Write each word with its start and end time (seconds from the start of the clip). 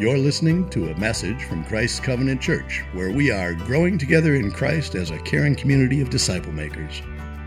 You're 0.00 0.16
listening 0.16 0.66
to 0.70 0.88
a 0.88 0.98
message 0.98 1.44
from 1.44 1.62
Christ's 1.62 2.00
Covenant 2.00 2.40
Church, 2.40 2.82
where 2.94 3.12
we 3.12 3.30
are 3.30 3.52
growing 3.52 3.98
together 3.98 4.34
in 4.34 4.50
Christ 4.50 4.94
as 4.94 5.10
a 5.10 5.18
caring 5.18 5.54
community 5.54 6.00
of 6.00 6.08
disciple 6.08 6.52
makers. 6.52 7.02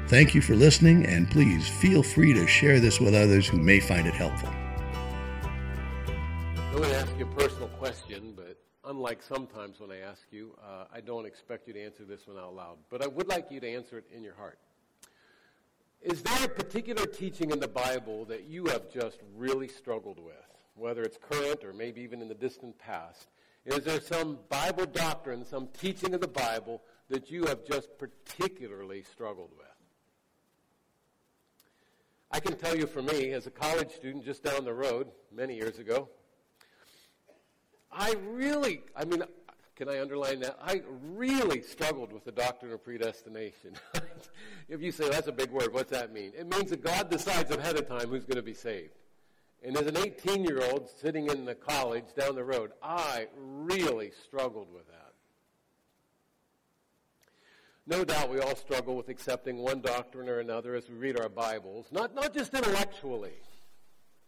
Thank 0.07 0.35
you 0.35 0.41
for 0.41 0.53
listening, 0.53 1.07
and 1.07 1.27
please 1.31 1.67
feel 1.67 2.03
free 2.03 2.31
to 2.35 2.45
share 2.45 2.79
this 2.79 2.99
with 2.99 3.15
others 3.15 3.47
who 3.47 3.57
may 3.57 3.79
find 3.79 4.05
it 4.05 4.13
helpful. 4.13 4.49
I'm 6.55 6.77
going 6.77 6.89
to 6.91 6.95
ask 6.95 7.11
you 7.17 7.25
a 7.25 7.35
personal 7.35 7.69
question, 7.69 8.33
but 8.35 8.59
unlike 8.85 9.23
sometimes 9.23 9.79
when 9.79 9.89
I 9.89 10.01
ask 10.01 10.21
you, 10.29 10.55
uh, 10.63 10.85
I 10.93 11.01
don't 11.01 11.25
expect 11.25 11.67
you 11.67 11.73
to 11.73 11.83
answer 11.83 12.03
this 12.05 12.27
one 12.27 12.37
out 12.37 12.53
loud. 12.53 12.77
But 12.91 13.01
I 13.01 13.07
would 13.07 13.29
like 13.29 13.49
you 13.49 13.61
to 13.61 13.67
answer 13.67 13.97
it 13.97 14.05
in 14.15 14.21
your 14.21 14.35
heart. 14.35 14.59
Is 16.03 16.21
there 16.21 16.45
a 16.45 16.49
particular 16.49 17.07
teaching 17.07 17.49
in 17.49 17.59
the 17.59 17.67
Bible 17.67 18.25
that 18.25 18.43
you 18.43 18.65
have 18.65 18.93
just 18.93 19.21
really 19.35 19.67
struggled 19.67 20.19
with? 20.19 20.35
Whether 20.75 21.01
it's 21.03 21.17
current 21.17 21.63
or 21.63 21.73
maybe 21.73 22.01
even 22.01 22.21
in 22.21 22.27
the 22.27 22.35
distant 22.35 22.77
past? 22.79 23.27
Is 23.65 23.83
there 23.83 24.01
some 24.01 24.39
Bible 24.49 24.85
doctrine, 24.85 25.45
some 25.45 25.67
teaching 25.79 26.13
of 26.13 26.21
the 26.21 26.27
Bible 26.27 26.81
that 27.09 27.31
you 27.31 27.45
have 27.45 27.65
just 27.65 27.89
particularly 27.97 29.03
struggled 29.03 29.51
with? 29.57 29.67
I 32.31 32.39
can 32.39 32.57
tell 32.57 32.75
you 32.75 32.87
for 32.87 33.01
me, 33.01 33.31
as 33.31 33.45
a 33.45 33.51
college 33.51 33.91
student 33.91 34.25
just 34.25 34.43
down 34.43 34.65
the 34.65 34.73
road 34.73 35.07
many 35.31 35.55
years 35.55 35.77
ago, 35.77 36.09
I 37.91 38.15
really, 38.25 38.81
I 38.95 39.05
mean, 39.05 39.23
can 39.75 39.87
I 39.87 40.01
underline 40.01 40.39
that? 40.39 40.57
I 40.61 40.81
really 41.15 41.61
struggled 41.61 42.11
with 42.11 42.25
the 42.25 42.31
doctrine 42.31 42.71
of 42.71 42.83
predestination. 42.83 43.75
if 44.67 44.81
you 44.81 44.91
say 44.91 45.09
that's 45.09 45.27
a 45.27 45.31
big 45.31 45.51
word, 45.51 45.73
what's 45.73 45.91
that 45.91 46.11
mean? 46.11 46.31
It 46.37 46.49
means 46.49 46.71
that 46.71 46.83
God 46.83 47.09
decides 47.09 47.51
ahead 47.51 47.77
of 47.77 47.87
time 47.87 48.09
who's 48.09 48.25
going 48.25 48.37
to 48.37 48.43
be 48.43 48.53
saved. 48.53 48.93
And 49.63 49.77
as 49.77 49.87
an 49.87 49.97
18 49.97 50.43
year 50.43 50.61
old 50.71 50.89
sitting 51.01 51.27
in 51.29 51.45
the 51.45 51.55
college 51.55 52.03
down 52.17 52.35
the 52.35 52.43
road, 52.43 52.71
I 52.81 53.27
really 53.37 54.11
struggled 54.25 54.67
with 54.73 54.85
that. 54.87 55.13
No 57.85 58.03
doubt 58.03 58.29
we 58.29 58.39
all 58.39 58.55
struggle 58.55 58.95
with 58.95 59.09
accepting 59.09 59.57
one 59.57 59.81
doctrine 59.81 60.27
or 60.27 60.39
another 60.39 60.75
as 60.75 60.89
we 60.89 60.95
read 60.95 61.19
our 61.19 61.29
Bibles, 61.29 61.87
not, 61.91 62.13
not 62.13 62.33
just 62.33 62.53
intellectually, 62.53 63.35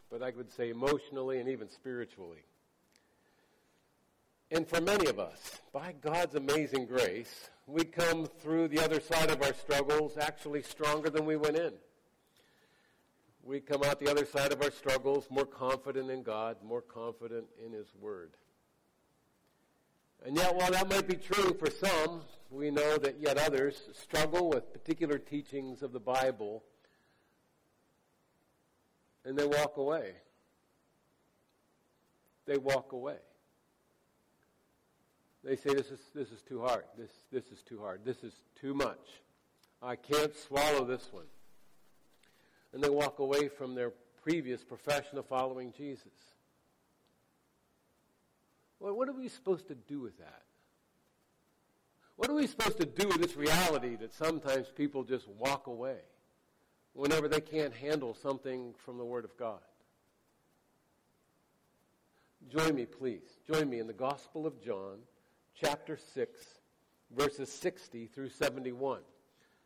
but 0.10 0.22
I 0.22 0.32
would 0.32 0.52
say 0.52 0.70
emotionally 0.70 1.40
and 1.40 1.50
even 1.50 1.70
spiritually. 1.70 2.44
And 4.52 4.68
for 4.68 4.80
many 4.80 5.08
of 5.08 5.20
us, 5.20 5.62
by 5.74 5.96
God's 6.02 6.36
amazing 6.36 6.86
grace, 6.86 7.50
we 7.68 7.84
come 7.84 8.26
through 8.26 8.70
the 8.70 8.84
other 8.84 9.02
side 9.02 9.32
of 9.32 9.42
our 9.42 9.54
struggles 9.54 10.18
actually 10.18 10.62
stronger 10.62 11.10
than 11.10 11.26
we 11.26 11.36
went 11.36 11.58
in 11.58 11.74
we 13.46 13.60
come 13.60 13.84
out 13.84 14.00
the 14.00 14.10
other 14.10 14.26
side 14.26 14.52
of 14.52 14.62
our 14.62 14.72
struggles 14.72 15.28
more 15.30 15.46
confident 15.46 16.10
in 16.10 16.24
God, 16.24 16.58
more 16.64 16.82
confident 16.82 17.46
in 17.64 17.72
His 17.72 17.88
Word. 18.02 18.32
And 20.26 20.36
yet, 20.36 20.56
while 20.56 20.72
that 20.72 20.90
might 20.90 21.08
be 21.08 21.16
true 21.16 21.54
for 21.54 21.70
some, 21.70 22.22
we 22.50 22.72
know 22.72 22.98
that 22.98 23.20
yet 23.20 23.38
others 23.38 23.80
struggle 23.94 24.50
with 24.50 24.74
particular 24.74 25.20
teachings 25.20 25.84
of 25.84 25.94
the 25.94 26.00
Bible 26.00 26.64
and 29.24 29.38
they 29.38 29.46
walk 29.46 29.78
away. 29.78 30.14
They 32.48 32.58
walk 32.58 32.92
away. 32.92 33.18
They 35.44 35.56
say, 35.56 35.76
This 35.76 35.92
is, 35.92 36.00
this 36.16 36.32
is 36.32 36.42
too 36.42 36.62
hard. 36.62 36.86
This, 36.98 37.12
this 37.32 37.46
is 37.52 37.62
too 37.62 37.80
hard. 37.80 38.02
This 38.04 38.24
is 38.24 38.34
too 38.60 38.74
much. 38.74 39.22
I 39.82 39.96
can't 39.96 40.36
swallow 40.36 40.86
this 40.86 41.08
one 41.12 41.26
and 42.76 42.84
they 42.84 42.90
walk 42.90 43.20
away 43.20 43.48
from 43.48 43.74
their 43.74 43.94
previous 44.22 44.62
profession 44.62 45.18
of 45.18 45.26
following 45.26 45.72
Jesus. 45.78 46.12
Well, 48.82 48.94
what 48.98 49.08
are 49.08 49.14
we 49.14 49.30
supposed 49.30 49.70
to 49.70 49.76
do 49.76 50.02
with 50.02 50.18
that? 50.20 50.42
What 52.18 52.30
are 52.30 52.36
we 52.36 52.48
supposed 52.48 52.78
to 52.80 52.86
do 52.86 53.08
with 53.08 53.22
this 53.22 53.38
reality 53.38 53.96
that 53.96 54.14
sometimes 54.14 54.68
people 54.76 55.06
just 55.06 55.26
walk 55.30 55.68
away 55.68 56.00
whenever 56.92 57.30
they 57.30 57.40
can't 57.40 57.74
handle 57.74 58.14
something 58.14 58.74
from 58.86 58.98
the 58.98 59.06
Word 59.06 59.24
of 59.24 59.38
God? 59.38 59.62
Join 62.50 62.76
me, 62.76 62.86
please. 62.86 63.38
Join 63.48 63.70
me 63.70 63.80
in 63.80 63.88
the 63.88 63.94
Gospel 63.94 64.46
of 64.46 64.62
John, 64.62 64.98
chapter 65.58 65.98
6, 66.14 66.40
verses 67.16 67.50
60 67.54 68.08
through 68.08 68.30
71. 68.30 69.00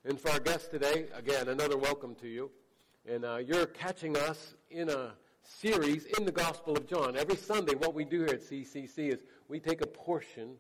And 0.05 0.22
for 0.22 0.29
our 0.29 0.39
guest 0.39 0.69
today, 0.69 1.07
again, 1.16 1.47
another 1.47 1.75
welcome 1.75 2.13
to 2.22 2.28
you. 2.28 2.51
And 3.09 3.25
uh, 3.25 3.38
you're 3.38 3.66
catching 3.66 4.16
us 4.16 4.53
in 4.70 4.88
a 4.88 5.14
series 5.42 6.06
in 6.20 6.25
the 6.25 6.31
Gospel 6.31 6.78
of 6.78 6.86
John. 6.88 7.18
Every 7.18 7.38
Sunday, 7.38 7.74
what 7.74 7.96
we 7.96 8.06
do 8.06 8.20
here 8.20 8.36
at 8.36 8.42
CCC 8.44 9.12
is 9.12 9.24
we 9.47 9.59
take 9.59 9.81
a 9.81 9.88
portion, 9.88 10.52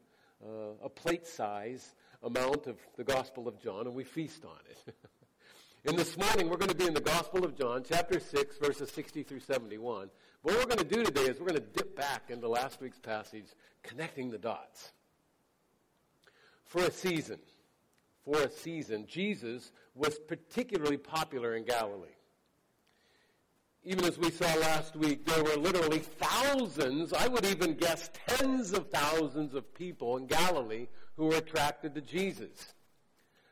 uh, 0.43 0.71
a 0.83 0.89
plate 0.89 1.27
size 1.27 1.93
amount 2.23 2.65
of 2.65 2.77
the 2.97 3.03
Gospel 3.03 3.47
of 3.47 3.61
John, 3.61 3.85
and 3.85 3.93
we 3.93 4.03
feast 4.03 4.45
on 4.45 4.57
it. 4.67 4.95
and 5.85 5.95
this 5.95 6.17
morning, 6.17 6.49
we're 6.49 6.57
going 6.57 6.71
to 6.71 6.75
be 6.75 6.87
in 6.87 6.95
the 6.95 7.01
Gospel 7.01 7.45
of 7.45 7.55
John, 7.55 7.83
chapter 7.87 8.19
6, 8.19 8.57
verses 8.57 8.89
60 8.89 9.21
through 9.21 9.41
71. 9.41 10.09
What 10.41 10.55
we're 10.55 10.65
going 10.65 10.79
to 10.79 10.95
do 10.95 11.03
today 11.03 11.25
is 11.25 11.39
we're 11.39 11.49
going 11.49 11.61
to 11.61 11.67
dip 11.77 11.95
back 11.95 12.31
into 12.31 12.47
last 12.47 12.81
week's 12.81 12.97
passage, 12.97 13.45
connecting 13.83 14.31
the 14.31 14.39
dots. 14.39 14.91
For 16.65 16.81
a 16.81 16.91
season, 16.91 17.41
for 18.25 18.41
a 18.41 18.49
season, 18.49 19.05
Jesus 19.07 19.71
was 19.93 20.17
particularly 20.27 20.97
popular 20.97 21.55
in 21.55 21.63
Galilee 21.63 22.09
even 23.83 24.05
as 24.05 24.17
we 24.17 24.29
saw 24.29 24.53
last 24.55 24.95
week, 24.95 25.25
there 25.25 25.43
were 25.43 25.55
literally 25.55 25.99
thousands, 25.99 27.13
I 27.13 27.27
would 27.27 27.45
even 27.45 27.75
guess 27.75 28.09
tens 28.27 28.73
of 28.73 28.89
thousands 28.89 29.53
of 29.53 29.73
people 29.73 30.17
in 30.17 30.27
Galilee 30.27 30.87
who 31.15 31.27
were 31.27 31.37
attracted 31.37 31.95
to 31.95 32.01
Jesus. 32.01 32.73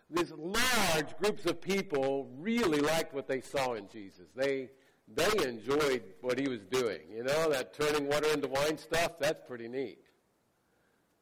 These 0.10 0.32
large 0.32 1.18
groups 1.18 1.46
of 1.46 1.62
people 1.62 2.30
really 2.38 2.80
liked 2.80 3.14
what 3.14 3.28
they 3.28 3.42
saw 3.42 3.74
in 3.74 3.88
Jesus. 3.90 4.28
They, 4.36 4.70
they 5.14 5.48
enjoyed 5.48 6.04
what 6.22 6.40
he 6.40 6.48
was 6.48 6.62
doing. 6.66 7.02
You 7.14 7.24
know, 7.24 7.50
that 7.50 7.74
turning 7.74 8.08
water 8.08 8.28
into 8.34 8.48
wine 8.48 8.78
stuff, 8.78 9.20
that's 9.20 9.42
pretty 9.48 9.68
neat. 9.68 10.00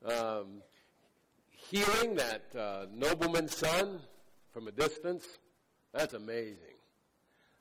Um, 0.04 0.62
healing 1.50 2.16
that 2.16 2.46
uh, 2.58 2.86
nobleman's 2.94 3.56
son 3.56 4.00
from 4.52 4.68
a 4.68 4.72
distance, 4.72 5.26
that's 5.94 6.14
amazing. 6.14 6.75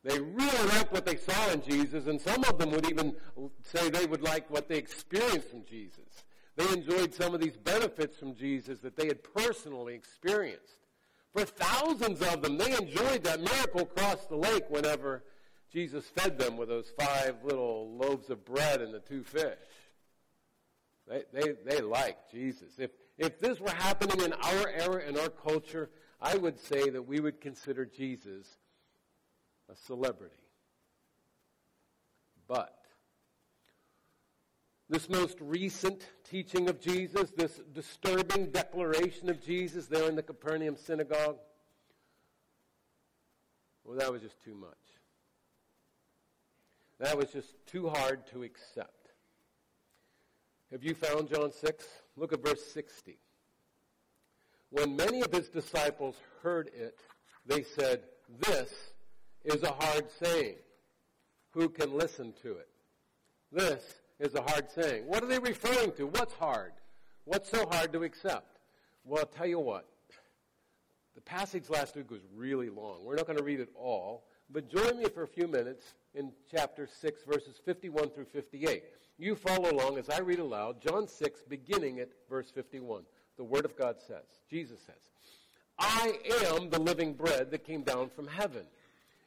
They 0.05 0.21
really 0.21 0.69
liked 0.69 0.93
what 0.93 1.07
they 1.07 1.17
saw 1.17 1.51
in 1.51 1.63
Jesus, 1.63 2.07
and 2.07 2.21
some 2.21 2.45
of 2.45 2.59
them 2.59 2.71
would 2.73 2.89
even 2.91 3.17
say 3.63 3.89
they 3.89 4.05
would 4.05 4.23
like 4.23 4.51
what 4.51 4.69
they 4.69 4.77
experienced 4.77 5.49
from 5.49 5.65
Jesus. 5.65 6.25
They 6.57 6.69
enjoyed 6.73 7.15
some 7.15 7.35
of 7.35 7.41
these 7.41 7.57
benefits 7.57 8.19
from 8.19 8.35
Jesus 8.35 8.81
that 8.81 8.97
they 8.97 9.07
had 9.07 9.25
personally 9.35 9.95
experienced. 9.95 10.85
For 11.33 11.45
thousands 11.45 12.21
of 12.21 12.43
them, 12.43 12.59
they 12.59 12.77
enjoyed 12.77 13.25
that 13.25 13.41
miracle 13.41 13.81
across 13.81 14.27
the 14.27 14.37
lake 14.37 14.65
whenever 14.69 15.25
Jesus 15.73 16.05
fed 16.05 16.39
them 16.39 16.59
with 16.59 16.69
those 16.69 16.93
five 16.97 17.37
little 17.43 17.97
loaves 17.97 18.29
of 18.29 18.45
bread 18.45 18.83
and 18.83 18.95
the 18.95 19.01
two 19.01 19.25
fish. 19.25 19.59
They, 21.09 21.23
they, 21.33 21.55
they 21.65 21.81
liked 21.81 22.31
Jesus. 22.31 22.75
If, 22.79 22.91
if 23.19 23.41
this 23.41 23.59
were 23.59 23.71
happening 23.71 24.25
in 24.25 24.33
our 24.35 24.69
era, 24.69 25.03
in 25.09 25.19
our 25.19 25.31
culture, 25.31 25.91
I 26.21 26.37
would 26.37 26.61
say 26.61 26.91
that 26.91 27.03
we 27.03 27.21
would 27.21 27.41
consider 27.41 27.85
Jesus 27.87 28.47
a 29.75 29.87
celebrity. 29.87 30.35
But 32.47 32.77
this 34.89 35.09
most 35.09 35.39
recent 35.41 36.07
teaching 36.29 36.69
of 36.69 36.81
Jesus, 36.81 37.31
this 37.37 37.61
disturbing 37.73 38.51
declaration 38.51 39.31
of 39.31 39.45
Jesus 39.45 39.87
there 39.87 40.09
in 40.09 40.17
the 40.17 40.23
Capernaum 40.23 40.77
synagogue, 40.77 41.39
well, 43.85 43.99
that 43.99 44.13
was 44.13 44.23
just 44.23 44.43
too 44.43 44.55
much. 44.55 44.71
That 47.01 47.17
was 47.19 47.31
just 47.31 47.55
too 47.67 47.89
hard 47.89 48.27
to 48.29 48.45
accept. 48.45 49.11
Have 50.71 50.85
you 50.85 50.95
found 50.95 51.29
John 51.29 51.53
6? 51.53 51.85
Look 52.17 52.33
at 52.33 52.43
verse 52.43 52.65
60. 52.73 53.19
When 54.71 54.97
many 54.97 55.23
of 55.23 55.33
his 55.33 55.49
disciples 55.49 56.17
heard 56.43 56.71
it, 56.75 56.99
they 57.47 57.63
said, 57.63 58.05
This 58.41 58.94
is 59.45 59.63
a 59.63 59.73
hard 59.73 60.11
saying. 60.11 60.57
Who 61.53 61.69
can 61.69 61.97
listen 61.97 62.33
to 62.43 62.53
it? 62.53 62.69
This 63.53 63.83
is 64.19 64.35
a 64.35 64.43
hard 64.43 64.71
saying. 64.71 65.07
What 65.07 65.23
are 65.23 65.27
they 65.27 65.39
referring 65.39 65.93
to? 65.93 66.07
What's 66.07 66.35
hard? 66.35 66.73
What's 67.25 67.51
so 67.51 67.67
hard 67.67 67.93
to 67.93 68.03
accept? 68.03 68.59
Well, 69.05 69.21
I'll 69.21 69.27
tell 69.27 69.47
you 69.47 69.61
what. 69.61 69.87
The 71.15 71.21
passage 71.21 71.71
last 71.71 71.95
week 71.95 72.11
was 72.11 72.23
really 72.35 72.71
long. 72.71 73.05
We're 73.05 73.17
not 73.17 73.27
going 73.27 73.39
to 73.39 73.45
read 73.45 73.61
it 73.61 73.71
all, 73.77 74.25
but 74.51 74.69
join 74.69 74.99
me 74.99 75.07
for 75.09 75.23
a 75.23 75.29
few 75.29 75.47
minutes 75.47 75.95
in 76.15 76.33
chapter 76.51 76.89
6, 76.89 77.23
verses 77.25 77.61
51 77.65 78.11
through 78.11 78.27
58. 78.27 78.83
You 79.17 79.37
follow 79.37 79.71
along 79.71 79.99
as 79.99 80.11
I 80.11 80.19
read 80.19 80.41
aloud, 80.41 80.81
John 80.81 81.07
6, 81.07 81.43
beginning 81.49 82.01
at 82.01 82.09
verse 82.29 82.51
51. 82.51 83.05
The 83.37 83.45
Word 83.45 83.65
of 83.65 83.77
God 83.77 83.97
says, 84.05 84.25
Jesus 84.51 84.81
says, 84.85 84.97
I 85.79 86.19
am 86.47 86.71
the 86.71 86.81
living 86.81 87.15
bread 87.15 87.51
that 87.51 87.65
came 87.65 87.83
down 87.83 88.09
from 88.09 88.27
heaven. 88.27 88.65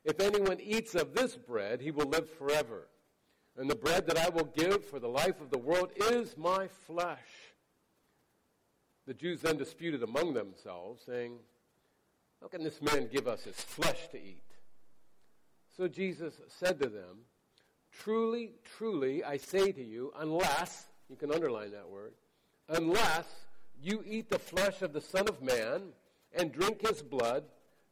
If 0.08 0.22
anyone 0.22 0.62
eats 0.62 0.96
of 0.96 1.14
this 1.14 1.36
bread, 1.36 1.82
he 1.82 1.92
will 1.92 2.08
live 2.08 2.30
forever. 2.30 2.88
And 3.58 3.70
the 3.70 3.76
bread 3.76 4.08
that 4.08 4.18
I 4.18 4.30
will 4.30 4.46
give 4.46 4.86
for 4.86 5.00
the 5.00 5.10
life 5.10 5.42
of 5.42 5.50
the 5.50 5.58
world 5.58 5.90
is 5.98 6.38
my 6.38 6.70
flesh. 6.88 7.18
The 9.06 9.14
Jews 9.14 9.42
then 9.42 9.58
disputed 9.58 10.04
among 10.04 10.34
themselves, 10.34 11.04
saying, 11.06 11.34
How 12.42 12.48
can 12.48 12.64
this 12.64 12.82
man 12.82 13.10
give 13.12 13.28
us 13.28 13.44
his 13.44 13.58
flesh 13.58 14.08
to 14.12 14.18
eat? 14.18 14.44
So 15.76 15.90
Jesus 15.90 16.36
said 16.48 16.80
to 16.82 16.88
them, 16.88 17.26
Truly, 17.92 18.54
truly, 18.78 19.26
I 19.26 19.36
say 19.36 19.74
to 19.74 19.84
you, 19.84 20.14
unless, 20.18 20.86
you 21.10 21.18
can 21.18 21.34
underline 21.34 21.72
that 21.72 21.90
word, 21.90 22.14
unless 22.70 23.26
you 23.82 24.04
eat 24.08 24.30
the 24.30 24.40
flesh 24.40 24.82
of 24.82 24.94
the 24.94 25.02
Son 25.02 25.28
of 25.28 25.42
Man 25.42 25.90
and 26.34 26.54
drink 26.54 26.88
his 26.88 27.02
blood, 27.02 27.44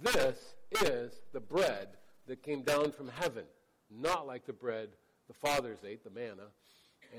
This 0.00 0.54
is 0.82 1.12
the 1.32 1.40
bread 1.40 1.88
that 2.26 2.42
came 2.42 2.62
down 2.62 2.92
from 2.92 3.08
heaven, 3.08 3.44
not 3.90 4.26
like 4.26 4.46
the 4.46 4.52
bread 4.52 4.88
the 5.28 5.34
fathers 5.34 5.78
ate, 5.86 6.04
the 6.04 6.10
manna, 6.10 6.48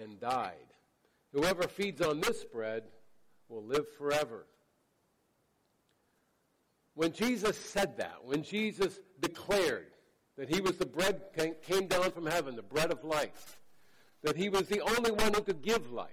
and 0.02 0.20
died. 0.20 0.54
Whoever 1.34 1.64
feeds 1.64 2.02
on 2.02 2.22
this 2.22 2.44
bread 2.44 2.84
will 3.50 3.64
live 3.64 3.88
forever. 3.98 4.46
When 6.94 7.12
Jesus 7.12 7.58
said 7.58 7.98
that, 7.98 8.18
when 8.24 8.44
Jesus 8.44 9.00
declared 9.20 9.88
that 10.38 10.54
he 10.54 10.62
was 10.62 10.78
the 10.78 10.86
bread 10.86 11.22
came 11.64 11.88
down 11.88 12.12
from 12.12 12.26
heaven, 12.26 12.56
the 12.56 12.62
bread 12.62 12.92
of 12.92 13.04
life, 13.04 13.60
that 14.24 14.36
he 14.36 14.50
was 14.50 14.68
the 14.68 14.82
only 14.82 15.12
one 15.12 15.34
who 15.34 15.42
could 15.42 15.62
give 15.62 15.92
life. 15.92 16.10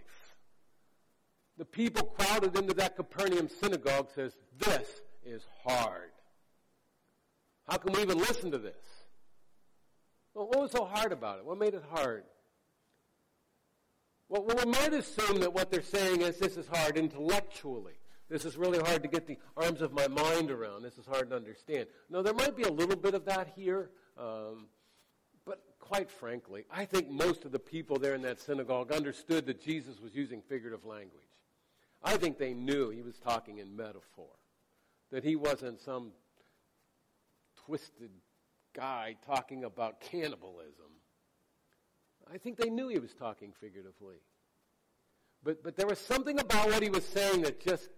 The 1.59 1.65
people 1.65 2.05
crowded 2.05 2.57
into 2.57 2.75
that 2.75 2.97
Capernaum 2.97 3.49
synagogue 3.49 4.09
says, 4.15 4.37
this 4.59 5.03
is 5.25 5.43
hard. 5.65 6.12
How 7.69 7.77
can 7.77 7.93
we 7.93 8.03
even 8.03 8.19
listen 8.19 8.51
to 8.51 8.59
this? 8.59 8.75
Well, 10.35 10.47
what 10.49 10.61
was 10.61 10.71
so 10.73 10.85
hard 10.85 11.13
about 11.13 11.39
it? 11.39 11.45
What 11.45 11.59
made 11.59 11.75
it 11.75 11.85
hard? 11.91 12.25
Well, 14.29 14.45
we 14.45 14.71
might 14.71 14.95
assume 14.95 15.41
that 15.41 15.53
what 15.53 15.71
they're 15.71 15.83
saying 15.83 16.23
is 16.23 16.39
this 16.39 16.57
is 16.57 16.67
hard 16.67 16.97
intellectually. 16.97 17.95
This 18.31 18.47
is 18.47 18.57
really 18.57 18.79
hard 18.79 19.03
to 19.03 19.09
get 19.09 19.27
the 19.27 19.37
arms 19.59 19.83
of 19.83 19.93
my 19.93 20.09
mind 20.09 20.51
around. 20.51 20.83
This 20.83 20.97
is 20.97 21.05
hard 21.05 21.29
to 21.31 21.37
understand. 21.37 21.87
No, 22.09 22.23
there 22.23 22.33
might 22.33 22.57
be 22.57 22.63
a 22.63 22.73
little 22.73 22.97
bit 22.97 23.13
of 23.13 23.27
that 23.27 23.53
here. 23.55 23.91
Um, 24.17 24.69
but 25.45 25.61
quite 25.79 26.11
frankly, 26.11 26.65
I 26.71 26.87
think 26.87 27.11
most 27.11 27.45
of 27.45 27.53
the 27.53 27.59
people 27.59 27.99
there 27.99 28.15
in 28.15 28.23
that 28.23 28.41
synagogue 28.41 28.91
understood 28.91 29.45
that 29.47 29.61
Jesus 29.61 30.01
was 30.01 30.15
using 30.15 30.41
figurative 30.41 30.87
language. 30.87 31.23
I 32.03 32.17
think 32.17 32.39
they 32.39 32.55
knew 32.55 32.89
he 32.89 33.03
was 33.03 33.19
talking 33.19 33.59
in 33.59 33.77
metaphor, 33.77 34.31
that 35.11 35.25
he 35.25 35.37
wasn't 35.37 35.81
some 35.81 36.13
twisted 37.67 38.11
guy 38.75 39.17
talking 39.27 39.65
about 39.65 40.01
cannibalism. 40.01 40.93
I 42.33 42.39
think 42.39 42.57
they 42.57 42.71
knew 42.71 42.89
he 42.89 42.99
was 42.99 43.15
talking 43.15 43.53
figuratively. 43.61 44.17
But, 45.43 45.63
but 45.63 45.77
there 45.77 45.87
was 45.87 45.99
something 45.99 46.39
about 46.39 46.69
what 46.69 46.83
he 46.83 46.89
was 46.89 47.05
saying 47.05 47.43
that 47.43 47.61
just 47.61 47.89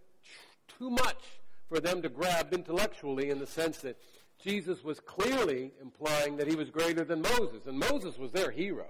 too 0.79 0.91
much 0.91 1.23
for 1.69 1.79
them 1.81 2.03
to 2.03 2.09
grab 2.09 2.53
intellectually 2.53 3.31
in 3.31 3.39
the 3.39 3.47
sense 3.47 3.79
that 3.79 3.99
Jesus 4.43 4.83
was 4.83 5.01
clearly 5.01 5.73
implying 5.81 6.37
that 6.39 6.49
he 6.49 6.57
was 6.57 6.71
greater 6.71 7.05
than 7.05 7.23
Moses, 7.23 7.67
and 7.67 7.79
Moses 7.79 8.19
was 8.19 8.33
their 8.33 8.51
hero. 8.51 8.89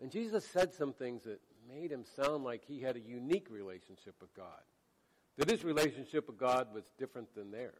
And 0.00 0.10
Jesus 0.10 0.44
said 0.44 0.72
some 0.72 0.92
things 0.92 1.24
that 1.24 1.40
made 1.68 1.90
him 1.90 2.04
sound 2.16 2.44
like 2.44 2.62
he 2.64 2.80
had 2.80 2.96
a 2.96 3.00
unique 3.00 3.48
relationship 3.50 4.14
with 4.20 4.32
God, 4.34 4.62
that 5.36 5.50
his 5.50 5.64
relationship 5.64 6.28
with 6.28 6.38
God 6.38 6.68
was 6.72 6.84
different 6.98 7.34
than 7.34 7.50
theirs. 7.50 7.74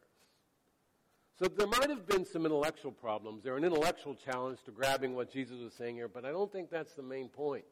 So 1.39 1.47
there 1.47 1.69
might 1.69 1.89
have 1.89 2.05
been 2.07 2.25
some 2.25 2.45
intellectual 2.45 2.91
problems. 2.91 3.45
There 3.45 3.57
an 3.57 3.65
intellectual 3.65 4.17
challenge 4.17 4.59
to 4.65 4.73
grabbing 4.73 5.15
what 5.15 5.33
Jesus 5.33 5.61
was 5.61 5.73
saying 5.73 5.95
here, 5.95 6.09
but 6.09 6.25
I 6.25 6.31
don't 6.33 6.51
think 6.51 6.69
that's 6.69 6.95
the 6.95 7.03
main 7.03 7.29
point. 7.29 7.65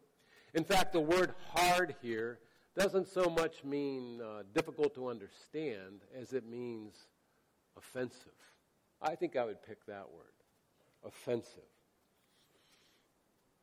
In 0.54 0.62
fact, 0.62 0.92
the 0.92 1.00
word 1.00 1.34
hard 1.52 1.96
here 2.00 2.38
doesn't 2.76 3.08
so 3.08 3.28
much 3.28 3.64
mean 3.64 4.20
uh, 4.20 4.42
difficult 4.54 4.94
to 4.94 5.08
understand 5.08 6.02
as 6.16 6.32
it 6.32 6.48
means 6.48 6.94
offensive. 7.76 8.32
I 9.02 9.16
think 9.16 9.34
I 9.34 9.44
would 9.44 9.62
pick 9.64 9.84
that 9.86 10.06
word 10.14 10.26
offensive. 11.04 11.62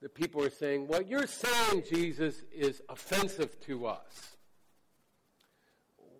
The 0.01 0.09
people 0.09 0.43
are 0.43 0.49
saying, 0.49 0.87
What 0.87 1.07
you're 1.07 1.27
saying, 1.27 1.83
Jesus, 1.89 2.43
is 2.53 2.81
offensive 2.89 3.57
to 3.61 3.87
us. 3.87 4.35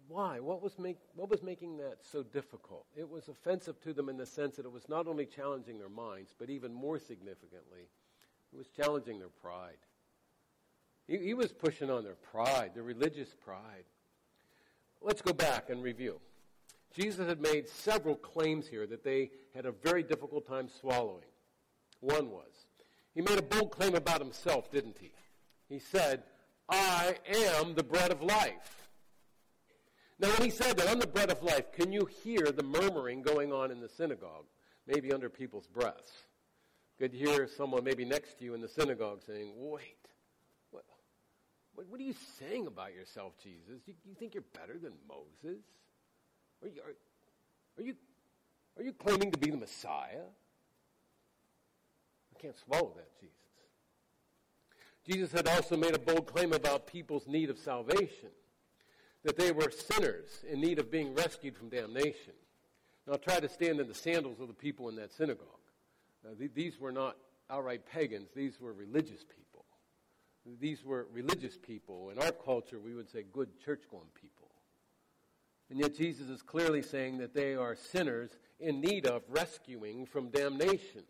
Why? 0.08 0.40
What 0.40 0.62
was, 0.62 0.78
make, 0.78 0.98
what 1.16 1.30
was 1.30 1.42
making 1.42 1.78
that 1.78 1.98
so 2.02 2.24
difficult? 2.24 2.86
It 2.96 3.10
was 3.10 3.30
offensive 3.30 3.80
to 3.82 3.94
them 3.94 4.10
in 4.10 4.18
the 4.18 4.26
sense 4.26 4.58
that 4.58 4.66
it 4.66 4.72
was 4.72 4.90
not 4.90 5.08
only 5.08 5.26
challenging 5.26 5.80
their 5.80 5.90
minds, 5.90 6.36
but 6.38 6.50
even 6.50 6.74
more 6.74 7.00
significantly, 7.00 7.88
it 8.52 8.58
was 8.58 8.68
challenging 8.68 9.20
their 9.20 9.30
pride. 9.30 9.78
He, 11.08 11.18
he 11.18 11.34
was 11.34 11.52
pushing 11.52 11.90
on 11.90 12.04
their 12.04 12.16
pride, 12.16 12.72
their 12.74 12.84
religious 12.84 13.34
pride. 13.44 13.86
Let's 15.02 15.22
go 15.22 15.34
back 15.34 15.70
and 15.70 15.82
review. 15.82 16.20
Jesus 16.96 17.28
had 17.28 17.42
made 17.42 17.68
several 17.68 18.16
claims 18.16 18.68
here 18.68 18.86
that 18.86 19.04
they 19.04 19.32
had 19.56 19.66
a 19.66 19.72
very 19.72 20.04
difficult 20.04 20.48
time 20.48 20.70
swallowing. 20.70 21.26
One 22.02 22.30
was, 22.30 22.68
he 23.16 23.22
made 23.22 23.40
a 23.40 23.44
bold 23.44 23.72
claim 23.72 23.96
about 23.96 24.22
himself, 24.22 24.72
didn't 24.72 24.98
he? 25.00 25.12
He 25.70 25.80
said, 25.80 26.24
I 26.70 27.16
am 27.28 27.74
the 27.74 27.84
bread 27.84 28.12
of 28.12 28.22
life. 28.22 28.83
Now, 30.24 30.30
when 30.30 30.44
he 30.44 30.52
said 30.52 30.78
that, 30.78 30.90
I'm 30.90 31.00
the 31.00 31.08
bread 31.08 31.30
of 31.32 31.44
life, 31.44 31.74
can 31.74 31.92
you 31.92 32.08
hear 32.24 32.50
the 32.50 32.64
murmuring 32.64 33.24
going 33.24 33.52
on 33.52 33.72
in 33.72 33.82
the 33.82 33.90
synagogue, 33.90 34.46
maybe 34.88 35.12
under 35.12 35.30
people's 35.30 35.68
breaths? 35.68 36.14
Could 36.98 37.14
you 37.14 37.28
hear 37.28 37.50
someone 37.58 37.84
maybe 37.84 38.06
next 38.06 38.40
to 38.40 38.46
you 38.46 38.54
in 38.54 38.62
the 38.62 38.70
synagogue 38.70 39.20
saying, 39.28 39.52
Wait, 39.58 40.08
what, 40.72 40.86
what, 41.90 42.00
are 42.00 42.04
you 42.04 42.16
saying 42.40 42.68
about 42.68 42.94
yourself, 42.94 43.34
Jesus? 43.44 43.82
You, 43.86 43.96
you 44.06 44.16
think 44.16 44.34
you're 44.34 44.46
better 44.54 44.80
than 44.82 44.94
Moses? 45.10 45.62
Are 46.62 46.70
you, 46.70 46.82
are, 46.82 47.82
are, 47.82 47.86
you, 47.86 47.96
are 48.78 48.84
you 48.84 48.94
claiming 48.94 49.30
to 49.34 49.38
be 49.38 49.52
the 49.52 49.58
Messiah? 49.58 50.24
I 52.34 52.40
can't 52.42 52.58
swallow 52.58 52.94
that, 52.96 53.20
Jesus. 53.20 53.36
Jesus 55.06 55.34
had 55.34 55.50
also 55.50 55.76
made 55.76 55.96
a 55.96 56.00
bold 56.00 56.28
claim 56.28 56.54
about 56.54 56.88
people's 56.88 57.28
need 57.28 57.50
of 57.50 57.60
salvation 57.60 58.30
that 59.24 59.38
they 59.38 59.52
were 59.52 59.72
sinners 59.72 60.44
in 60.50 60.60
need 60.60 60.80
of 60.80 60.92
being 60.92 61.14
rescued 61.14 61.56
from 61.56 61.70
damnation. 61.70 62.34
Now, 63.08 63.16
try 63.16 63.40
to 63.40 63.50
stand 63.50 63.80
in 63.80 63.88
the 63.88 63.94
sandals 63.94 64.40
of 64.40 64.48
the 64.48 64.54
people 64.54 64.90
in 64.90 64.96
that 64.98 65.12
synagogue. 65.12 65.48
th- 66.38 66.52
these 66.54 66.80
were 66.80 66.92
not 66.92 67.18
outright 67.50 67.86
pagans, 67.86 68.30
these 68.36 68.60
were 68.60 68.74
religious 68.74 69.24
people. 69.24 69.66
These 70.60 70.84
were 70.84 71.08
religious 71.14 71.58
people. 71.58 72.10
In 72.10 72.20
our 72.20 72.32
culture, 72.32 72.80
we 72.80 72.94
would 72.94 73.10
say 73.10 73.24
good 73.32 73.50
church 73.64 73.84
going 73.90 74.04
people. 74.20 74.50
And 75.70 75.80
yet, 75.80 75.96
Jesus 75.96 76.30
is 76.30 76.42
clearly 76.42 76.82
saying 76.82 77.18
that 77.20 77.34
they 77.34 77.56
are 77.56 77.76
sinners 77.76 78.32
in 78.60 78.82
need 78.82 79.08
of 79.08 79.24
rescuing 79.30 80.06
from 80.06 80.30
damnation. 80.30 81.04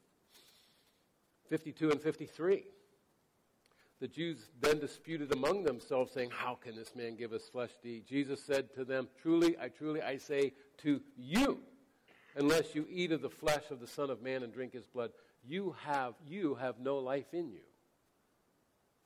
52 1.49 1.91
and 1.91 2.01
53. 2.01 2.63
The 4.03 4.09
Jews 4.09 4.49
then 4.59 4.79
disputed 4.79 5.31
among 5.31 5.63
themselves, 5.63 6.11
saying, 6.11 6.31
How 6.31 6.55
can 6.55 6.75
this 6.75 6.93
man 6.93 7.15
give 7.15 7.31
us 7.31 7.47
flesh 7.47 7.69
to 7.83 7.87
eat? 7.87 8.05
Jesus 8.05 8.43
said 8.43 8.73
to 8.73 8.83
them, 8.83 9.07
Truly, 9.21 9.55
I 9.57 9.69
truly, 9.69 10.01
I 10.01 10.17
say 10.17 10.51
to 10.79 10.99
you, 11.15 11.59
unless 12.35 12.75
you 12.75 12.85
eat 12.89 13.13
of 13.13 13.21
the 13.21 13.29
flesh 13.29 13.63
of 13.71 13.79
the 13.79 13.87
Son 13.87 14.09
of 14.09 14.21
Man 14.21 14.43
and 14.43 14.51
drink 14.51 14.73
his 14.73 14.87
blood, 14.87 15.11
you 15.47 15.73
have, 15.85 16.15
you 16.27 16.55
have 16.55 16.81
no 16.81 16.97
life 16.97 17.33
in 17.33 17.49
you. 17.49 17.61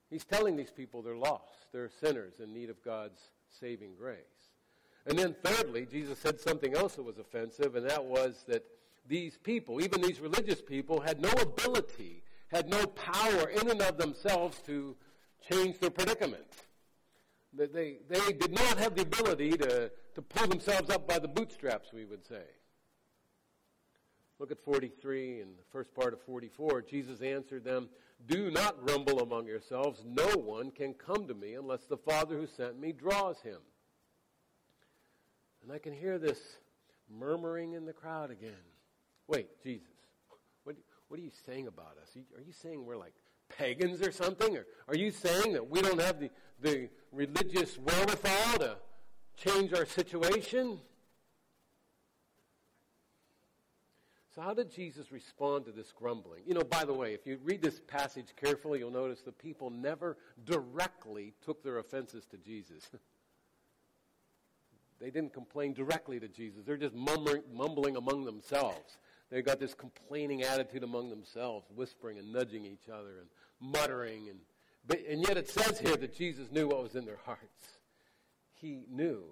He's 0.09 0.25
telling 0.25 0.55
these 0.55 0.71
people 0.71 1.03
they're 1.03 1.15
lost. 1.15 1.71
They're 1.71 1.91
sinners 2.01 2.39
in 2.43 2.51
need 2.51 2.71
of 2.71 2.83
God's 2.83 3.19
saving 3.59 3.91
grace. 3.99 4.17
And 5.05 5.19
then, 5.19 5.35
thirdly, 5.43 5.85
Jesus 5.85 6.17
said 6.17 6.39
something 6.39 6.75
else 6.75 6.95
that 6.95 7.03
was 7.03 7.19
offensive, 7.19 7.75
and 7.75 7.87
that 7.87 8.03
was 8.03 8.45
that 8.47 8.65
these 9.07 9.37
people, 9.37 9.79
even 9.79 10.01
these 10.01 10.19
religious 10.19 10.59
people, 10.59 11.01
had 11.01 11.21
no 11.21 11.29
ability 11.29 12.23
had 12.47 12.69
no 12.69 12.85
power 12.87 13.49
in 13.49 13.69
and 13.69 13.81
of 13.81 13.97
themselves 13.97 14.61
to 14.65 14.95
change 15.49 15.79
their 15.79 15.89
predicament. 15.89 16.45
They, 17.53 17.97
they, 18.07 18.33
did 18.33 18.51
not 18.51 18.77
have 18.77 18.95
the 18.95 19.01
ability 19.01 19.51
to, 19.57 19.91
to 20.15 20.21
pull 20.21 20.47
themselves 20.47 20.89
up 20.89 21.07
by 21.07 21.17
the 21.17 21.27
bootstraps, 21.27 21.91
we 21.91 22.05
would 22.05 22.25
say. 22.25 22.43
Look 24.39 24.51
at 24.51 24.63
43 24.63 25.41
and 25.41 25.57
the 25.57 25.63
first 25.71 25.93
part 25.95 26.13
of 26.13 26.21
44. 26.21 26.83
Jesus 26.83 27.21
answered 27.21 27.63
them, 27.63 27.89
Do 28.27 28.51
not 28.51 28.85
grumble 28.85 29.21
among 29.21 29.47
yourselves. 29.47 30.03
No 30.05 30.27
one 30.37 30.69
can 30.69 30.93
come 30.93 31.27
to 31.27 31.33
me 31.33 31.55
unless 31.55 31.85
the 31.85 31.97
Father 31.97 32.37
who 32.37 32.45
sent 32.45 32.79
me 32.79 32.91
draws 32.91 33.41
him. 33.41 33.57
And 35.63 35.71
I 35.71 35.79
can 35.79 35.93
hear 35.93 36.19
this 36.19 36.39
murmuring 37.09 37.73
in 37.73 37.85
the 37.85 37.93
crowd 37.93 38.29
again. 38.29 38.53
Wait, 39.27 39.49
Jesus, 39.63 39.87
what, 41.07 41.19
are 41.19 41.23
you 41.23 41.31
saying 41.45 41.67
about 41.67 41.97
us? 42.01 42.09
Are 42.35 42.41
you 42.41 42.51
saying 42.51 42.85
we're 42.85 42.97
like 42.97 43.13
pagans 43.49 44.01
or 44.01 44.11
something? 44.11 44.57
Or 44.57 44.65
are 44.87 44.95
you 44.95 45.11
saying 45.11 45.53
that 45.53 45.69
we 45.69 45.81
don't 45.81 46.01
have 46.01 46.19
the, 46.19 46.29
the 46.61 46.89
religious 47.11 47.77
wherewithal 47.77 48.59
to 48.59 48.77
change 49.37 49.73
our 49.73 49.85
situation? 49.85 50.79
So, 54.37 54.43
how 54.43 54.53
did 54.53 54.69
Jesus 54.69 55.11
respond 55.11 55.65
to 55.65 55.71
this 55.71 55.91
grumbling? 55.91 56.43
You 56.45 56.53
know, 56.53 56.61
by 56.61 56.85
the 56.85 56.93
way, 56.93 57.15
if 57.15 57.25
you 57.25 57.39
read 57.43 57.59
this 57.59 57.81
passage 57.87 58.27
carefully, 58.39 58.77
you'll 58.77 58.91
notice 58.91 59.21
the 59.21 59.31
people 59.31 59.71
never 59.71 60.15
directly 60.45 61.33
took 61.43 61.63
their 61.63 61.79
offenses 61.79 62.27
to 62.27 62.37
Jesus. 62.37 62.87
they 64.99 65.09
didn't 65.09 65.33
complain 65.33 65.73
directly 65.73 66.19
to 66.19 66.27
Jesus. 66.27 66.65
They're 66.65 66.77
just 66.77 66.93
mumbling, 66.93 67.41
mumbling 67.51 67.95
among 67.95 68.25
themselves. 68.25 68.99
They 69.29 69.41
got 69.41 69.59
this 69.59 69.73
complaining 69.73 70.43
attitude 70.43 70.83
among 70.83 71.09
themselves, 71.09 71.67
whispering 71.75 72.17
and 72.17 72.31
nudging 72.31 72.65
each 72.65 72.89
other 72.91 73.19
and 73.19 73.27
muttering. 73.59 74.29
And, 74.29 74.39
but, 74.85 74.99
and 75.07 75.25
yet 75.27 75.37
it 75.37 75.49
says 75.49 75.79
here 75.79 75.97
that 75.97 76.15
Jesus 76.15 76.51
knew 76.51 76.67
what 76.67 76.81
was 76.81 76.95
in 76.95 77.05
their 77.05 77.19
hearts. 77.25 77.81
He 78.53 78.85
knew. 78.89 79.23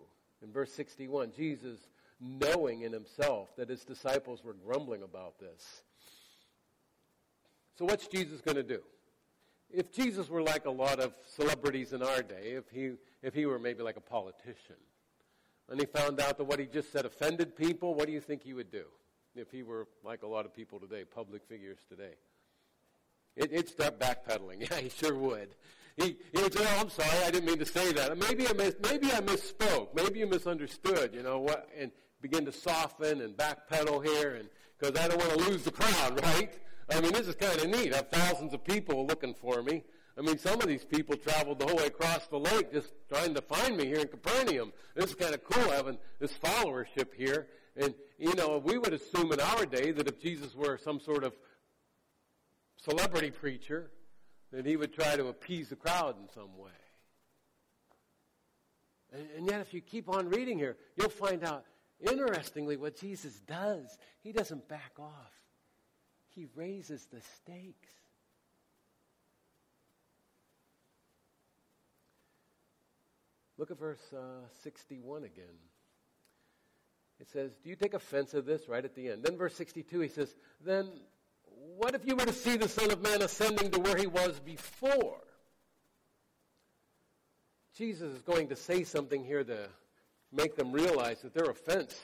In 0.43 0.51
verse 0.51 0.71
61, 0.73 1.31
Jesus 1.35 1.79
knowing 2.19 2.81
in 2.81 2.91
himself 2.91 3.55
that 3.57 3.69
his 3.69 3.83
disciples 3.83 4.43
were 4.43 4.53
grumbling 4.53 5.03
about 5.03 5.39
this. 5.39 5.83
So, 7.77 7.85
what's 7.85 8.07
Jesus 8.07 8.41
going 8.41 8.55
to 8.55 8.63
do? 8.63 8.81
If 9.69 9.91
Jesus 9.91 10.29
were 10.29 10.41
like 10.41 10.65
a 10.65 10.71
lot 10.71 10.99
of 10.99 11.13
celebrities 11.35 11.91
in 11.91 12.01
our 12.01 12.21
day, 12.21 12.53
if 12.53 12.69
he, 12.69 12.91
if 13.21 13.33
he 13.33 13.45
were 13.45 13.59
maybe 13.59 13.81
like 13.81 13.97
a 13.97 14.01
politician, 14.01 14.75
and 15.69 15.79
he 15.79 15.85
found 15.85 16.21
out 16.21 16.37
that 16.37 16.43
what 16.43 16.59
he 16.59 16.65
just 16.65 16.91
said 16.91 17.05
offended 17.05 17.55
people, 17.55 17.95
what 17.95 18.05
do 18.05 18.13
you 18.13 18.21
think 18.21 18.43
he 18.43 18.53
would 18.53 18.71
do 18.71 18.85
if 19.35 19.51
he 19.51 19.63
were 19.63 19.87
like 20.03 20.23
a 20.23 20.27
lot 20.27 20.45
of 20.45 20.53
people 20.53 20.79
today, 20.79 21.03
public 21.03 21.43
figures 21.47 21.79
today? 21.89 22.13
It, 23.35 23.51
would 23.51 23.69
start 23.69 23.99
backpedaling. 23.99 24.61
Yeah, 24.71 24.77
he 24.79 24.89
sure 24.89 25.15
would. 25.15 25.49
He, 25.97 26.17
he 26.33 26.41
would 26.41 26.53
say, 26.53 26.65
"Oh, 26.65 26.81
I'm 26.81 26.89
sorry, 26.89 27.23
I 27.25 27.31
didn't 27.31 27.45
mean 27.45 27.59
to 27.59 27.65
say 27.65 27.91
that. 27.93 28.17
Maybe 28.17 28.47
I 28.47 28.53
mis- 28.53 28.75
maybe 28.81 29.07
I 29.11 29.21
misspoke. 29.21 29.89
Maybe 29.93 30.19
you 30.19 30.27
misunderstood. 30.27 31.13
You 31.13 31.23
know 31.23 31.39
what?" 31.39 31.69
And 31.77 31.91
begin 32.21 32.45
to 32.45 32.51
soften 32.51 33.21
and 33.21 33.35
backpedal 33.37 34.05
here, 34.05 34.35
and 34.35 34.49
because 34.77 34.99
I 34.99 35.07
don't 35.07 35.19
want 35.19 35.31
to 35.31 35.49
lose 35.49 35.63
the 35.63 35.71
crowd, 35.71 36.21
right? 36.23 36.53
I 36.89 37.01
mean, 37.01 37.13
this 37.13 37.27
is 37.27 37.35
kind 37.35 37.59
of 37.59 37.69
neat. 37.69 37.93
I 37.93 37.97
have 37.97 38.09
thousands 38.09 38.53
of 38.53 38.63
people 38.63 39.05
looking 39.05 39.33
for 39.33 39.61
me. 39.63 39.83
I 40.17 40.21
mean, 40.21 40.37
some 40.37 40.61
of 40.61 40.67
these 40.67 40.85
people 40.85 41.17
traveled 41.17 41.59
the 41.59 41.67
whole 41.67 41.75
way 41.75 41.87
across 41.87 42.27
the 42.27 42.39
lake 42.39 42.71
just 42.71 42.93
trying 43.09 43.33
to 43.33 43.41
find 43.41 43.75
me 43.75 43.85
here 43.85 43.99
in 43.99 44.07
Capernaum. 44.07 44.71
This 44.95 45.09
is 45.09 45.15
kind 45.15 45.33
of 45.33 45.43
cool 45.43 45.71
having 45.71 45.97
this 46.19 46.33
followership 46.33 47.13
here. 47.13 47.47
And, 47.75 47.93
you 48.17 48.33
know, 48.35 48.61
we 48.63 48.77
would 48.77 48.93
assume 48.93 49.31
in 49.31 49.39
our 49.39 49.65
day 49.65 49.91
that 49.91 50.07
if 50.07 50.21
Jesus 50.21 50.55
were 50.55 50.77
some 50.77 50.99
sort 50.99 51.23
of 51.23 51.33
celebrity 52.77 53.31
preacher, 53.31 53.91
that 54.51 54.65
he 54.65 54.77
would 54.77 54.93
try 54.93 55.15
to 55.15 55.27
appease 55.27 55.69
the 55.69 55.75
crowd 55.75 56.15
in 56.21 56.29
some 56.33 56.57
way. 56.57 56.71
And, 59.13 59.27
and 59.37 59.47
yet, 59.47 59.61
if 59.61 59.73
you 59.73 59.81
keep 59.81 60.07
on 60.09 60.29
reading 60.29 60.57
here, 60.57 60.77
you'll 60.95 61.09
find 61.09 61.43
out 61.43 61.65
Interestingly, 62.01 62.77
what 62.77 62.97
Jesus 62.97 63.39
does, 63.41 63.97
he 64.21 64.31
doesn't 64.31 64.67
back 64.67 64.93
off, 64.99 65.33
he 66.29 66.47
raises 66.55 67.05
the 67.05 67.21
stakes. 67.21 67.89
Look 73.57 73.71
at 73.71 73.79
verse 73.79 74.13
uh, 74.13 74.47
61 74.63 75.23
again. 75.23 75.45
It 77.19 77.29
says, 77.29 77.51
Do 77.63 77.69
you 77.69 77.75
take 77.75 77.93
offense 77.93 78.33
of 78.33 78.45
this 78.45 78.67
right 78.67 78.83
at 78.83 78.95
the 78.95 79.09
end? 79.09 79.23
Then, 79.23 79.37
verse 79.37 79.55
62, 79.55 79.99
he 79.99 80.07
says, 80.09 80.33
Then 80.65 80.89
what 81.77 81.95
if 81.95 82.05
you 82.05 82.15
were 82.15 82.25
to 82.25 82.33
see 82.33 82.57
the 82.57 82.67
Son 82.67 82.91
of 82.91 83.01
Man 83.01 83.21
ascending 83.21 83.71
to 83.71 83.79
where 83.79 83.97
he 83.97 84.07
was 84.07 84.39
before? 84.39 85.21
Jesus 87.77 88.13
is 88.13 88.21
going 88.21 88.49
to 88.49 88.55
say 88.55 88.83
something 88.83 89.23
here 89.23 89.43
to 89.43 89.67
make 90.31 90.55
them 90.55 90.71
realize 90.71 91.21
that 91.21 91.33
their 91.33 91.49
offense, 91.49 91.99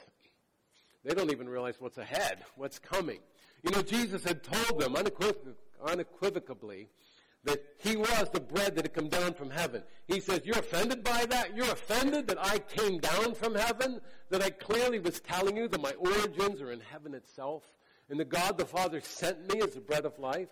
they 1.06 1.14
don't 1.14 1.32
even 1.32 1.48
realize 1.48 1.76
what's 1.80 1.98
ahead, 1.98 2.44
what's 2.56 2.80
coming. 2.80 3.20
You 3.64 3.72
know, 3.72 3.82
Jesus 3.82 4.24
had 4.24 4.44
told 4.44 4.82
them 4.82 4.96
unequiv- 4.96 5.56
unequivocally 5.86 6.90
that 7.44 7.64
he 7.80 7.96
was 7.96 8.30
the 8.32 8.40
bread 8.40 8.76
that 8.76 8.86
had 8.86 8.94
come 8.94 9.10
down 9.10 9.34
from 9.34 9.50
heaven. 9.50 9.84
He 10.06 10.20
says, 10.20 10.42
You're 10.44 10.60
offended 10.60 11.04
by 11.04 11.26
that? 11.30 11.56
You're 11.56 11.72
offended 11.72 12.28
that 12.28 12.44
I 12.44 12.60
came 12.60 13.00
down 13.00 13.34
from 13.34 13.56
heaven? 13.56 14.00
That 14.30 14.44
I 14.44 14.52
clearly 14.52 15.00
was 15.00 15.20
telling 15.20 15.58
you 15.58 15.68
that 15.68 15.82
my 15.82 15.94
origins 15.94 16.62
are 16.62 16.72
in 16.72 16.82
heaven 16.82 17.14
itself? 17.14 17.64
And 18.10 18.20
that 18.20 18.30
God 18.30 18.58
the 18.58 18.66
Father 18.66 19.02
sent 19.02 19.52
me 19.54 19.62
as 19.62 19.74
the 19.74 19.82
bread 19.82 20.06
of 20.06 20.20
life? 20.20 20.50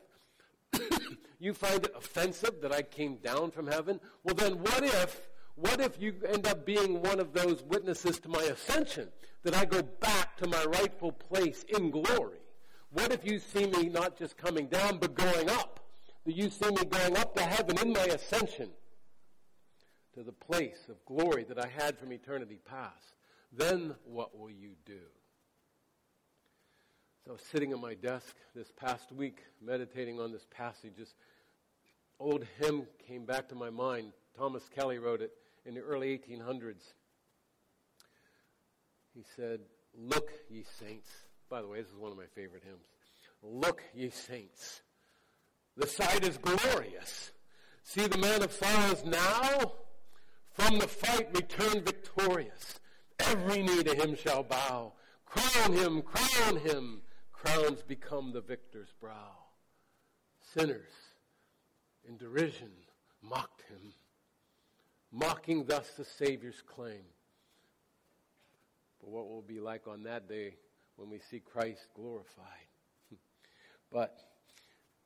you 1.39 1.53
find 1.53 1.83
it 1.83 1.93
offensive 1.95 2.61
that 2.61 2.73
I 2.73 2.81
came 2.81 3.17
down 3.17 3.51
from 3.51 3.67
heaven? 3.67 3.99
Well, 4.23 4.35
then 4.35 4.53
what 4.59 4.83
if 4.83 5.29
what 5.55 5.81
if 5.81 6.01
you 6.01 6.15
end 6.25 6.47
up 6.47 6.65
being 6.65 7.01
one 7.01 7.19
of 7.19 7.33
those 7.33 7.63
witnesses 7.63 8.19
to 8.21 8.29
my 8.29 8.43
ascension? 8.43 9.09
That 9.43 9.55
I 9.55 9.65
go 9.65 9.81
back 9.81 10.37
to 10.37 10.47
my 10.47 10.63
rightful 10.65 11.11
place 11.11 11.63
in 11.67 11.91
glory? 11.91 12.39
What 12.91 13.11
if 13.11 13.25
you 13.25 13.39
see 13.39 13.67
me 13.67 13.89
not 13.89 14.17
just 14.17 14.37
coming 14.37 14.67
down, 14.67 14.97
but 14.97 15.15
going 15.15 15.49
up? 15.49 15.78
That 16.25 16.35
you 16.35 16.49
see 16.49 16.69
me 16.69 16.85
going 16.85 17.17
up 17.17 17.35
to 17.35 17.43
heaven 17.43 17.77
in 17.79 17.93
my 17.93 18.05
ascension 18.05 18.69
to 20.13 20.23
the 20.23 20.31
place 20.31 20.87
of 20.89 21.03
glory 21.05 21.45
that 21.45 21.59
I 21.59 21.67
had 21.67 21.97
from 21.97 22.11
eternity 22.11 22.59
past? 22.65 23.15
Then 23.51 23.95
what 24.05 24.37
will 24.37 24.51
you 24.51 24.71
do? 24.85 24.99
So 27.25 27.37
sitting 27.51 27.71
at 27.71 27.79
my 27.79 27.93
desk 27.93 28.35
this 28.55 28.71
past 28.71 29.11
week, 29.11 29.43
meditating 29.61 30.19
on 30.19 30.31
this 30.31 30.45
passage. 30.49 30.93
This 30.97 31.13
old 32.19 32.45
hymn 32.59 32.87
came 33.07 33.25
back 33.25 33.49
to 33.49 33.55
my 33.55 33.69
mind. 33.69 34.13
Thomas 34.37 34.63
Kelly 34.75 34.97
wrote 34.97 35.21
it 35.21 35.31
in 35.65 35.73
the 35.73 35.81
early 35.81 36.17
1800s. 36.17 36.93
He 39.13 39.23
said, 39.35 39.59
Look, 39.95 40.31
ye 40.49 40.63
saints. 40.79 41.09
By 41.49 41.61
the 41.61 41.67
way, 41.67 41.81
this 41.81 41.91
is 41.91 41.97
one 41.97 42.11
of 42.11 42.17
my 42.17 42.27
favorite 42.35 42.63
hymns. 42.63 42.85
Look, 43.41 43.83
ye 43.93 44.09
saints. 44.09 44.81
The 45.77 45.87
sight 45.87 46.25
is 46.25 46.37
glorious. 46.37 47.31
See 47.83 48.07
the 48.07 48.17
man 48.17 48.43
of 48.43 48.51
sorrows 48.51 49.03
now 49.05 49.73
from 50.53 50.79
the 50.79 50.87
fight 50.87 51.33
return 51.33 51.83
victorious. 51.83 52.79
Every 53.19 53.63
knee 53.63 53.83
to 53.83 53.95
him 53.95 54.15
shall 54.15 54.43
bow. 54.43 54.93
Crown 55.25 55.73
him, 55.73 56.01
crown 56.01 56.57
him. 56.57 57.01
Crowns 57.31 57.81
become 57.81 58.31
the 58.31 58.41
victor's 58.41 58.93
brow. 58.99 59.37
Sinners 60.53 60.91
in 62.07 62.17
derision 62.17 62.71
mocked 63.21 63.63
him 63.69 63.93
mocking 65.11 65.65
thus 65.65 65.91
the 65.91 66.05
Savior's 66.05 66.61
claim. 66.61 67.03
But 69.01 69.09
what 69.09 69.27
will 69.27 69.41
be 69.41 69.59
like 69.59 69.87
on 69.87 70.03
that 70.03 70.27
day 70.27 70.55
when 70.95 71.09
we 71.09 71.19
see 71.19 71.39
Christ 71.39 71.87
glorified? 71.95 72.45
but 73.91 74.17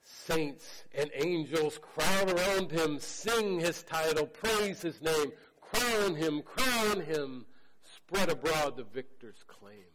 saints 0.03 0.83
and 0.93 1.09
angels 1.13 1.79
crowd 1.79 2.31
around 2.31 2.71
him, 2.71 2.99
sing 2.99 3.59
his 3.59 3.83
title, 3.83 4.25
praise 4.25 4.81
his 4.81 5.01
name, 5.01 5.31
crown 5.61 6.15
him, 6.15 6.41
crown 6.41 7.01
him, 7.01 7.45
spread 7.95 8.29
abroad 8.29 8.77
the 8.77 8.83
victor's 8.83 9.43
claim. 9.47 9.91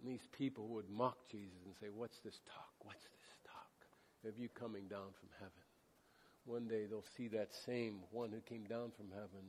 And 0.00 0.10
these 0.10 0.26
people 0.36 0.68
would 0.68 0.88
mock 0.90 1.18
Jesus 1.30 1.58
and 1.64 1.74
say, 1.80 1.88
What's 1.94 2.18
this 2.20 2.40
talk? 2.46 2.74
What's 2.80 3.02
this 3.02 3.36
talk 3.44 4.28
of 4.28 4.38
you 4.38 4.48
coming 4.48 4.88
down 4.88 5.12
from 5.18 5.28
heaven? 5.38 5.52
one 6.46 6.68
day 6.68 6.86
they'll 6.86 7.04
see 7.16 7.28
that 7.28 7.52
same 7.66 7.98
one 8.12 8.30
who 8.30 8.40
came 8.40 8.64
down 8.64 8.92
from 8.96 9.10
heaven, 9.10 9.44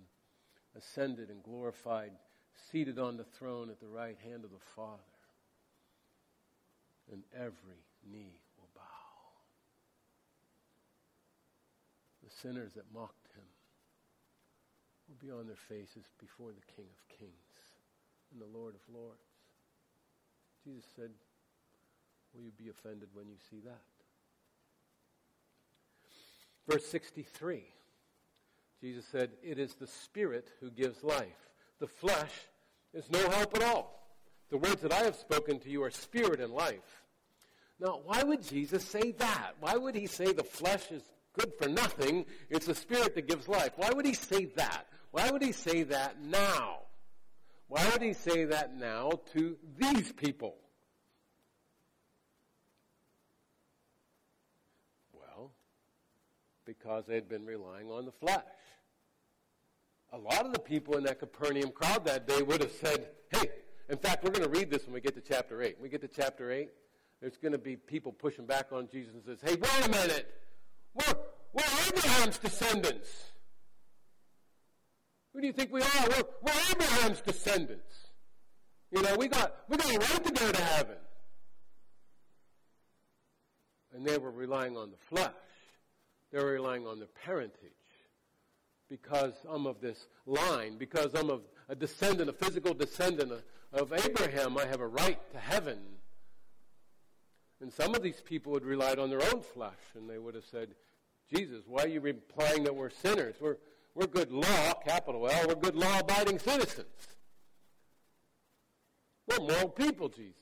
ascended 0.75 1.29
and 1.29 1.43
glorified, 1.43 2.11
seated 2.71 2.99
on 2.99 3.17
the 3.17 3.23
throne 3.23 3.69
at 3.69 3.79
the 3.79 3.87
right 3.87 4.17
hand 4.23 4.43
of 4.43 4.51
the 4.51 4.65
Father. 4.75 5.01
And 7.11 7.23
every 7.33 7.85
knee 8.11 8.39
will 8.57 8.69
bow. 8.75 8.81
The 12.23 12.29
sinners 12.29 12.73
that 12.75 12.85
mocked 12.93 13.27
him 13.35 13.45
will 15.07 15.27
be 15.27 15.31
on 15.31 15.47
their 15.47 15.55
faces 15.55 16.05
before 16.19 16.49
the 16.49 16.73
King 16.75 16.85
of 16.85 17.17
Kings 17.17 17.31
and 18.31 18.41
the 18.41 18.57
Lord 18.57 18.75
of 18.75 18.93
Lords. 18.93 19.19
Jesus 20.63 20.85
said, 20.95 21.11
Will 22.33 22.43
you 22.43 22.51
be 22.57 22.69
offended 22.69 23.09
when 23.13 23.27
you 23.27 23.37
see 23.49 23.61
that? 23.65 23.81
Verse 26.67 26.85
63, 26.85 27.63
Jesus 28.81 29.05
said, 29.09 29.31
It 29.41 29.57
is 29.57 29.75
the 29.75 29.87
Spirit 29.87 30.49
who 30.59 30.69
gives 30.69 31.03
life. 31.03 31.49
The 31.79 31.87
flesh 31.87 32.33
is 32.93 33.09
no 33.09 33.19
help 33.29 33.55
at 33.55 33.63
all. 33.63 33.97
The 34.49 34.57
words 34.57 34.81
that 34.81 34.91
I 34.91 35.03
have 35.03 35.15
spoken 35.15 35.59
to 35.59 35.69
you 35.69 35.83
are 35.83 35.91
spirit 35.91 36.39
and 36.39 36.53
life. 36.53 37.03
Now, 37.79 38.01
why 38.05 38.23
would 38.23 38.41
Jesus 38.41 38.83
say 38.83 39.11
that? 39.11 39.51
Why 39.59 39.75
would 39.75 39.95
he 39.95 40.07
say 40.07 40.33
the 40.33 40.43
flesh 40.43 40.91
is 40.91 41.03
good 41.33 41.53
for 41.61 41.69
nothing? 41.69 42.25
It's 42.49 42.65
the 42.65 42.73
spirit 42.73 43.13
that 43.15 43.27
gives 43.27 43.47
life. 43.47 43.71
Why 43.75 43.91
would 43.91 44.05
he 44.05 44.13
say 44.13 44.45
that? 44.55 44.87
Why 45.11 45.29
would 45.29 45.43
he 45.43 45.51
say 45.51 45.83
that 45.83 46.21
now? 46.23 46.79
Why 47.67 47.87
would 47.91 48.01
he 48.01 48.13
say 48.13 48.45
that 48.45 48.75
now 48.75 49.11
to 49.33 49.57
these 49.77 50.11
people? 50.11 50.55
Well, 55.13 55.51
because 56.65 57.05
they 57.05 57.15
had 57.15 57.29
been 57.29 57.45
relying 57.45 57.91
on 57.91 58.05
the 58.05 58.11
flesh. 58.11 58.41
A 60.13 60.17
lot 60.17 60.45
of 60.45 60.53
the 60.53 60.59
people 60.59 60.97
in 60.97 61.03
that 61.03 61.19
Capernaum 61.19 61.71
crowd 61.71 62.05
that 62.05 62.27
day 62.27 62.41
would 62.41 62.61
have 62.61 62.71
said, 62.71 63.09
hey, 63.29 63.49
in 63.89 63.97
fact, 63.97 64.23
we're 64.23 64.31
going 64.31 64.43
to 64.43 64.49
read 64.49 64.71
this 64.71 64.85
when 64.85 64.93
we 64.93 65.01
get 65.01 65.13
to 65.15 65.21
chapter 65.21 65.61
8. 65.61 65.75
When 65.77 65.83
we 65.83 65.89
get 65.89 66.01
to 66.01 66.07
chapter 66.07 66.49
8, 66.49 66.69
there's 67.21 67.37
going 67.37 67.51
to 67.51 67.57
be 67.57 67.75
people 67.75 68.11
pushing 68.11 68.45
back 68.45 68.67
on 68.71 68.87
Jesus 68.91 69.13
and 69.13 69.23
says, 69.23 69.39
hey, 69.43 69.55
wait 69.55 69.85
a 69.85 69.89
minute. 69.89 70.33
We're, 70.93 71.15
we're 71.53 71.87
Abraham's 71.87 72.37
descendants. 72.37 73.09
Who 75.33 75.41
do 75.41 75.47
you 75.47 75.53
think 75.53 75.71
we 75.71 75.81
are? 75.81 76.07
We're, 76.09 76.23
we're 76.43 76.61
Abraham's 76.71 77.21
descendants. 77.21 77.93
You 78.91 79.01
know, 79.01 79.15
we 79.17 79.27
got, 79.27 79.55
we 79.67 79.77
got 79.77 79.93
a 79.93 79.99
right 79.99 80.25
to 80.25 80.31
go 80.31 80.51
to 80.51 80.61
heaven. 80.61 80.95
And 83.93 84.05
they 84.05 84.17
were 84.17 84.31
relying 84.31 84.77
on 84.77 84.91
the 84.91 84.97
flesh. 84.97 85.33
They 86.31 86.39
were 86.39 86.51
relying 86.51 86.85
on 86.85 86.99
their 86.99 87.07
parentage. 87.25 87.71
Because 88.89 89.33
I'm 89.49 89.65
of 89.65 89.81
this 89.81 90.07
line, 90.25 90.77
because 90.77 91.13
I'm 91.13 91.29
of 91.29 91.41
a 91.67 91.75
descendant, 91.75 92.29
a 92.29 92.33
physical 92.33 92.73
descendant 92.73 93.33
of 93.73 93.91
Abraham, 93.91 94.57
I 94.57 94.65
have 94.65 94.79
a 94.79 94.87
right 94.87 95.19
to 95.31 95.39
heaven. 95.39 95.79
And 97.61 97.73
some 97.73 97.95
of 97.95 98.03
these 98.03 98.21
people 98.21 98.53
had 98.53 98.63
relied 98.63 98.99
on 98.99 99.09
their 99.09 99.23
own 99.33 99.41
flesh, 99.41 99.73
and 99.95 100.09
they 100.09 100.19
would 100.19 100.35
have 100.35 100.45
said, 100.45 100.69
Jesus, 101.33 101.63
why 101.67 101.83
are 101.83 101.87
you 101.87 102.05
implying 102.05 102.63
that 102.63 102.75
we're 102.75 102.89
sinners? 102.89 103.35
We're, 103.41 103.57
we're 103.95 104.07
good 104.07 104.31
law, 104.31 104.73
capital 104.85 105.27
L, 105.27 105.47
we're 105.47 105.55
good 105.55 105.75
law 105.75 105.99
abiding 105.99 106.39
citizens. 106.39 106.87
We're 109.27 109.45
moral 109.45 109.69
people, 109.69 110.09
Jesus. 110.09 110.35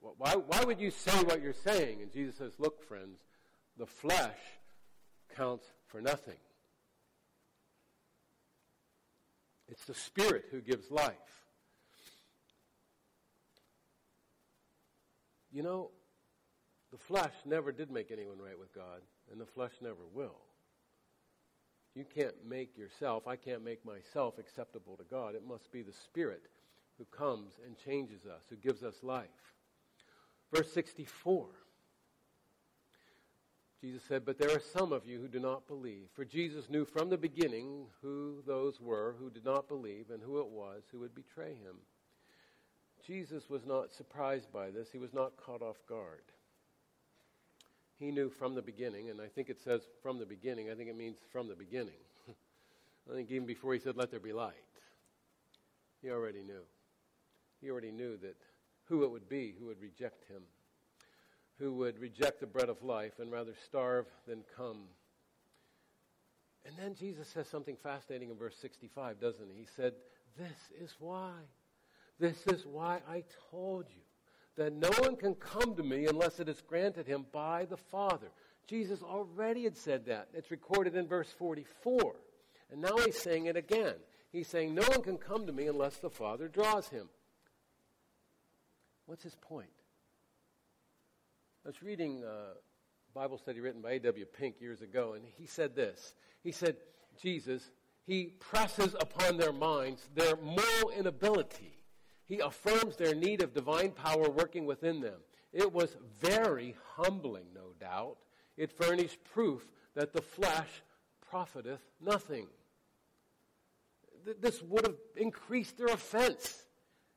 Why, 0.00 0.34
why 0.34 0.64
would 0.64 0.80
you 0.80 0.90
say 0.90 1.22
what 1.24 1.42
you're 1.42 1.52
saying? 1.52 2.02
And 2.02 2.12
Jesus 2.12 2.36
says, 2.36 2.52
Look, 2.58 2.82
friends, 2.86 3.18
the 3.78 3.86
flesh 3.86 4.36
counts 5.34 5.66
for 5.86 6.00
nothing. 6.00 6.36
It's 9.68 9.84
the 9.86 9.94
Spirit 9.94 10.46
who 10.50 10.60
gives 10.60 10.90
life. 10.90 11.43
You 15.54 15.62
know, 15.62 15.90
the 16.90 16.98
flesh 16.98 17.32
never 17.46 17.70
did 17.70 17.88
make 17.90 18.10
anyone 18.10 18.38
right 18.38 18.58
with 18.58 18.74
God, 18.74 19.00
and 19.30 19.40
the 19.40 19.46
flesh 19.46 19.70
never 19.80 20.04
will. 20.12 20.34
You 21.94 22.04
can't 22.12 22.34
make 22.44 22.76
yourself, 22.76 23.28
I 23.28 23.36
can't 23.36 23.64
make 23.64 23.86
myself 23.86 24.38
acceptable 24.38 24.96
to 24.96 25.04
God. 25.04 25.36
It 25.36 25.46
must 25.46 25.70
be 25.70 25.82
the 25.82 25.92
Spirit 25.92 26.42
who 26.98 27.04
comes 27.04 27.52
and 27.64 27.78
changes 27.78 28.26
us, 28.26 28.42
who 28.50 28.56
gives 28.56 28.82
us 28.82 28.96
life. 29.02 29.28
Verse 30.52 30.72
64. 30.72 31.46
Jesus 33.80 34.02
said, 34.08 34.24
But 34.24 34.38
there 34.38 34.50
are 34.50 34.62
some 34.72 34.92
of 34.92 35.06
you 35.06 35.20
who 35.20 35.28
do 35.28 35.38
not 35.38 35.68
believe. 35.68 36.08
For 36.14 36.24
Jesus 36.24 36.68
knew 36.68 36.84
from 36.84 37.10
the 37.10 37.18
beginning 37.18 37.86
who 38.02 38.42
those 38.44 38.80
were 38.80 39.14
who 39.20 39.30
did 39.30 39.44
not 39.44 39.68
believe 39.68 40.06
and 40.10 40.22
who 40.22 40.40
it 40.40 40.48
was 40.48 40.82
who 40.90 41.00
would 41.00 41.14
betray 41.14 41.50
him. 41.50 41.76
Jesus 43.06 43.50
was 43.50 43.66
not 43.66 43.92
surprised 43.92 44.52
by 44.52 44.70
this. 44.70 44.88
He 44.90 44.98
was 44.98 45.12
not 45.12 45.36
caught 45.36 45.62
off 45.62 45.76
guard. 45.88 46.22
He 47.98 48.10
knew 48.10 48.28
from 48.28 48.54
the 48.54 48.62
beginning, 48.62 49.10
and 49.10 49.20
I 49.20 49.28
think 49.28 49.48
it 49.48 49.60
says 49.62 49.82
from 50.02 50.18
the 50.18 50.26
beginning. 50.26 50.70
I 50.70 50.74
think 50.74 50.88
it 50.88 50.96
means 50.96 51.16
from 51.30 51.48
the 51.48 51.54
beginning. 51.54 52.00
I 53.10 53.14
think 53.14 53.30
even 53.30 53.46
before 53.46 53.74
he 53.74 53.80
said, 53.80 53.96
Let 53.96 54.10
there 54.10 54.20
be 54.20 54.32
light, 54.32 54.54
he 56.02 56.10
already 56.10 56.42
knew. 56.42 56.62
He 57.60 57.70
already 57.70 57.92
knew 57.92 58.16
that 58.18 58.36
who 58.84 59.04
it 59.04 59.10
would 59.10 59.28
be 59.28 59.54
who 59.58 59.66
would 59.66 59.80
reject 59.80 60.28
him 60.28 60.42
who 61.58 61.72
would 61.72 61.98
reject 61.98 62.40
the 62.40 62.46
bread 62.46 62.68
of 62.68 62.82
life 62.82 63.18
and 63.18 63.30
rather 63.30 63.54
starve 63.64 64.06
than 64.26 64.42
come. 64.56 64.82
And 66.66 66.74
then 66.78 66.94
Jesus 66.94 67.28
says 67.28 67.48
something 67.48 67.76
fascinating 67.82 68.30
in 68.30 68.36
verse 68.36 68.56
65, 68.60 69.20
doesn't 69.20 69.50
he? 69.52 69.60
He 69.60 69.68
said, 69.76 69.92
This 70.36 70.82
is 70.82 70.94
why. 70.98 71.32
This 72.18 72.46
is 72.46 72.64
why 72.64 73.00
I 73.08 73.24
told 73.50 73.86
you 73.88 74.02
that 74.56 74.72
no 74.72 74.90
one 75.00 75.16
can 75.16 75.34
come 75.34 75.74
to 75.74 75.82
me 75.82 76.06
unless 76.06 76.38
it 76.38 76.48
is 76.48 76.60
granted 76.60 77.06
him 77.06 77.26
by 77.32 77.64
the 77.64 77.76
Father. 77.76 78.28
Jesus 78.66 79.02
already 79.02 79.64
had 79.64 79.76
said 79.76 80.06
that. 80.06 80.28
It's 80.32 80.50
recorded 80.50 80.94
in 80.94 81.06
verse 81.06 81.28
44. 81.38 82.14
And 82.70 82.80
now 82.80 82.96
he's 83.04 83.18
saying 83.18 83.46
it 83.46 83.56
again. 83.56 83.94
He's 84.32 84.48
saying, 84.48 84.74
No 84.74 84.82
one 84.82 85.02
can 85.02 85.18
come 85.18 85.46
to 85.46 85.52
me 85.52 85.66
unless 85.66 85.96
the 85.96 86.10
Father 86.10 86.48
draws 86.48 86.88
him. 86.88 87.08
What's 89.06 89.22
his 89.22 89.36
point? 89.36 89.68
I 91.64 91.68
was 91.68 91.82
reading 91.82 92.22
a 92.24 92.54
Bible 93.14 93.38
study 93.38 93.60
written 93.60 93.80
by 93.80 93.92
A.W. 93.92 94.24
Pink 94.26 94.60
years 94.60 94.82
ago, 94.82 95.12
and 95.14 95.24
he 95.36 95.46
said 95.46 95.76
this. 95.76 96.14
He 96.42 96.52
said, 96.52 96.76
Jesus, 97.20 97.70
he 98.06 98.34
presses 98.40 98.94
upon 98.98 99.36
their 99.36 99.52
minds 99.52 100.08
their 100.14 100.36
moral 100.36 100.90
inability. 100.96 101.78
He 102.34 102.40
affirms 102.40 102.96
their 102.96 103.14
need 103.14 103.42
of 103.44 103.54
divine 103.54 103.92
power 103.92 104.28
working 104.28 104.66
within 104.66 105.00
them. 105.00 105.20
It 105.52 105.72
was 105.72 105.96
very 106.20 106.74
humbling, 106.96 107.44
no 107.54 107.74
doubt. 107.78 108.16
It 108.56 108.72
furnished 108.72 109.22
proof 109.22 109.68
that 109.94 110.12
the 110.12 110.20
flesh 110.20 110.82
profiteth 111.30 111.78
nothing. 112.00 112.48
This 114.40 114.60
would 114.62 114.84
have 114.84 114.96
increased 115.14 115.78
their 115.78 115.86
offense. 115.86 116.64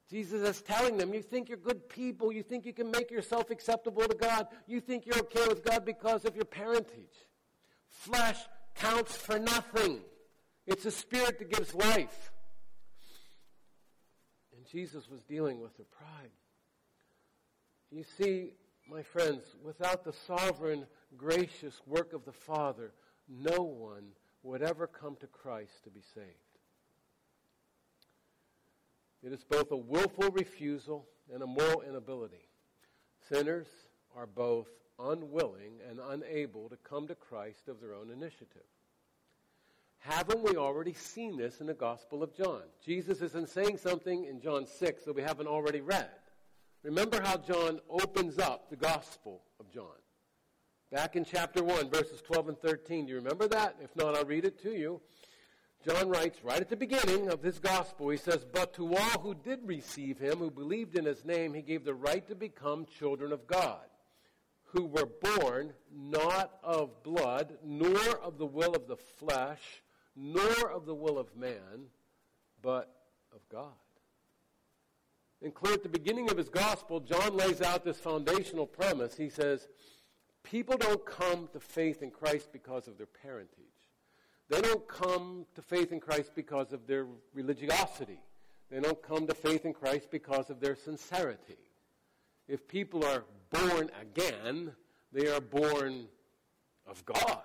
Jesus 0.07 0.47
is 0.47 0.61
telling 0.61 0.97
them, 0.97 1.15
you 1.15 1.23
think 1.23 1.49
you're 1.49 1.57
good 1.57 1.89
people, 1.89 2.31
you 2.31 2.43
think 2.43 2.63
you 2.63 2.73
can 2.73 2.91
make 2.91 3.09
yourself 3.09 3.49
acceptable 3.49 4.03
to 4.03 4.15
God, 4.15 4.45
you 4.67 4.79
think 4.79 5.07
you're 5.07 5.17
okay 5.17 5.47
with 5.47 5.65
God 5.65 5.83
because 5.83 6.25
of 6.25 6.35
your 6.35 6.45
parentage. 6.45 7.25
Flesh 7.87 8.37
counts 8.75 9.17
for 9.17 9.39
nothing. 9.39 10.01
It's 10.67 10.85
a 10.85 10.91
spirit 10.91 11.39
that 11.39 11.49
gives 11.49 11.73
life. 11.73 12.31
Jesus 14.71 15.09
was 15.09 15.21
dealing 15.21 15.59
with 15.61 15.75
their 15.77 15.85
pride. 15.85 16.31
You 17.91 18.03
see, 18.17 18.51
my 18.89 19.01
friends, 19.01 19.43
without 19.63 20.03
the 20.03 20.13
sovereign, 20.13 20.85
gracious 21.15 21.81
work 21.85 22.13
of 22.13 22.25
the 22.25 22.33
Father, 22.33 22.91
no 23.29 23.61
one 23.61 24.09
would 24.43 24.61
ever 24.61 24.87
come 24.87 25.15
to 25.17 25.27
Christ 25.27 25.83
to 25.83 25.89
be 25.89 26.01
saved. 26.13 26.27
It 29.23 29.33
is 29.33 29.43
both 29.43 29.71
a 29.71 29.77
willful 29.77 30.29
refusal 30.31 31.07
and 31.33 31.41
a 31.41 31.47
moral 31.47 31.81
inability. 31.81 32.47
Sinners 33.29 33.67
are 34.15 34.27
both 34.27 34.67
unwilling 34.99 35.79
and 35.89 35.99
unable 35.99 36.69
to 36.69 36.77
come 36.77 37.07
to 37.07 37.15
Christ 37.15 37.67
of 37.67 37.81
their 37.81 37.93
own 37.93 38.09
initiative. 38.09 38.63
Haven't 40.07 40.41
we 40.41 40.55
already 40.55 40.93
seen 40.93 41.35
this 41.35 41.59
in 41.59 41.67
the 41.67 41.73
Gospel 41.73 42.23
of 42.23 42.33
John? 42.33 42.61
Jesus 42.81 43.21
isn't 43.21 43.49
saying 43.49 43.77
something 43.77 44.23
in 44.23 44.39
John 44.39 44.65
6 44.65 45.03
that 45.03 45.13
we 45.13 45.21
haven't 45.21 45.47
already 45.47 45.81
read. 45.81 46.09
Remember 46.81 47.21
how 47.21 47.35
John 47.35 47.81
opens 47.89 48.39
up 48.39 48.69
the 48.69 48.77
Gospel 48.77 49.41
of 49.59 49.69
John. 49.69 49.97
Back 50.93 51.17
in 51.17 51.25
chapter 51.25 51.61
1, 51.61 51.89
verses 51.89 52.21
12 52.21 52.47
and 52.47 52.57
13. 52.57 53.05
Do 53.05 53.11
you 53.11 53.17
remember 53.17 53.49
that? 53.49 53.75
If 53.83 53.93
not, 53.97 54.15
I'll 54.15 54.23
read 54.23 54.45
it 54.45 54.61
to 54.63 54.71
you. 54.71 55.01
John 55.85 56.07
writes 56.07 56.41
right 56.41 56.61
at 56.61 56.69
the 56.69 56.77
beginning 56.77 57.29
of 57.29 57.43
his 57.43 57.59
gospel, 57.59 58.07
he 58.07 58.17
says, 58.17 58.45
But 58.45 58.73
to 58.75 58.95
all 58.95 59.19
who 59.19 59.35
did 59.35 59.59
receive 59.65 60.19
him, 60.19 60.37
who 60.37 60.49
believed 60.49 60.97
in 60.97 61.03
his 61.03 61.25
name, 61.25 61.53
he 61.53 61.61
gave 61.61 61.83
the 61.83 61.93
right 61.93 62.25
to 62.29 62.35
become 62.35 62.85
children 62.97 63.33
of 63.33 63.45
God, 63.45 63.83
who 64.67 64.85
were 64.85 65.09
born 65.21 65.73
not 65.93 66.59
of 66.63 67.03
blood, 67.03 67.57
nor 67.61 68.17
of 68.19 68.37
the 68.37 68.45
will 68.45 68.73
of 68.73 68.87
the 68.87 68.95
flesh, 68.95 69.83
nor 70.17 70.71
of 70.71 70.85
the 70.85 70.95
will 70.95 71.19
of 71.19 71.35
man, 71.35 71.89
but 72.61 72.91
of 73.33 73.47
God. 73.49 73.73
And 75.43 75.53
clear 75.53 75.73
at 75.73 75.83
the 75.83 75.89
beginning 75.89 76.31
of 76.31 76.37
his 76.37 76.49
gospel, 76.49 76.99
John 76.99 77.37
lays 77.37 77.61
out 77.61 77.85
this 77.85 77.99
foundational 77.99 78.65
premise. 78.65 79.15
He 79.15 79.29
says, 79.29 79.67
People 80.43 80.77
don't 80.77 81.05
come 81.05 81.47
to 81.53 81.59
faith 81.59 82.01
in 82.01 82.09
Christ 82.09 82.49
because 82.51 82.87
of 82.87 82.97
their 82.97 83.07
parentage. 83.07 83.65
They 84.49 84.61
don't 84.61 84.87
come 84.87 85.45
to 85.55 85.61
faith 85.61 85.91
in 85.91 85.99
Christ 85.99 86.31
because 86.33 86.73
of 86.73 86.87
their 86.87 87.05
religiosity. 87.33 88.19
They 88.71 88.79
don't 88.79 89.01
come 89.01 89.27
to 89.27 89.33
faith 89.33 89.65
in 89.65 89.73
Christ 89.73 90.09
because 90.09 90.49
of 90.49 90.59
their 90.59 90.75
sincerity. 90.75 91.57
If 92.47 92.67
people 92.67 93.05
are 93.05 93.25
born 93.51 93.91
again, 94.01 94.71
they 95.11 95.27
are 95.27 95.41
born 95.41 96.07
of 96.85 97.05
God. 97.05 97.41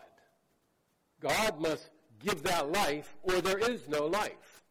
God 1.20 1.60
must 1.60 1.90
give 2.22 2.42
that 2.44 2.72
life, 2.72 3.14
or 3.22 3.40
there 3.40 3.58
is 3.58 3.88
no 3.88 4.06
life. 4.06 4.62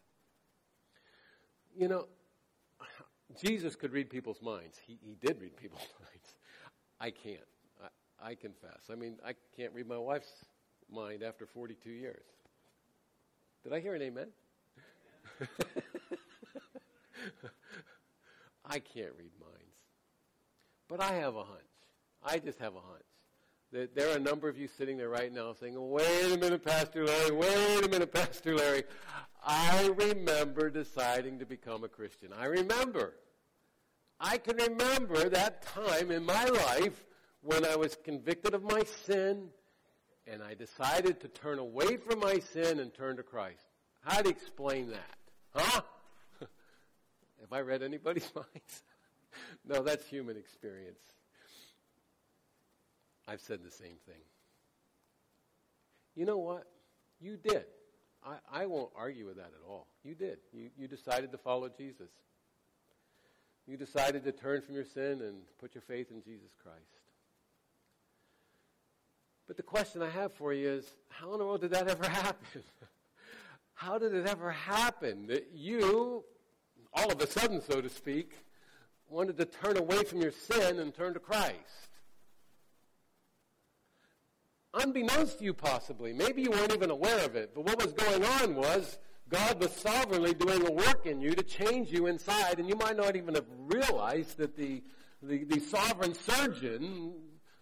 You 1.78 1.88
know, 1.88 2.08
Jesus 3.40 3.76
could 3.76 3.92
read 3.92 4.10
people's 4.10 4.42
minds. 4.42 4.78
He, 4.86 4.98
he 5.02 5.16
did 5.16 5.40
read 5.42 5.56
people's 5.56 5.82
minds. 6.00 6.36
I 7.00 7.12
can't. 7.12 7.40
I, 7.82 8.30
I 8.32 8.36
confess. 8.36 8.90
I 8.92 8.96
mean, 8.96 9.18
I 9.26 9.34
can't 9.56 9.74
read 9.74 9.88
my 9.88 9.98
wife's 9.98 10.46
mind 10.92 11.24
after 11.24 11.46
42 11.46 11.90
years. 11.90 12.24
Did 13.64 13.74
I 13.74 13.80
hear 13.80 13.96
an 13.96 14.02
amen? 14.02 14.28
I 18.66 18.80
can't 18.80 19.12
read 19.18 19.32
minds. 19.40 19.58
But 20.88 21.02
I 21.02 21.14
have 21.14 21.36
a 21.36 21.44
hunch. 21.44 21.62
I 22.24 22.40
just 22.40 22.60
have 22.60 22.76
a 22.76 22.80
hunch. 22.80 23.11
That 23.72 23.96
there 23.96 24.12
are 24.12 24.18
a 24.18 24.20
number 24.20 24.50
of 24.50 24.58
you 24.58 24.68
sitting 24.68 24.98
there 24.98 25.10
right 25.10 25.32
now 25.32 25.54
saying, 25.54 25.76
wait 25.78 26.34
a 26.34 26.38
minute, 26.38 26.66
Pastor 26.66 27.06
Larry, 27.06 27.32
wait 27.32 27.86
a 27.86 27.88
minute, 27.88 28.14
Pastor 28.14 28.56
Larry. 28.56 28.84
I 29.44 29.90
remember 29.98 30.70
deciding 30.70 31.40
to 31.40 31.46
become 31.46 31.84
a 31.84 31.88
Christian. 31.88 32.32
I 32.38 32.46
remember. 32.46 33.14
I 34.20 34.38
can 34.38 34.58
remember 34.58 35.30
that 35.30 35.64
time 35.64 36.12
in 36.12 36.26
my 36.26 36.46
life 36.46 37.06
when 37.42 37.66
I 37.66 37.76
was 37.76 37.98
convicted 38.04 38.54
of 38.54 38.64
my 38.64 38.84
sin 39.06 39.50
and 40.28 40.44
I 40.44 40.54
decided 40.54 41.22
to 41.22 41.28
turn 41.28 41.58
away 41.58 41.98
from 41.98 42.20
my 42.20 42.40
sin 42.40 42.80
and 42.80 42.94
turn 42.94 43.18
to 43.18 43.24
Christ. 43.24 43.66
How 44.02 44.22
do 44.22 44.30
you 44.30 44.36
explain 44.36 44.92
that? 44.92 45.18
Huh? 45.56 45.82
Have 46.40 47.52
I 47.52 47.62
read 47.62 47.84
anybody's 47.84 48.30
minds? 48.36 48.84
no, 49.66 49.82
that's 49.82 50.06
human 50.08 50.38
experience. 50.38 51.00
I've 53.32 53.40
said 53.42 53.60
the 53.64 53.72
same 53.72 53.96
thing. 54.06 54.22
You 56.16 56.26
know 56.26 56.38
what? 56.38 56.66
You 57.22 57.38
did. 57.38 57.64
I, 58.26 58.64
I 58.64 58.66
won't 58.66 58.90
argue 58.94 59.26
with 59.26 59.38
that 59.38 59.52
at 59.56 59.70
all. 59.70 59.88
You 60.04 60.16
did. 60.16 60.40
You, 60.52 60.70
you 60.78 60.88
decided 60.90 61.32
to 61.32 61.38
follow 61.38 61.70
Jesus. 61.70 62.10
You 63.68 63.78
decided 63.78 64.26
to 64.26 64.34
turn 64.34 64.62
from 64.62 64.76
your 64.76 64.84
sin 64.84 65.22
and 65.22 65.38
put 65.60 65.74
your 65.74 65.82
faith 65.82 66.12
in 66.12 66.22
Jesus 66.24 66.50
Christ. 66.62 66.78
But 69.48 69.56
the 69.56 69.64
question 69.64 70.02
I 70.02 70.10
have 70.10 70.34
for 70.34 70.52
you 70.52 70.70
is 70.70 70.86
how 71.08 71.32
in 71.32 71.40
the 71.40 71.46
world 71.46 71.62
did 71.62 71.72
that 71.72 71.88
ever 71.88 72.08
happen? 72.10 72.64
how 73.76 73.98
did 73.98 74.14
it 74.14 74.28
ever 74.28 74.52
happen 74.52 75.28
that 75.28 75.52
you, 75.54 76.26
all 76.94 77.10
of 77.10 77.22
a 77.22 77.28
sudden, 77.28 77.62
so 77.62 77.80
to 77.80 77.90
speak, 77.90 78.34
wanted 79.10 79.38
to 79.38 79.46
turn 79.46 79.78
away 79.78 80.04
from 80.04 80.22
your 80.22 80.32
sin 80.32 80.80
and 80.80 80.94
turn 80.94 81.14
to 81.14 81.20
Christ? 81.22 81.88
Unbeknownst 84.74 85.40
to 85.40 85.44
you, 85.44 85.54
possibly. 85.54 86.14
Maybe 86.14 86.44
you 86.44 86.52
weren't 86.52 86.74
even 86.74 86.92
aware 86.92 87.26
of 87.26 87.36
it. 87.36 87.54
But 87.54 87.66
what 87.66 87.84
was 87.84 87.94
going 87.94 88.24
on 88.24 88.56
was 88.56 88.98
God 89.28 89.62
was 89.62 89.72
sovereignly 89.72 90.34
doing 90.34 90.66
a 90.66 90.72
work 90.72 91.06
in 91.06 91.22
you 91.22 91.34
to 91.34 91.44
change 91.44 91.92
you 91.92 92.08
inside, 92.08 92.60
and 92.60 92.68
you 92.68 92.76
might 92.76 92.98
not 92.98 93.16
even 93.16 93.36
have 93.36 93.46
realized 93.58 94.38
that 94.38 94.56
the, 94.56 94.82
the, 95.22 95.44
the 95.46 95.60
sovereign 95.60 96.14
surgeon 96.14 97.14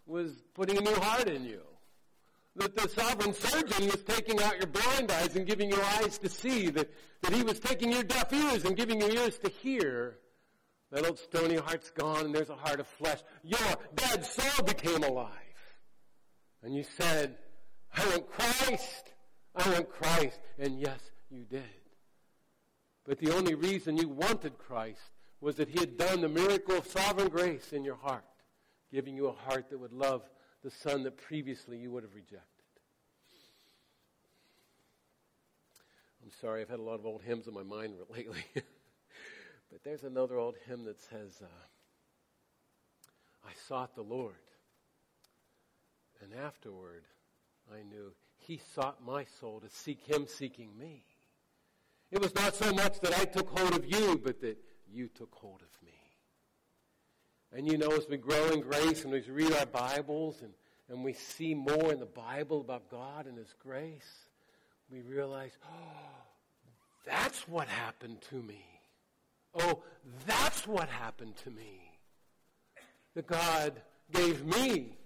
was 0.06 0.44
putting 0.54 0.78
a 0.78 0.82
new 0.82 0.96
heart 0.96 1.28
in 1.28 1.46
you. 1.46 1.62
That 2.56 2.76
the 2.76 2.90
sovereign 2.90 3.34
surgeon 3.34 3.86
was 3.86 4.04
taking 4.04 4.42
out 4.42 4.58
your 4.58 4.68
blind 4.68 5.12
eyes 5.12 5.36
and 5.36 5.46
giving 5.46 5.70
you 5.70 5.80
eyes 6.00 6.18
to 6.20 6.30
see, 6.30 6.70
that, 6.72 6.92
that 7.22 7.34
he 7.34 7.44
was 7.44 7.60
taking 7.60 7.92
your 7.92 8.04
deaf 8.04 8.34
ears 8.34 8.66
and 8.66 8.76
giving 8.76 9.00
you 9.00 9.08
ears 9.08 9.38
to 9.40 9.50
hear. 9.50 10.18
That 10.92 11.06
old 11.06 11.20
stony 11.20 11.56
heart's 11.58 11.92
gone 11.92 12.26
and 12.26 12.36
there's 12.36 12.50
a 12.50 12.56
heart 12.56 12.80
of 12.80 12.88
flesh. 12.88 13.20
Your 13.44 13.60
dead 13.96 14.26
soul 14.26 14.66
became 14.66 15.04
alive. 15.04 15.49
And 16.64 16.76
you 16.76 16.84
said, 16.84 17.36
I 17.96 18.08
want 18.10 18.30
Christ. 18.30 19.14
I 19.56 19.70
want 19.72 19.90
Christ. 19.90 20.40
And 20.58 20.80
yes, 20.80 21.00
you 21.30 21.44
did. 21.44 21.64
But 23.06 23.20
the 23.20 23.34
only 23.36 23.56
reason 23.56 23.98
you 23.98 24.10
wanted 24.10 24.58
Christ 24.58 25.02
was 25.42 25.56
that 25.56 25.70
he 25.70 25.80
had 25.80 25.98
done 25.98 26.22
the 26.22 26.30
miracle 26.30 26.78
of 26.78 26.86
sovereign 26.86 27.30
grace 27.30 27.72
in 27.72 27.84
your 27.84 27.96
heart, 27.96 28.26
giving 28.92 29.16
you 29.16 29.28
a 29.28 29.32
heart 29.32 29.70
that 29.70 29.80
would 29.80 29.94
love 29.94 30.24
the 30.64 30.70
son 30.70 31.04
that 31.04 31.18
previously 31.18 31.78
you 31.78 31.92
would 31.92 32.04
have 32.04 32.14
rejected. 32.14 32.44
I'm 36.22 36.32
sorry, 36.42 36.62
I've 36.62 36.70
had 36.70 36.80
a 36.80 36.84
lot 36.84 37.00
of 37.00 37.06
old 37.06 37.22
hymns 37.22 37.48
in 37.48 37.54
my 37.54 37.64
mind 37.64 37.94
lately. 38.16 38.44
but 38.54 39.84
there's 39.84 40.04
another 40.04 40.38
old 40.38 40.56
hymn 40.68 40.86
that 40.86 41.00
says, 41.00 41.42
uh, 41.42 41.48
I 43.48 43.52
sought 43.68 43.96
the 43.96 44.04
Lord, 44.04 44.36
and 46.22 46.34
afterward 46.34 47.04
I 47.72 47.84
knew 47.84 48.14
he 48.38 48.60
sought 48.74 49.06
my 49.06 49.26
soul 49.40 49.60
to 49.60 49.70
seek 49.70 50.02
him 50.06 50.26
seeking 50.28 50.78
me. 50.78 51.04
It 52.12 52.22
was 52.22 52.34
not 52.34 52.56
so 52.56 52.74
much 52.74 53.00
that 53.02 53.18
I 53.20 53.26
took 53.26 53.50
hold 53.50 53.76
of 53.76 53.86
you, 53.86 54.20
but 54.24 54.42
that 54.42 54.58
you 54.92 55.08
took 55.08 55.34
hold 55.36 55.62
of 55.62 55.86
me. 55.86 55.94
And 57.56 57.68
you 57.68 57.78
know, 57.78 57.92
as 57.92 58.08
we 58.08 58.18
grow 58.18 58.50
in 58.50 58.62
grace 58.62 59.04
and 59.04 59.12
we 59.12 59.22
read 59.22 59.54
our 59.54 59.66
Bibles 59.66 60.42
and, 60.42 60.54
and 60.90 61.04
we 61.04 61.14
see 61.14 61.54
more 61.54 61.92
in 61.92 62.00
the 62.00 62.06
Bible 62.06 62.62
about 62.62 62.90
God 62.90 63.28
and 63.28 63.38
His 63.38 63.54
grace, 63.62 64.30
we 64.92 65.02
realize, 65.02 65.58
oh, 65.66 66.26
that's 67.06 67.48
what 67.48 67.68
happened 67.68 68.22
to 68.30 68.36
me. 68.36 68.66
Oh, 69.56 69.82
that's 70.28 70.68
what 70.68 70.90
happened 70.90 71.36
to 71.44 71.50
me. 71.50 71.92
That 73.16 73.28
God 73.28 73.74
gave 74.12 74.46
me, 74.46 74.98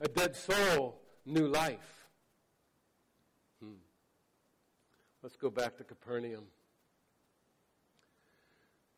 a 0.00 0.08
dead 0.08 0.36
soul, 0.36 1.00
new 1.26 1.46
life. 1.48 2.06
Hmm. 3.60 3.80
Let's 5.22 5.36
go 5.36 5.50
back 5.50 5.76
to 5.78 5.84
Capernaum. 5.84 6.44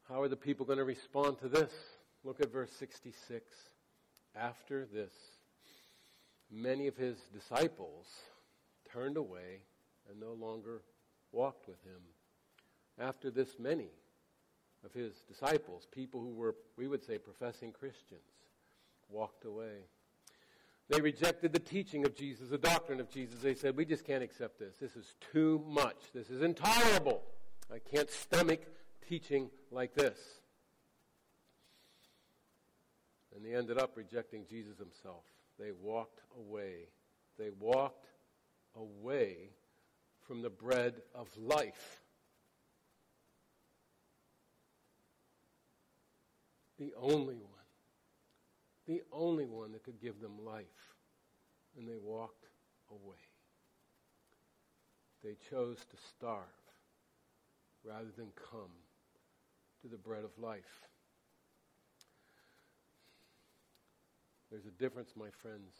How 0.08 0.22
are 0.22 0.28
the 0.28 0.36
people 0.36 0.66
going 0.66 0.78
to 0.78 0.84
respond 0.84 1.38
to 1.38 1.48
this? 1.48 1.72
Look 2.24 2.40
at 2.40 2.52
verse 2.52 2.72
66. 2.72 3.44
After 4.36 4.86
this, 4.92 5.12
many 6.50 6.86
of 6.86 6.96
his 6.96 7.16
disciples 7.32 8.06
turned 8.92 9.16
away 9.16 9.62
and 10.10 10.20
no 10.20 10.32
longer 10.32 10.82
walked 11.32 11.66
with 11.66 11.82
him. 11.84 12.00
After 12.98 13.30
this, 13.30 13.56
many 13.58 13.88
of 14.84 14.92
his 14.92 15.12
disciples, 15.28 15.86
people 15.90 16.20
who 16.20 16.34
were, 16.34 16.56
we 16.76 16.88
would 16.88 17.04
say, 17.04 17.16
professing 17.16 17.72
Christians, 17.72 18.20
walked 19.08 19.44
away. 19.44 19.84
They 20.90 21.00
rejected 21.00 21.52
the 21.52 21.60
teaching 21.60 22.04
of 22.04 22.16
Jesus, 22.16 22.48
the 22.48 22.58
doctrine 22.58 22.98
of 22.98 23.08
Jesus. 23.08 23.40
They 23.40 23.54
said, 23.54 23.76
We 23.76 23.84
just 23.84 24.04
can't 24.04 24.24
accept 24.24 24.58
this. 24.58 24.74
This 24.80 24.96
is 24.96 25.14
too 25.32 25.64
much. 25.68 25.96
This 26.12 26.30
is 26.30 26.42
intolerable. 26.42 27.22
I 27.72 27.78
can't 27.78 28.10
stomach 28.10 28.62
teaching 29.08 29.50
like 29.70 29.94
this. 29.94 30.18
And 33.36 33.44
they 33.44 33.56
ended 33.56 33.78
up 33.78 33.92
rejecting 33.94 34.44
Jesus 34.50 34.78
himself. 34.78 35.22
They 35.60 35.70
walked 35.80 36.22
away. 36.36 36.88
They 37.38 37.50
walked 37.60 38.08
away 38.74 39.50
from 40.26 40.42
the 40.42 40.50
bread 40.50 40.94
of 41.14 41.28
life. 41.38 42.00
The 46.80 46.92
only 47.00 47.36
one 47.36 47.49
the 48.90 49.02
only 49.12 49.46
one 49.46 49.70
that 49.70 49.84
could 49.84 50.02
give 50.02 50.20
them 50.20 50.44
life. 50.44 50.64
And 51.78 51.86
they 51.86 51.98
walked 52.02 52.46
away. 52.90 53.22
They 55.22 55.36
chose 55.48 55.78
to 55.78 55.96
starve 56.08 56.42
rather 57.84 58.10
than 58.16 58.32
come 58.50 58.72
to 59.82 59.88
the 59.88 59.96
bread 59.96 60.24
of 60.24 60.36
life. 60.42 60.88
There's 64.50 64.66
a 64.66 64.82
difference, 64.82 65.10
my 65.16 65.30
friends, 65.40 65.72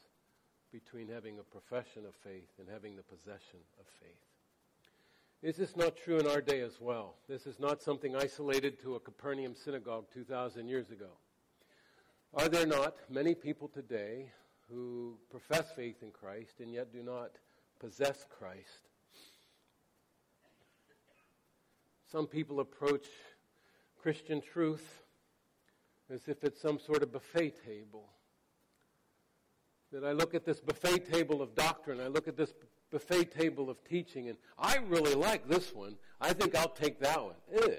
between 0.71 1.09
having 1.09 1.41
a 1.41 1.43
profession 1.43 2.07
of 2.07 2.15
faith 2.15 2.53
and 2.61 2.69
having 2.73 2.95
the 2.95 3.03
possession 3.03 3.59
of 3.81 3.87
faith. 4.01 4.11
Is 5.43 5.57
this 5.57 5.77
not 5.77 5.97
true 5.97 6.21
in 6.21 6.29
our 6.29 6.41
day 6.41 6.61
as 6.61 6.81
well? 6.81 7.17
This 7.29 7.49
is 7.49 7.59
not 7.59 7.83
something 7.83 8.15
isolated 8.15 8.81
to 8.83 8.95
a 8.95 9.01
Capernaum 9.01 9.57
synagogue 9.57 10.05
2,000 10.15 10.69
years 10.69 10.91
ago. 10.93 11.09
Are 12.33 12.49
there 12.49 12.67
not 12.67 12.95
many 13.09 13.35
people 13.35 13.67
today 13.67 14.31
who 14.71 15.19
profess 15.31 15.73
faith 15.73 15.97
in 16.03 16.13
Christ 16.13 16.61
and 16.61 16.73
yet 16.73 16.93
do 16.93 17.03
not 17.03 17.33
possess 17.81 18.25
Christ? 18.39 18.89
Some 22.11 22.29
people 22.29 22.61
approach 22.61 23.07
Christian 24.01 24.41
truth 24.41 25.03
as 26.09 26.29
if 26.29 26.45
it's 26.45 26.61
some 26.61 26.79
sort 26.79 27.03
of 27.03 27.13
buffet 27.13 27.55
table. 27.65 28.09
That 29.91 30.05
I 30.05 30.13
look 30.13 30.35
at 30.37 30.45
this 30.45 30.61
buffet 30.61 31.11
table 31.11 31.43
of 31.43 31.57
doctrine, 31.57 32.01
I 32.01 32.07
look 32.07 32.29
at 32.29 32.37
this 32.37 32.55
buffet 32.93 33.33
table 33.33 33.69
of 33.69 33.83
teaching, 33.83 34.29
and 34.29 34.39
I 34.57 34.77
really 34.87 35.15
like 35.15 35.49
this 35.49 35.75
one. 35.75 35.97
I 36.21 36.33
think 36.33 36.55
I'll 36.55 36.69
take 36.69 37.01
that 37.01 37.21
one. 37.21 37.35
Ugh, 37.57 37.73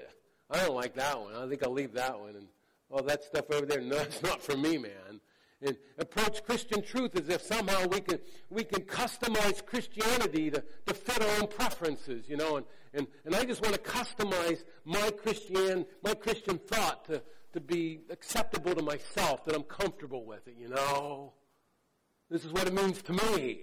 I 0.50 0.58
don't 0.58 0.74
like 0.74 0.94
that 0.96 1.18
one. 1.18 1.34
I 1.34 1.48
think 1.48 1.62
I'll 1.62 1.72
leave 1.72 1.94
that 1.94 2.20
one. 2.20 2.36
And 2.36 2.48
all 2.92 3.02
that 3.02 3.24
stuff 3.24 3.46
over 3.50 3.66
there, 3.66 3.80
no, 3.80 3.96
it's 3.96 4.22
not 4.22 4.42
for 4.42 4.56
me, 4.56 4.76
man. 4.76 5.20
and 5.62 5.76
approach 5.98 6.44
Christian 6.44 6.82
truth 6.82 7.18
as 7.18 7.28
if 7.28 7.40
somehow 7.42 7.86
we 7.86 8.00
can, 8.00 8.18
we 8.50 8.64
can 8.64 8.82
customize 8.82 9.64
Christianity 9.64 10.50
to, 10.50 10.62
to 10.86 10.94
fit 10.94 11.22
our 11.22 11.40
own 11.40 11.48
preferences, 11.48 12.28
you 12.28 12.36
know, 12.36 12.56
and, 12.56 12.66
and, 12.92 13.06
and 13.24 13.34
I 13.34 13.44
just 13.44 13.62
want 13.62 13.74
to 13.74 13.80
customize 13.80 14.64
my 14.84 15.10
Christian, 15.10 15.86
my 16.02 16.14
Christian 16.14 16.58
thought 16.58 17.06
to, 17.06 17.22
to 17.54 17.60
be 17.60 18.00
acceptable 18.10 18.74
to 18.74 18.82
myself, 18.82 19.44
that 19.46 19.54
I'm 19.54 19.62
comfortable 19.62 20.24
with 20.24 20.46
it, 20.46 20.56
you 20.58 20.68
know. 20.68 21.32
This 22.30 22.44
is 22.44 22.52
what 22.52 22.66
it 22.66 22.74
means 22.74 23.02
to 23.02 23.12
me. 23.12 23.60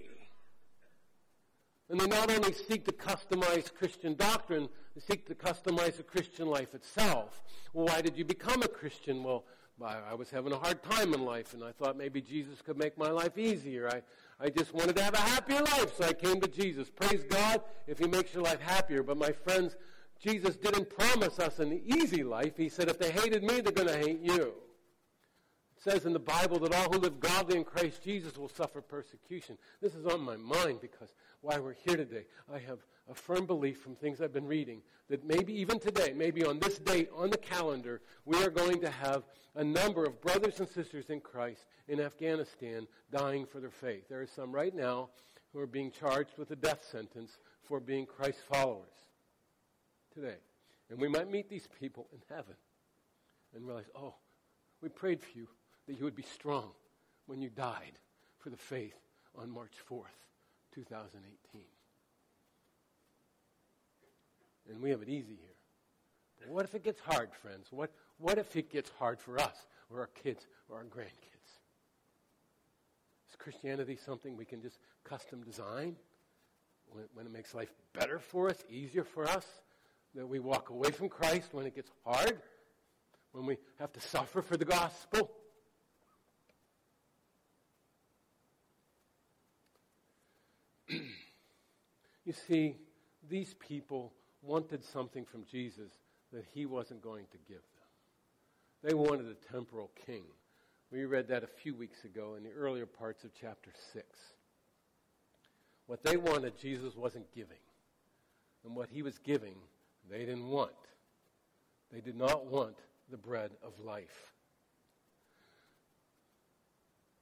And 1.90 2.00
they 2.00 2.06
not 2.06 2.30
only 2.30 2.52
seek 2.52 2.84
to 2.84 2.92
customize 2.92 3.74
Christian 3.74 4.14
doctrine, 4.14 4.68
they 4.94 5.00
seek 5.00 5.26
to 5.26 5.34
customize 5.34 5.96
the 5.96 6.04
Christian 6.04 6.46
life 6.46 6.74
itself. 6.74 7.42
Well, 7.72 7.86
why 7.86 8.00
did 8.00 8.16
you 8.16 8.24
become 8.24 8.62
a 8.62 8.68
Christian? 8.68 9.24
Well, 9.24 9.44
I 9.82 10.14
was 10.14 10.30
having 10.30 10.52
a 10.52 10.58
hard 10.58 10.82
time 10.82 11.14
in 11.14 11.24
life, 11.24 11.54
and 11.54 11.64
I 11.64 11.72
thought 11.72 11.96
maybe 11.96 12.20
Jesus 12.20 12.60
could 12.62 12.76
make 12.76 12.98
my 12.98 13.10
life 13.10 13.38
easier. 13.38 13.88
I, 13.88 14.02
I 14.38 14.50
just 14.50 14.74
wanted 14.74 14.94
to 14.96 15.02
have 15.02 15.14
a 15.14 15.20
happier 15.20 15.62
life, 15.62 15.96
so 15.96 16.04
I 16.04 16.12
came 16.12 16.40
to 16.40 16.48
Jesus. 16.48 16.90
Praise 16.90 17.24
God 17.24 17.62
if 17.86 17.98
He 17.98 18.06
makes 18.06 18.34
your 18.34 18.42
life 18.42 18.60
happier. 18.60 19.02
But 19.02 19.16
my 19.16 19.32
friends, 19.32 19.76
Jesus 20.22 20.56
didn't 20.56 20.90
promise 20.90 21.38
us 21.38 21.58
an 21.60 21.80
easy 21.86 22.22
life. 22.22 22.56
He 22.56 22.68
said, 22.68 22.88
if 22.88 22.98
they 22.98 23.10
hated 23.10 23.42
me, 23.42 23.62
they're 23.62 23.72
going 23.72 23.88
to 23.88 23.98
hate 23.98 24.20
you. 24.20 24.52
Says 25.82 26.04
in 26.04 26.12
the 26.12 26.18
Bible 26.18 26.58
that 26.58 26.74
all 26.74 26.92
who 26.92 26.98
live 26.98 27.20
godly 27.20 27.56
in 27.56 27.64
Christ 27.64 28.02
Jesus 28.04 28.36
will 28.36 28.50
suffer 28.50 28.82
persecution. 28.82 29.56
This 29.80 29.94
is 29.94 30.04
on 30.04 30.20
my 30.20 30.36
mind 30.36 30.82
because 30.82 31.14
why 31.40 31.58
we're 31.58 31.72
here 31.72 31.96
today. 31.96 32.26
I 32.52 32.58
have 32.58 32.80
a 33.10 33.14
firm 33.14 33.46
belief 33.46 33.80
from 33.80 33.94
things 33.94 34.20
I've 34.20 34.32
been 34.32 34.46
reading 34.46 34.82
that 35.08 35.24
maybe 35.24 35.54
even 35.54 35.80
today, 35.80 36.12
maybe 36.14 36.44
on 36.44 36.58
this 36.58 36.78
date 36.78 37.08
on 37.16 37.30
the 37.30 37.38
calendar, 37.38 38.02
we 38.26 38.36
are 38.44 38.50
going 38.50 38.78
to 38.82 38.90
have 38.90 39.24
a 39.54 39.64
number 39.64 40.04
of 40.04 40.20
brothers 40.20 40.60
and 40.60 40.68
sisters 40.68 41.08
in 41.08 41.18
Christ 41.18 41.64
in 41.88 41.98
Afghanistan 41.98 42.86
dying 43.10 43.46
for 43.46 43.58
their 43.58 43.70
faith. 43.70 44.06
There 44.06 44.20
are 44.20 44.26
some 44.26 44.52
right 44.52 44.74
now 44.74 45.08
who 45.54 45.60
are 45.60 45.66
being 45.66 45.90
charged 45.90 46.36
with 46.36 46.50
a 46.50 46.56
death 46.56 46.84
sentence 46.92 47.38
for 47.62 47.80
being 47.80 48.04
Christ 48.04 48.40
followers 48.52 48.92
today. 50.12 50.36
And 50.90 51.00
we 51.00 51.08
might 51.08 51.30
meet 51.30 51.48
these 51.48 51.68
people 51.80 52.06
in 52.12 52.20
heaven 52.28 52.54
and 53.54 53.66
realize, 53.66 53.88
oh, 53.96 54.16
we 54.82 54.90
prayed 54.90 55.22
for 55.22 55.38
you 55.38 55.48
that 55.90 55.98
you 55.98 56.04
would 56.04 56.14
be 56.14 56.22
strong 56.22 56.70
when 57.26 57.42
you 57.42 57.50
died 57.50 57.98
for 58.38 58.50
the 58.50 58.56
faith 58.56 58.94
on 59.36 59.50
March 59.50 59.74
4th, 59.90 60.06
2018 60.72 61.62
and 64.70 64.80
we 64.80 64.90
have 64.90 65.02
it 65.02 65.08
easy 65.08 65.34
here. 65.34 65.56
But 66.38 66.48
what 66.48 66.64
if 66.64 66.74
it 66.74 66.84
gets 66.84 67.00
hard, 67.00 67.30
friends? 67.34 67.66
What, 67.70 67.90
what 68.18 68.38
if 68.38 68.56
it 68.56 68.70
gets 68.70 68.90
hard 68.98 69.18
for 69.18 69.38
us 69.38 69.66
or 69.90 70.00
our 70.00 70.10
kids 70.22 70.46
or 70.68 70.78
our 70.78 70.84
grandkids? 70.84 71.58
Is 73.28 73.36
Christianity 73.36 73.96
something 73.96 74.36
we 74.36 74.44
can 74.44 74.62
just 74.62 74.78
custom 75.04 75.42
design 75.42 75.96
when, 76.88 77.04
when 77.14 77.26
it 77.26 77.32
makes 77.32 77.54
life 77.54 77.72
better 77.92 78.18
for 78.18 78.48
us, 78.48 78.62
easier 78.70 79.04
for 79.04 79.28
us? 79.28 79.46
That 80.14 80.26
we 80.26 80.38
walk 80.38 80.70
away 80.70 80.90
from 80.90 81.08
Christ 81.08 81.52
when 81.52 81.66
it 81.66 81.74
gets 81.74 81.90
hard? 82.04 82.40
When 83.32 83.46
we 83.46 83.58
have 83.78 83.92
to 83.92 84.00
suffer 84.00 84.42
for 84.42 84.56
the 84.56 84.64
gospel? 84.64 85.30
You 92.30 92.36
see, 92.46 92.76
these 93.28 93.54
people 93.54 94.12
wanted 94.40 94.84
something 94.84 95.24
from 95.24 95.42
Jesus 95.50 95.90
that 96.32 96.44
he 96.54 96.64
wasn't 96.64 97.02
going 97.02 97.24
to 97.32 97.38
give 97.48 97.56
them. 97.56 98.84
They 98.84 98.94
wanted 98.94 99.26
a 99.26 99.52
temporal 99.52 99.90
king. 100.06 100.22
We 100.92 101.06
read 101.06 101.26
that 101.26 101.42
a 101.42 101.48
few 101.48 101.74
weeks 101.74 102.04
ago 102.04 102.36
in 102.36 102.44
the 102.44 102.52
earlier 102.52 102.86
parts 102.86 103.24
of 103.24 103.30
chapter 103.34 103.70
6. 103.92 104.06
What 105.88 106.04
they 106.04 106.16
wanted, 106.16 106.56
Jesus 106.56 106.94
wasn't 106.94 107.34
giving. 107.34 107.58
And 108.64 108.76
what 108.76 108.90
he 108.92 109.02
was 109.02 109.18
giving, 109.18 109.56
they 110.08 110.20
didn't 110.20 110.46
want. 110.46 110.70
They 111.92 112.00
did 112.00 112.16
not 112.16 112.46
want 112.46 112.76
the 113.10 113.16
bread 113.16 113.50
of 113.60 113.72
life. 113.84 114.34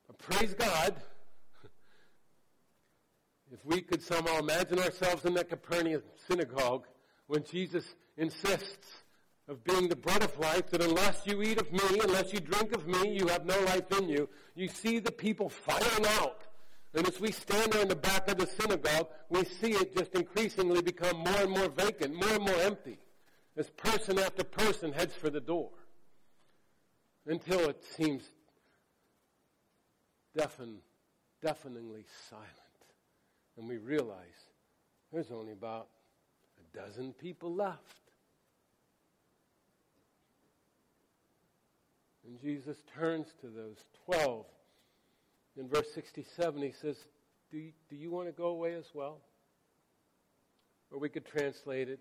But 0.07 0.19
praise 0.19 0.53
God, 0.53 0.97
if 3.53 3.65
we 3.65 3.81
could 3.81 4.03
somehow 4.03 4.39
imagine 4.39 4.79
ourselves 4.79 5.25
in 5.25 5.35
that 5.35 5.49
Capernaum 5.49 6.03
synagogue 6.29 6.87
when 7.27 7.45
Jesus 7.45 7.85
insists 8.17 9.03
of 9.49 9.65
being 9.65 9.89
the 9.89 9.97
bread 9.97 10.23
of 10.23 10.39
life, 10.39 10.69
that 10.71 10.83
unless 10.83 11.27
you 11.27 11.43
eat 11.43 11.59
of 11.59 11.73
me, 11.73 12.01
unless 12.03 12.33
you 12.33 12.41
drink 12.41 12.75
of 12.75 12.87
me, 12.87 13.17
you 13.19 13.27
have 13.29 13.47
no 13.47 13.59
life 13.61 13.91
in 13.99 14.09
you. 14.09 14.29
You 14.55 14.69
see 14.69 14.99
the 14.99 15.11
people 15.11 15.49
filing 15.49 16.07
out. 16.21 16.43
And 16.95 17.07
as 17.07 17.21
we 17.21 17.33
stand 17.33 17.73
there 17.73 17.83
in 17.83 17.89
the 17.89 17.97
back 17.97 18.29
of 18.29 18.39
the 18.39 18.47
synagogue, 18.47 19.09
we 19.31 19.45
see 19.45 19.73
it 19.73 19.97
just 19.97 20.15
increasingly 20.15 20.83
become 20.83 21.19
more 21.19 21.41
and 21.41 21.51
more 21.51 21.69
vacant, 21.69 22.15
more 22.15 22.35
and 22.35 22.45
more 22.45 22.61
empty, 22.61 22.99
as 23.57 23.71
person 23.71 24.19
after 24.19 24.45
person 24.45 24.93
heads 24.93 25.15
for 25.15 25.31
the 25.31 25.41
door. 25.41 25.71
Until 27.27 27.69
it 27.69 27.83
seems 27.97 28.23
deafen, 30.37 30.79
deafeningly 31.43 32.05
silent. 32.29 32.68
And 33.59 33.69
we 33.69 33.77
realize 33.77 34.17
there's 35.13 35.33
only 35.33 35.53
about 35.53 35.89
a 36.59 36.79
dozen 36.79 37.13
people 37.13 37.53
left. 37.53 37.83
And 42.25 42.41
Jesus 42.41 42.77
turns 42.95 43.27
to 43.41 43.49
those 43.49 43.79
12. 44.07 44.47
In 45.59 45.69
verse 45.69 45.89
67, 45.93 46.63
he 46.63 46.73
says, 46.81 46.97
Do 47.51 47.59
you, 47.59 47.73
do 47.91 47.97
you 47.97 48.11
want 48.11 48.29
to 48.29 48.33
go 48.33 48.49
away 48.49 48.75
as 48.75 48.87
well? 48.95 49.19
Or 50.93 51.01
we 51.01 51.09
could 51.09 51.27
translate 51.27 51.89
it, 51.89 52.01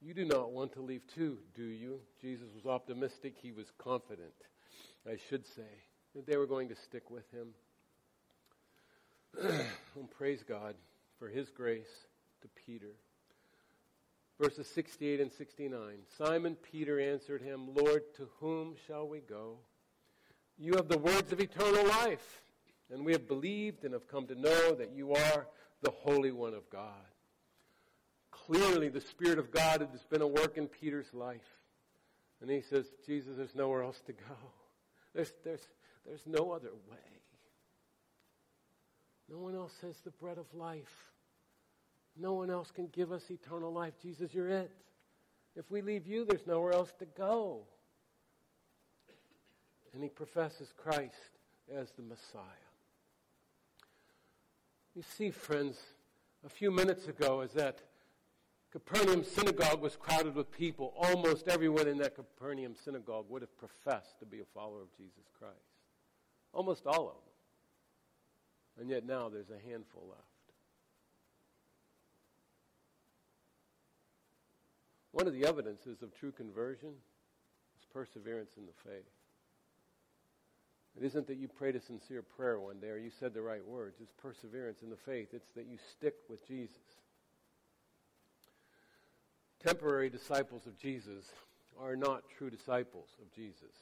You 0.00 0.14
do 0.14 0.24
not 0.24 0.52
want 0.52 0.72
to 0.74 0.80
leave 0.80 1.02
too, 1.14 1.38
do 1.54 1.64
you? 1.64 2.00
Jesus 2.22 2.48
was 2.54 2.64
optimistic. 2.66 3.34
He 3.42 3.52
was 3.52 3.66
confident, 3.76 4.32
I 5.06 5.18
should 5.28 5.44
say, 5.46 5.84
that 6.14 6.26
they 6.26 6.36
were 6.38 6.46
going 6.46 6.68
to 6.68 6.76
stick 6.76 7.10
with 7.10 7.30
him. 7.30 7.48
and 9.40 10.10
praise 10.10 10.42
God 10.42 10.74
for 11.18 11.28
his 11.28 11.50
grace 11.50 12.06
to 12.42 12.48
Peter 12.66 12.94
verses 14.40 14.68
68 14.68 15.20
and 15.20 15.32
69. 15.32 15.80
Simon 16.16 16.56
Peter 16.70 17.00
answered 17.00 17.42
him, 17.42 17.74
Lord, 17.74 18.02
to 18.16 18.28
whom 18.40 18.74
shall 18.86 19.08
we 19.08 19.20
go? 19.20 19.58
You 20.56 20.74
have 20.76 20.88
the 20.88 20.98
words 20.98 21.32
of 21.32 21.40
eternal 21.40 21.86
life, 21.86 22.42
and 22.90 23.04
we 23.04 23.12
have 23.12 23.28
believed 23.28 23.84
and 23.84 23.92
have 23.92 24.08
come 24.08 24.26
to 24.26 24.34
know 24.34 24.74
that 24.74 24.92
you 24.92 25.12
are 25.12 25.46
the 25.82 25.90
Holy 25.90 26.32
One 26.32 26.54
of 26.54 26.68
God. 26.70 26.92
Clearly, 28.30 28.88
the 28.88 29.00
Spirit 29.00 29.38
of 29.38 29.50
God 29.50 29.86
has 29.92 30.04
been 30.04 30.22
at 30.22 30.30
work 30.30 30.56
in 30.56 30.66
Peter's 30.66 31.12
life. 31.12 31.58
And 32.40 32.50
he 32.50 32.60
says, 32.60 32.86
Jesus, 33.04 33.36
there's 33.36 33.54
nowhere 33.54 33.82
else 33.82 34.00
to 34.06 34.12
go. 34.12 34.36
There's, 35.14 35.32
there's, 35.44 35.66
there's 36.06 36.26
no 36.26 36.52
other 36.52 36.70
way. 36.90 37.17
No 39.30 39.38
one 39.38 39.54
else 39.54 39.74
has 39.82 39.96
the 40.04 40.10
bread 40.10 40.38
of 40.38 40.46
life. 40.54 41.12
No 42.16 42.32
one 42.32 42.50
else 42.50 42.70
can 42.70 42.88
give 42.88 43.12
us 43.12 43.30
eternal 43.30 43.72
life. 43.72 43.94
Jesus, 44.02 44.32
you're 44.34 44.48
it. 44.48 44.70
If 45.54 45.70
we 45.70 45.82
leave 45.82 46.06
you, 46.06 46.24
there's 46.24 46.46
nowhere 46.46 46.72
else 46.72 46.92
to 46.98 47.04
go. 47.04 47.62
And 49.92 50.02
he 50.02 50.08
professes 50.08 50.72
Christ 50.76 51.38
as 51.74 51.90
the 51.92 52.02
Messiah. 52.02 52.42
You 54.94 55.02
see, 55.02 55.30
friends, 55.30 55.78
a 56.44 56.48
few 56.48 56.70
minutes 56.70 57.08
ago, 57.08 57.40
as 57.40 57.52
that 57.52 57.80
Capernaum 58.70 59.24
synagogue 59.24 59.80
was 59.80 59.96
crowded 59.96 60.34
with 60.34 60.50
people, 60.50 60.92
almost 60.96 61.48
everyone 61.48 61.88
in 61.88 61.98
that 61.98 62.14
Capernaum 62.14 62.74
synagogue 62.74 63.26
would 63.28 63.42
have 63.42 63.56
professed 63.58 64.18
to 64.20 64.26
be 64.26 64.40
a 64.40 64.44
follower 64.54 64.82
of 64.82 64.96
Jesus 64.96 65.24
Christ. 65.38 65.54
Almost 66.52 66.86
all 66.86 67.08
of 67.08 67.14
them. 67.14 67.27
And 68.78 68.88
yet 68.88 69.04
now 69.04 69.28
there's 69.28 69.50
a 69.50 69.68
handful 69.68 70.04
left. 70.08 70.22
One 75.12 75.26
of 75.26 75.32
the 75.32 75.46
evidences 75.46 76.02
of 76.02 76.14
true 76.14 76.30
conversion 76.30 76.90
is 76.90 77.86
perseverance 77.92 78.52
in 78.56 78.66
the 78.66 78.88
faith. 78.88 79.10
It 80.96 81.04
isn't 81.04 81.26
that 81.26 81.38
you 81.38 81.48
prayed 81.48 81.76
a 81.76 81.80
sincere 81.80 82.22
prayer 82.22 82.58
one 82.58 82.78
day 82.80 82.90
or 82.90 82.98
you 82.98 83.10
said 83.10 83.34
the 83.34 83.42
right 83.42 83.64
words. 83.64 83.96
It's 84.00 84.12
perseverance 84.12 84.82
in 84.82 84.90
the 84.90 84.96
faith. 84.96 85.28
It's 85.32 85.50
that 85.54 85.66
you 85.66 85.78
stick 85.92 86.14
with 86.28 86.46
Jesus. 86.46 86.76
Temporary 89.64 90.08
disciples 90.08 90.66
of 90.66 90.78
Jesus 90.78 91.24
are 91.80 91.96
not 91.96 92.22
true 92.36 92.50
disciples 92.50 93.08
of 93.20 93.32
Jesus. 93.34 93.74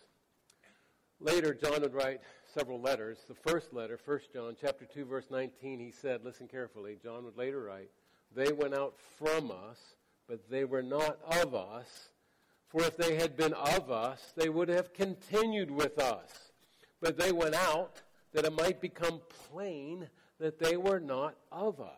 Later, 1.20 1.54
John 1.54 1.80
would 1.82 1.94
write 1.94 2.20
several 2.54 2.80
letters. 2.80 3.18
The 3.28 3.34
first 3.34 3.72
letter, 3.72 3.98
1 4.04 4.20
John 4.32 4.56
chapter 4.60 4.84
2, 4.84 5.04
verse 5.04 5.26
19, 5.30 5.78
he 5.78 5.90
said, 5.90 6.24
listen 6.24 6.48
carefully, 6.48 6.98
John 7.02 7.24
would 7.24 7.36
later 7.36 7.62
write, 7.62 7.90
They 8.34 8.52
went 8.52 8.74
out 8.74 8.94
from 9.18 9.50
us 9.50 9.96
but 10.28 10.50
they 10.50 10.64
were 10.64 10.82
not 10.82 11.18
of 11.42 11.54
us. 11.54 12.08
For 12.68 12.82
if 12.82 12.96
they 12.96 13.16
had 13.16 13.36
been 13.36 13.52
of 13.52 13.90
us, 13.90 14.32
they 14.36 14.48
would 14.48 14.68
have 14.68 14.92
continued 14.92 15.70
with 15.70 15.98
us. 15.98 16.50
But 17.00 17.16
they 17.16 17.32
went 17.32 17.54
out 17.54 18.02
that 18.32 18.44
it 18.44 18.52
might 18.52 18.80
become 18.80 19.20
plain 19.50 20.08
that 20.38 20.58
they 20.58 20.76
were 20.76 21.00
not 21.00 21.36
of 21.52 21.80
us. 21.80 21.90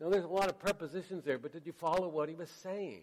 Now, 0.00 0.08
there's 0.08 0.24
a 0.24 0.28
lot 0.28 0.48
of 0.48 0.58
prepositions 0.60 1.24
there, 1.24 1.38
but 1.38 1.52
did 1.52 1.66
you 1.66 1.72
follow 1.72 2.08
what 2.08 2.28
he 2.28 2.36
was 2.36 2.50
saying? 2.50 3.02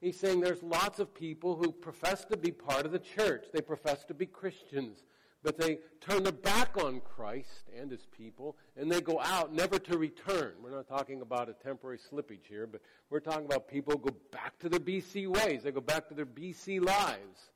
He's 0.00 0.18
saying 0.18 0.40
there's 0.40 0.62
lots 0.62 0.98
of 0.98 1.12
people 1.14 1.56
who 1.56 1.72
profess 1.72 2.24
to 2.26 2.36
be 2.36 2.50
part 2.50 2.86
of 2.86 2.92
the 2.92 2.98
church. 2.98 3.46
They 3.52 3.60
profess 3.60 4.04
to 4.04 4.14
be 4.14 4.24
Christians, 4.24 5.04
but 5.42 5.58
they 5.58 5.78
turn 6.00 6.22
their 6.22 6.32
back 6.32 6.82
on 6.82 7.00
Christ 7.00 7.68
and 7.78 7.90
his 7.90 8.06
people, 8.06 8.56
and 8.76 8.90
they 8.90 9.02
go 9.02 9.20
out 9.20 9.52
never 9.52 9.78
to 9.78 9.98
return. 9.98 10.54
We're 10.62 10.70
not 10.70 10.88
talking 10.88 11.20
about 11.20 11.50
a 11.50 11.52
temporary 11.52 11.98
slippage 11.98 12.46
here, 12.48 12.66
but 12.66 12.80
we're 13.10 13.20
talking 13.20 13.44
about 13.44 13.68
people 13.68 13.92
who 13.92 14.10
go 14.10 14.16
back 14.32 14.58
to 14.60 14.70
their 14.70 14.80
BC 14.80 15.26
ways. 15.28 15.62
They 15.62 15.72
go 15.72 15.82
back 15.82 16.08
to 16.08 16.14
their 16.14 16.26
BC 16.26 16.82
lives. 16.82 17.50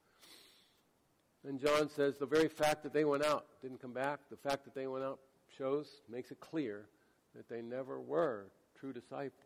And 1.46 1.58
John 1.60 1.88
says 1.88 2.16
the 2.18 2.26
very 2.26 2.48
fact 2.48 2.82
that 2.82 2.92
they 2.92 3.04
went 3.04 3.24
out, 3.24 3.46
didn't 3.62 3.80
come 3.80 3.92
back, 3.92 4.20
the 4.30 4.36
fact 4.36 4.64
that 4.64 4.74
they 4.74 4.86
went 4.86 5.04
out 5.04 5.18
shows, 5.56 5.88
makes 6.10 6.30
it 6.30 6.40
clear 6.40 6.86
that 7.34 7.48
they 7.48 7.62
never 7.62 8.00
were 8.00 8.46
true 8.78 8.92
disciples. 8.92 9.43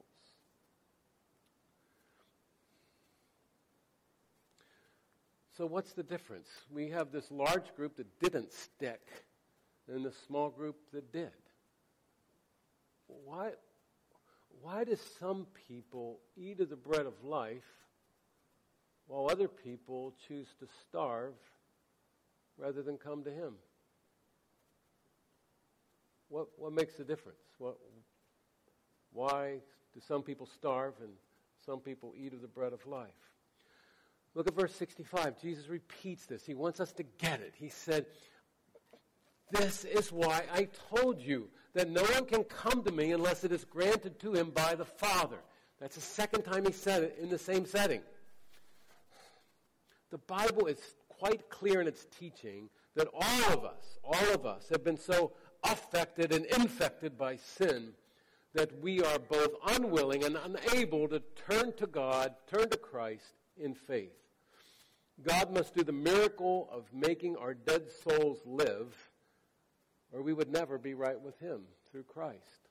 So, 5.58 5.66
what's 5.66 5.92
the 5.92 6.04
difference? 6.04 6.46
We 6.72 6.88
have 6.90 7.10
this 7.10 7.32
large 7.32 7.74
group 7.74 7.96
that 7.96 8.20
didn't 8.20 8.52
stick 8.52 9.00
and 9.88 10.04
the 10.04 10.12
small 10.12 10.50
group 10.50 10.76
that 10.92 11.12
did. 11.12 11.32
Why, 13.08 13.50
why 14.62 14.84
do 14.84 14.96
some 15.18 15.48
people 15.66 16.20
eat 16.36 16.60
of 16.60 16.70
the 16.70 16.76
bread 16.76 17.06
of 17.06 17.24
life 17.24 17.66
while 19.08 19.28
other 19.28 19.48
people 19.48 20.14
choose 20.28 20.46
to 20.60 20.68
starve 20.88 21.34
rather 22.56 22.80
than 22.80 22.96
come 22.96 23.24
to 23.24 23.30
Him? 23.30 23.54
What, 26.28 26.46
what 26.56 26.72
makes 26.72 26.94
the 26.94 27.04
difference? 27.04 27.42
What, 27.58 27.78
why 29.12 29.54
do 29.92 30.00
some 30.06 30.22
people 30.22 30.46
starve 30.46 30.94
and 31.00 31.10
some 31.66 31.80
people 31.80 32.12
eat 32.16 32.32
of 32.32 32.42
the 32.42 32.46
bread 32.46 32.72
of 32.72 32.86
life? 32.86 33.08
Look 34.34 34.46
at 34.46 34.54
verse 34.54 34.74
65. 34.74 35.40
Jesus 35.40 35.68
repeats 35.68 36.26
this. 36.26 36.44
He 36.44 36.54
wants 36.54 36.80
us 36.80 36.92
to 36.92 37.02
get 37.18 37.40
it. 37.40 37.54
He 37.56 37.68
said, 37.68 38.06
This 39.50 39.84
is 39.84 40.12
why 40.12 40.44
I 40.52 40.68
told 40.90 41.20
you 41.20 41.48
that 41.74 41.90
no 41.90 42.02
one 42.02 42.24
can 42.24 42.44
come 42.44 42.82
to 42.84 42.92
me 42.92 43.12
unless 43.12 43.44
it 43.44 43.52
is 43.52 43.64
granted 43.64 44.18
to 44.20 44.32
him 44.32 44.50
by 44.50 44.74
the 44.74 44.84
Father. 44.84 45.38
That's 45.80 45.94
the 45.94 46.00
second 46.00 46.42
time 46.42 46.66
he 46.66 46.72
said 46.72 47.02
it 47.02 47.18
in 47.20 47.28
the 47.28 47.38
same 47.38 47.66
setting. 47.66 48.02
The 50.10 50.18
Bible 50.18 50.66
is 50.66 50.78
quite 51.08 51.48
clear 51.50 51.80
in 51.80 51.88
its 51.88 52.06
teaching 52.18 52.68
that 52.94 53.08
all 53.12 53.52
of 53.52 53.64
us, 53.64 53.98
all 54.02 54.34
of 54.34 54.46
us, 54.46 54.68
have 54.70 54.84
been 54.84 54.98
so 54.98 55.32
affected 55.64 56.32
and 56.32 56.46
infected 56.46 57.18
by 57.18 57.36
sin 57.36 57.92
that 58.54 58.80
we 58.80 59.02
are 59.02 59.18
both 59.18 59.50
unwilling 59.66 60.24
and 60.24 60.36
unable 60.36 61.06
to 61.08 61.22
turn 61.48 61.72
to 61.76 61.86
God, 61.86 62.34
turn 62.46 62.68
to 62.70 62.78
Christ 62.78 63.37
in 63.60 63.74
faith. 63.74 64.12
God 65.22 65.52
must 65.52 65.74
do 65.74 65.82
the 65.82 65.92
miracle 65.92 66.68
of 66.72 66.84
making 66.92 67.36
our 67.36 67.54
dead 67.54 67.84
souls 67.90 68.38
live, 68.46 68.94
or 70.12 70.22
we 70.22 70.32
would 70.32 70.50
never 70.50 70.78
be 70.78 70.94
right 70.94 71.20
with 71.20 71.38
Him 71.40 71.62
through 71.90 72.04
Christ. 72.04 72.68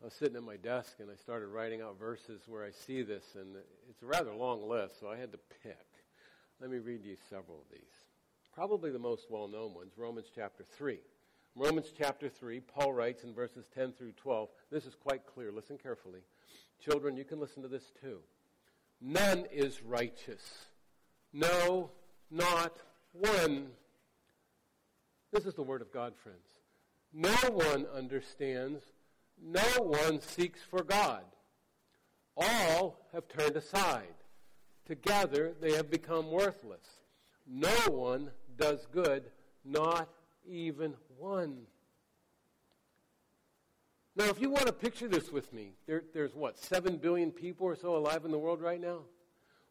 I 0.00 0.04
was 0.04 0.14
sitting 0.14 0.36
at 0.36 0.44
my 0.44 0.56
desk 0.56 0.96
and 1.00 1.10
I 1.10 1.16
started 1.16 1.48
writing 1.48 1.80
out 1.80 1.98
verses 1.98 2.42
where 2.46 2.64
I 2.64 2.70
see 2.70 3.02
this, 3.02 3.24
and 3.34 3.56
it's 3.88 4.02
a 4.02 4.06
rather 4.06 4.32
long 4.32 4.68
list, 4.68 5.00
so 5.00 5.08
I 5.08 5.16
had 5.16 5.32
to 5.32 5.38
pick. 5.62 5.86
Let 6.60 6.70
me 6.70 6.78
read 6.78 7.04
you 7.04 7.16
several 7.28 7.58
of 7.58 7.70
these. 7.70 7.82
Probably 8.54 8.90
the 8.90 8.98
most 8.98 9.26
well 9.30 9.48
known 9.48 9.74
ones, 9.74 9.92
Romans 9.96 10.26
chapter 10.34 10.64
3. 10.76 10.98
Romans 11.54 11.92
chapter 11.96 12.28
3, 12.28 12.60
Paul 12.60 12.92
writes 12.92 13.24
in 13.24 13.34
verses 13.34 13.66
10 13.74 13.92
through 13.92 14.12
12. 14.12 14.48
This 14.70 14.86
is 14.86 14.94
quite 14.94 15.26
clear. 15.26 15.50
Listen 15.50 15.76
carefully. 15.76 16.20
Children, 16.84 17.16
you 17.16 17.24
can 17.24 17.40
listen 17.40 17.62
to 17.62 17.68
this 17.68 17.92
too. 18.00 18.18
None 19.00 19.46
is 19.52 19.82
righteous. 19.82 20.66
No, 21.32 21.90
not 22.30 22.76
one. 23.12 23.68
This 25.32 25.44
is 25.44 25.54
the 25.54 25.62
word 25.62 25.82
of 25.82 25.92
God, 25.92 26.14
friends. 26.22 26.38
No 27.12 27.34
one 27.50 27.86
understands. 27.94 28.82
No 29.40 29.62
one 29.78 30.20
seeks 30.20 30.60
for 30.62 30.82
God. 30.82 31.24
All 32.36 33.08
have 33.12 33.28
turned 33.28 33.56
aside. 33.56 34.14
Together 34.86 35.54
they 35.60 35.72
have 35.74 35.90
become 35.90 36.30
worthless. 36.30 36.86
No 37.46 37.74
one 37.90 38.30
does 38.56 38.86
good, 38.92 39.24
not 39.64 40.08
even 40.46 40.94
one. 41.18 41.58
Now, 44.18 44.24
if 44.24 44.40
you 44.40 44.50
want 44.50 44.66
to 44.66 44.72
picture 44.72 45.06
this 45.06 45.30
with 45.30 45.52
me, 45.52 45.74
there, 45.86 46.02
there's 46.12 46.34
what, 46.34 46.58
7 46.58 46.96
billion 46.96 47.30
people 47.30 47.68
or 47.68 47.76
so 47.76 47.96
alive 47.96 48.24
in 48.24 48.32
the 48.32 48.38
world 48.38 48.60
right 48.60 48.80
now? 48.80 49.02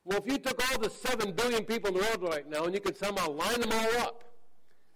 Well, 0.06 0.20
if 0.20 0.32
you 0.32 0.38
took 0.38 0.72
all 0.72 0.80
the 0.80 0.90
7 0.90 1.34
billion 1.34 1.66
people 1.66 1.90
in 1.90 1.96
the 1.96 2.00
world 2.00 2.24
right 2.24 2.50
now 2.50 2.64
and 2.64 2.74
you 2.74 2.80
could 2.80 2.96
somehow 2.96 3.30
line 3.30 3.60
them 3.60 3.74
all 3.74 3.98
up, 3.98 4.24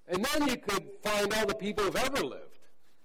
and 0.08 0.24
then 0.24 0.48
you 0.48 0.56
could 0.56 0.86
find 1.04 1.34
all 1.34 1.46
the 1.46 1.54
people 1.54 1.84
who've 1.84 1.96
ever 1.98 2.24
lived 2.24 2.60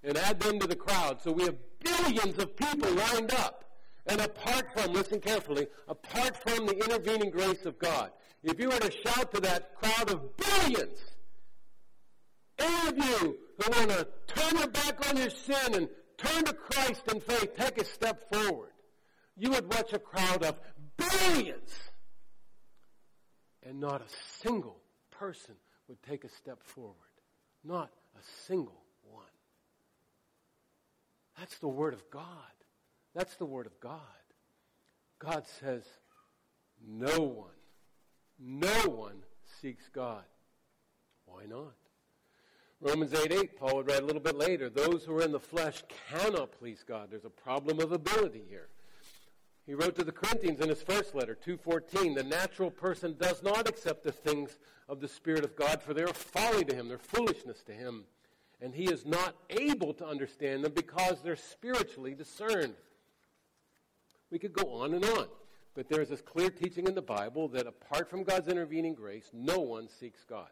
and 0.04 0.16
add 0.16 0.38
them 0.38 0.60
to 0.60 0.68
the 0.68 0.76
crowd, 0.76 1.20
so 1.20 1.32
we 1.32 1.42
have 1.42 1.56
billions 1.80 2.38
of 2.38 2.56
people 2.56 2.92
lined 2.92 3.34
up. 3.34 3.64
And 4.06 4.20
apart 4.20 4.66
from, 4.72 4.92
listen 4.92 5.18
carefully, 5.18 5.66
apart 5.88 6.36
from 6.36 6.66
the 6.66 6.76
intervening 6.76 7.30
grace 7.30 7.66
of 7.66 7.76
God, 7.80 8.12
if 8.44 8.60
you 8.60 8.68
were 8.68 8.78
to 8.78 8.92
shout 8.92 9.34
to 9.34 9.40
that 9.40 9.74
crowd 9.74 10.10
of 10.12 10.36
billions, 10.36 10.98
any 12.56 12.88
of 12.88 12.96
you 12.96 13.36
who 13.58 13.70
want 13.72 13.90
to 13.90 14.06
turn 14.28 14.56
your 14.56 14.68
back 14.68 15.08
on 15.08 15.16
your 15.16 15.30
sin 15.30 15.74
and 15.74 15.88
turn 16.16 16.44
to 16.44 16.52
Christ 16.52 17.02
in 17.12 17.20
faith, 17.20 17.56
take 17.56 17.78
a 17.78 17.84
step 17.84 18.30
forward, 18.32 18.70
you 19.36 19.50
would 19.50 19.72
watch 19.72 19.92
a 19.92 19.98
crowd 19.98 20.42
of 20.44 20.58
billions. 20.96 21.70
And 23.62 23.80
not 23.80 24.00
a 24.00 24.42
single 24.42 24.80
person 25.10 25.56
would 25.88 26.02
take 26.02 26.24
a 26.24 26.28
step 26.28 26.62
forward. 26.62 26.94
Not 27.64 27.90
a 28.14 28.22
single 28.46 28.82
one. 29.02 29.24
That's 31.38 31.58
the 31.58 31.68
Word 31.68 31.94
of 31.94 32.10
God. 32.10 32.24
That's 33.14 33.36
the 33.36 33.44
Word 33.44 33.66
of 33.66 33.78
God. 33.80 34.00
God 35.18 35.44
says, 35.60 35.82
no 36.86 37.20
one, 37.20 37.50
no 38.38 38.90
one 38.90 39.22
seeks 39.60 39.88
God. 39.92 40.24
Why 41.24 41.44
not? 41.46 41.74
Romans 42.86 43.14
8 43.14 43.32
8, 43.32 43.58
Paul 43.58 43.76
would 43.76 43.88
write 43.88 44.02
a 44.02 44.06
little 44.06 44.22
bit 44.22 44.36
later, 44.36 44.70
those 44.70 45.04
who 45.04 45.16
are 45.16 45.24
in 45.24 45.32
the 45.32 45.40
flesh 45.40 45.82
cannot 46.08 46.52
please 46.52 46.84
God. 46.86 47.08
There's 47.10 47.24
a 47.24 47.30
problem 47.30 47.80
of 47.80 47.90
ability 47.90 48.44
here. 48.48 48.68
He 49.66 49.74
wrote 49.74 49.96
to 49.96 50.04
the 50.04 50.12
Corinthians 50.12 50.60
in 50.60 50.68
his 50.68 50.82
first 50.82 51.12
letter, 51.12 51.34
2:14, 51.34 52.14
the 52.14 52.22
natural 52.22 52.70
person 52.70 53.16
does 53.18 53.42
not 53.42 53.68
accept 53.68 54.04
the 54.04 54.12
things 54.12 54.60
of 54.88 55.00
the 55.00 55.08
spirit 55.08 55.44
of 55.44 55.56
God 55.56 55.82
for 55.82 55.94
they 55.94 56.04
are 56.04 56.14
folly 56.14 56.64
to 56.64 56.76
him, 56.76 56.86
they're 56.86 56.98
foolishness 56.98 57.64
to 57.64 57.72
him, 57.72 58.04
and 58.60 58.72
he 58.72 58.84
is 58.84 59.04
not 59.04 59.34
able 59.50 59.92
to 59.94 60.06
understand 60.06 60.62
them 60.62 60.72
because 60.72 61.20
they're 61.22 61.34
spiritually 61.34 62.14
discerned. 62.14 62.76
We 64.30 64.38
could 64.38 64.52
go 64.52 64.70
on 64.70 64.94
and 64.94 65.04
on, 65.04 65.26
but 65.74 65.88
there's 65.88 66.10
this 66.10 66.22
clear 66.22 66.50
teaching 66.50 66.86
in 66.86 66.94
the 66.94 67.02
Bible 67.02 67.48
that 67.48 67.66
apart 67.66 68.08
from 68.08 68.22
God's 68.22 68.46
intervening 68.46 68.94
grace, 68.94 69.28
no 69.32 69.58
one 69.58 69.88
seeks 69.88 70.22
God. 70.22 70.50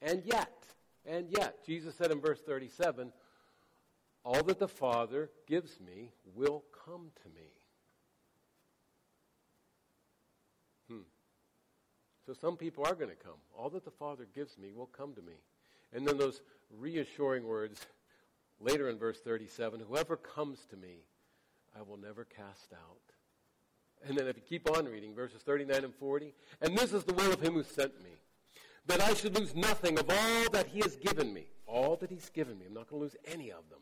And 0.00 0.22
yet, 0.24 0.52
and 1.06 1.30
yet, 1.30 1.64
Jesus 1.64 1.94
said 1.94 2.10
in 2.10 2.20
verse 2.20 2.40
37, 2.40 3.12
All 4.24 4.42
that 4.42 4.58
the 4.58 4.68
Father 4.68 5.30
gives 5.46 5.78
me 5.80 6.10
will 6.34 6.64
come 6.84 7.10
to 7.22 7.28
me. 7.28 7.48
Hmm. 10.88 11.06
So 12.26 12.32
some 12.32 12.56
people 12.56 12.84
are 12.84 12.94
going 12.94 13.10
to 13.10 13.16
come. 13.16 13.38
All 13.56 13.70
that 13.70 13.84
the 13.84 13.90
Father 13.90 14.26
gives 14.34 14.58
me 14.58 14.72
will 14.72 14.86
come 14.86 15.14
to 15.14 15.22
me. 15.22 15.34
And 15.92 16.06
then 16.06 16.18
those 16.18 16.40
reassuring 16.76 17.46
words 17.46 17.86
later 18.60 18.88
in 18.90 18.98
verse 18.98 19.20
37 19.20 19.80
Whoever 19.88 20.16
comes 20.16 20.66
to 20.70 20.76
me, 20.76 21.04
I 21.78 21.82
will 21.82 21.98
never 21.98 22.24
cast 22.24 22.72
out. 22.72 23.00
And 24.08 24.18
then 24.18 24.26
if 24.26 24.36
you 24.36 24.42
keep 24.42 24.70
on 24.76 24.86
reading, 24.86 25.14
verses 25.14 25.42
39 25.42 25.84
and 25.84 25.94
40, 25.94 26.34
and 26.60 26.76
this 26.76 26.92
is 26.92 27.04
the 27.04 27.14
will 27.14 27.32
of 27.32 27.40
him 27.40 27.54
who 27.54 27.62
sent 27.62 28.02
me 28.02 28.10
that 28.86 29.00
I 29.00 29.14
should 29.14 29.38
lose 29.38 29.54
nothing 29.54 29.98
of 29.98 30.08
all 30.08 30.50
that 30.52 30.68
he 30.68 30.80
has 30.80 30.96
given 30.96 31.32
me. 31.32 31.46
All 31.66 31.96
that 31.96 32.10
he's 32.10 32.30
given 32.30 32.58
me. 32.58 32.66
I'm 32.66 32.74
not 32.74 32.88
going 32.88 33.00
to 33.00 33.04
lose 33.04 33.16
any 33.26 33.50
of 33.50 33.68
them. 33.70 33.80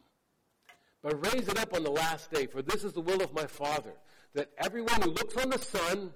But 1.02 1.24
raise 1.26 1.48
it 1.48 1.58
up 1.58 1.74
on 1.74 1.82
the 1.82 1.90
last 1.90 2.30
day, 2.30 2.46
for 2.46 2.62
this 2.62 2.82
is 2.82 2.94
the 2.94 3.00
will 3.00 3.22
of 3.22 3.34
my 3.34 3.46
Father, 3.46 3.92
that 4.34 4.50
everyone 4.56 5.02
who 5.02 5.10
looks 5.10 5.36
on 5.36 5.50
the 5.50 5.58
Son 5.58 6.10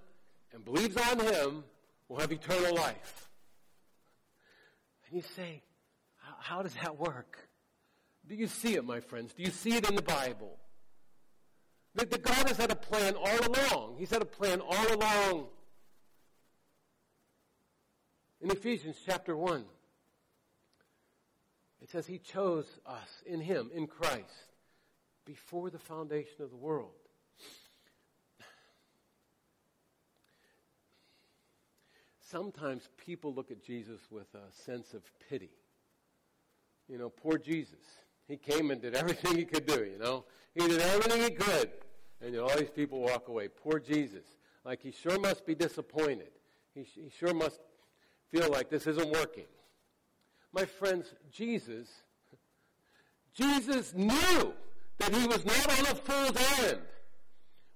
and 0.53 0.65
believes 0.65 0.97
on 0.97 1.21
him 1.21 1.65
will 2.09 2.19
have 2.19 2.33
eternal 2.33 2.75
life. 2.75 3.29
And 5.07 5.17
you 5.17 5.29
say, 5.37 5.63
how 6.41 6.63
does 6.63 6.75
that 6.83 6.99
work? 6.99 7.39
Do 8.27 8.35
you 8.35 8.47
see 8.47 8.75
it, 8.75 8.85
my 8.85 9.01
friends? 9.01 9.35
Do 9.35 9.43
you 9.43 9.51
see 9.51 9.77
it 9.77 9.89
in 9.89 9.95
the 9.95 10.03
Bible? 10.03 10.57
That, 11.95 12.23
God 12.23 12.49
has 12.49 12.57
had 12.57 12.71
a 12.71 12.77
plan 12.77 13.15
all 13.15 13.47
along. 13.47 13.97
He's 13.99 14.11
had 14.11 14.23
a 14.23 14.27
plan 14.27 14.61
all 14.61 14.95
along 14.95 15.47
In 18.41 18.51
Ephesians 18.51 18.97
chapter 19.05 19.37
1, 19.37 19.65
it 21.83 21.91
says 21.91 22.07
he 22.07 22.19
chose 22.19 22.67
us 22.87 23.23
in 23.27 23.41
him, 23.41 23.71
in 23.75 23.87
Christ, 23.87 24.55
before 25.25 25.71
the 25.71 25.79
foundation 25.79 26.43
of 26.43 26.51
the 26.51 26.57
world. 26.57 26.91
Sometimes 32.21 32.89
people 33.05 33.33
look 33.33 33.51
at 33.51 33.65
Jesus 33.65 34.01
with 34.11 34.27
a 34.35 34.53
sense 34.53 34.93
of 34.93 35.03
pity. 35.29 35.51
You 36.89 36.99
know, 36.99 37.09
poor 37.09 37.39
Jesus. 37.39 37.79
He 38.29 38.37
came 38.37 38.71
and 38.71 38.83
did 38.83 38.95
everything 38.95 39.37
he 39.37 39.45
could 39.47 39.67
do, 39.67 39.85
you 39.85 39.99
know. 39.99 40.27
He 40.55 40.67
did 40.67 40.81
everything 40.81 41.23
he 41.23 41.31
could. 41.31 41.71
And 42.21 42.35
you 42.35 42.41
know, 42.41 42.49
all 42.49 42.57
these 42.57 42.71
people 42.71 43.01
walk 43.01 43.29
away. 43.29 43.49
Poor 43.49 43.81
Jesus. 43.81 44.27
Like 44.65 44.83
he 44.83 44.93
sure 44.93 45.19
must 45.19 45.47
be 45.47 45.55
disappointed. 45.55 46.31
He, 46.75 46.83
he 46.83 47.11
sure 47.19 47.33
must 47.33 47.61
feel 48.31 48.51
like 48.51 48.71
this 48.71 48.87
isn't 48.87 49.11
working. 49.11 49.47
My 50.53 50.65
friends, 50.65 51.13
Jesus, 51.31 51.89
Jesus 53.35 53.95
knew 53.95 54.53
that 54.99 55.15
he 55.15 55.27
was 55.27 55.45
not 55.45 55.79
on 55.79 55.87
a 55.87 55.95
fool's 55.95 56.59
errand. 56.59 56.83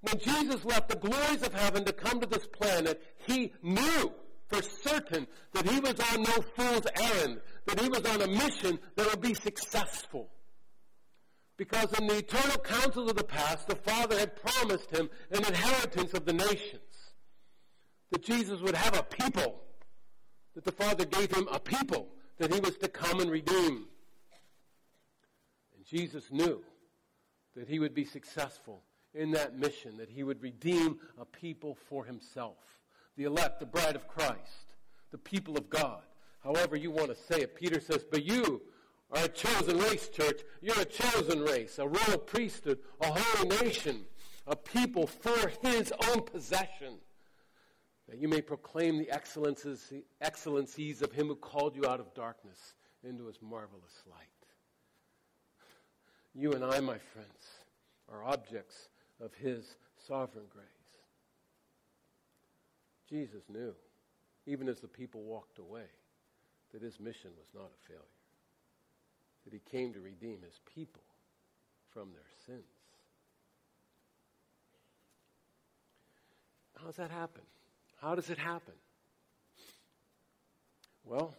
When 0.00 0.18
Jesus 0.18 0.64
left 0.64 0.88
the 0.88 0.96
glories 0.96 1.42
of 1.42 1.54
heaven 1.54 1.84
to 1.84 1.92
come 1.92 2.20
to 2.20 2.26
this 2.26 2.46
planet, 2.46 3.00
he 3.26 3.52
knew 3.62 4.12
for 4.48 4.60
certain 4.60 5.26
that 5.52 5.68
he 5.68 5.80
was 5.80 5.94
on 6.12 6.22
no 6.22 6.42
fool's 6.56 6.86
errand, 6.96 7.40
that 7.66 7.80
he 7.80 7.88
was 7.88 8.04
on 8.04 8.22
a 8.22 8.26
mission 8.26 8.78
that 8.96 9.08
would 9.08 9.20
be 9.20 9.34
successful. 9.34 10.28
Because 11.56 11.96
in 11.98 12.08
the 12.08 12.18
eternal 12.18 12.58
counsels 12.58 13.10
of 13.10 13.16
the 13.16 13.24
past, 13.24 13.68
the 13.68 13.76
Father 13.76 14.18
had 14.18 14.42
promised 14.42 14.90
him 14.90 15.08
an 15.30 15.44
inheritance 15.44 16.12
of 16.14 16.24
the 16.24 16.32
nations. 16.32 16.82
That 18.10 18.24
Jesus 18.24 18.60
would 18.60 18.74
have 18.74 18.98
a 18.98 19.02
people. 19.04 19.62
That 20.54 20.64
the 20.64 20.72
Father 20.72 21.04
gave 21.04 21.34
him 21.34 21.48
a 21.50 21.58
people 21.58 22.08
that 22.38 22.52
he 22.52 22.60
was 22.60 22.76
to 22.78 22.88
come 22.88 23.20
and 23.20 23.30
redeem. 23.30 23.86
And 25.76 25.84
Jesus 25.84 26.30
knew 26.30 26.62
that 27.56 27.68
he 27.68 27.78
would 27.78 27.94
be 27.94 28.04
successful 28.04 28.82
in 29.14 29.30
that 29.32 29.58
mission, 29.58 29.96
that 29.98 30.08
he 30.08 30.22
would 30.22 30.42
redeem 30.42 30.98
a 31.18 31.24
people 31.24 31.76
for 31.88 32.04
himself. 32.04 32.56
The 33.16 33.24
elect, 33.24 33.60
the 33.60 33.66
bride 33.66 33.94
of 33.94 34.08
Christ, 34.08 34.74
the 35.10 35.18
people 35.18 35.56
of 35.56 35.68
God. 35.68 36.02
However 36.42 36.76
you 36.76 36.90
want 36.90 37.08
to 37.08 37.14
say 37.14 37.42
it. 37.42 37.54
Peter 37.54 37.80
says, 37.80 38.04
But 38.10 38.24
you 38.24 38.62
are 39.10 39.24
a 39.24 39.28
chosen 39.28 39.78
race, 39.78 40.08
church. 40.08 40.40
You're 40.60 40.80
a 40.80 40.84
chosen 40.84 41.42
race, 41.42 41.78
a 41.78 41.86
royal 41.86 42.18
priesthood, 42.18 42.78
a 43.00 43.06
holy 43.06 43.48
nation, 43.62 44.04
a 44.46 44.56
people 44.56 45.06
for 45.06 45.52
his 45.62 45.92
own 46.08 46.22
possession, 46.22 46.94
that 48.12 48.20
you 48.20 48.28
may 48.28 48.42
proclaim 48.42 48.98
the 48.98 49.10
excellencies, 49.10 49.90
excellencies 50.20 51.00
of 51.00 51.10
him 51.12 51.28
who 51.28 51.34
called 51.34 51.74
you 51.74 51.86
out 51.86 51.98
of 51.98 52.12
darkness 52.12 52.74
into 53.02 53.24
his 53.24 53.38
marvelous 53.40 54.02
light. 54.06 54.28
You 56.34 56.52
and 56.52 56.62
I, 56.62 56.78
my 56.80 56.98
friends, 56.98 57.64
are 58.12 58.22
objects 58.22 58.90
of 59.18 59.32
his 59.32 59.76
sovereign 60.06 60.44
grace. 60.52 60.66
Jesus 63.08 63.44
knew, 63.48 63.72
even 64.44 64.68
as 64.68 64.80
the 64.80 64.88
people 64.88 65.22
walked 65.22 65.58
away, 65.58 65.86
that 66.74 66.82
his 66.82 67.00
mission 67.00 67.30
was 67.38 67.48
not 67.54 67.70
a 67.72 67.88
failure 67.88 68.02
that 69.44 69.54
he 69.54 69.60
came 69.70 69.90
to 69.94 70.00
redeem 70.00 70.36
his 70.44 70.60
people 70.74 71.02
from 71.94 72.10
their 72.12 72.20
sins. 72.46 72.62
How 76.78 76.84
does 76.84 76.96
that 76.96 77.10
happen? 77.10 77.42
How 78.02 78.16
does 78.16 78.30
it 78.30 78.38
happen? 78.38 78.74
Well, 81.04 81.36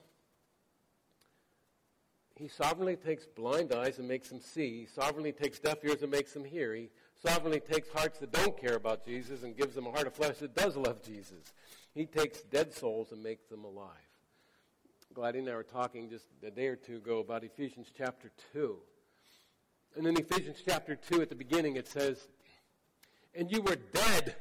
he 2.35 2.47
sovereignly 2.47 2.95
takes 2.95 3.25
blind 3.25 3.73
eyes 3.73 3.99
and 3.99 4.07
makes 4.07 4.29
them 4.29 4.39
see. 4.39 4.79
He 4.81 4.85
sovereignly 4.85 5.33
takes 5.33 5.59
deaf 5.59 5.83
ears 5.83 6.03
and 6.03 6.11
makes 6.11 6.31
them 6.31 6.45
hear. 6.45 6.73
He 6.73 6.89
sovereignly 7.21 7.59
takes 7.59 7.89
hearts 7.89 8.19
that 8.19 8.31
don't 8.31 8.57
care 8.57 8.75
about 8.75 9.05
Jesus 9.05 9.43
and 9.43 9.57
gives 9.57 9.75
them 9.75 9.87
a 9.87 9.91
heart 9.91 10.07
of 10.07 10.13
flesh 10.13 10.37
that 10.37 10.55
does 10.55 10.77
love 10.77 11.03
Jesus. 11.03 11.53
He 11.93 12.05
takes 12.05 12.41
dead 12.43 12.73
souls 12.73 13.11
and 13.11 13.21
makes 13.21 13.45
them 13.47 13.65
alive. 13.65 13.89
Gladys 15.13 15.41
and 15.41 15.49
I 15.49 15.55
were 15.55 15.63
talking 15.63 16.09
just 16.09 16.25
a 16.47 16.49
day 16.49 16.67
or 16.67 16.77
two 16.77 16.95
ago 16.97 17.19
about 17.19 17.43
Ephesians 17.43 17.91
chapter 17.95 18.31
2. 18.53 18.77
And 19.97 20.07
in 20.07 20.17
Ephesians 20.17 20.63
chapter 20.65 20.95
2, 20.95 21.21
at 21.21 21.29
the 21.29 21.35
beginning, 21.35 21.75
it 21.75 21.89
says, 21.89 22.29
And 23.35 23.51
you 23.51 23.61
were 23.61 23.75
dead, 23.75 24.35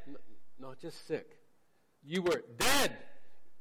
not 0.58 0.78
just 0.78 1.06
sick. 1.06 1.41
You 2.04 2.22
were 2.22 2.42
dead 2.58 2.96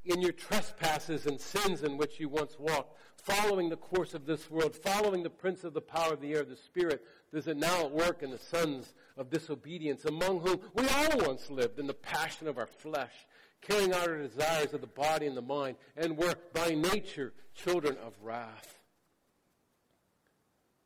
in 0.03 0.21
your 0.21 0.31
trespasses 0.31 1.25
and 1.27 1.39
sins 1.39 1.83
in 1.83 1.97
which 1.97 2.19
you 2.19 2.27
once 2.27 2.57
walked, 2.57 2.97
following 3.15 3.69
the 3.69 3.77
course 3.77 4.13
of 4.13 4.25
this 4.25 4.49
world, 4.49 4.75
following 4.75 5.21
the 5.21 5.29
prince 5.29 5.63
of 5.63 5.73
the 5.73 5.81
power 5.81 6.13
of 6.13 6.21
the 6.21 6.33
air, 6.33 6.43
the 6.43 6.55
Spirit 6.55 7.03
that 7.31 7.47
is 7.47 7.55
now 7.55 7.85
at 7.85 7.91
work 7.91 8.23
in 8.23 8.31
the 8.31 8.39
sons 8.39 8.93
of 9.15 9.29
disobedience, 9.29 10.05
among 10.05 10.39
whom 10.39 10.59
we 10.73 10.87
all 10.87 11.27
once 11.27 11.51
lived 11.51 11.77
in 11.77 11.87
the 11.87 11.93
passion 11.93 12.47
of 12.47 12.57
our 12.57 12.67
flesh 12.67 13.13
carrying 13.61 13.93
out 13.93 14.09
our 14.09 14.17
desires 14.17 14.73
of 14.73 14.81
the 14.81 14.87
body 14.87 15.27
and 15.27 15.37
the 15.37 15.41
mind, 15.41 15.77
and 15.95 16.17
were 16.17 16.35
by 16.53 16.73
nature 16.73 17.33
children 17.53 17.95
of 18.03 18.13
wrath, 18.21 18.79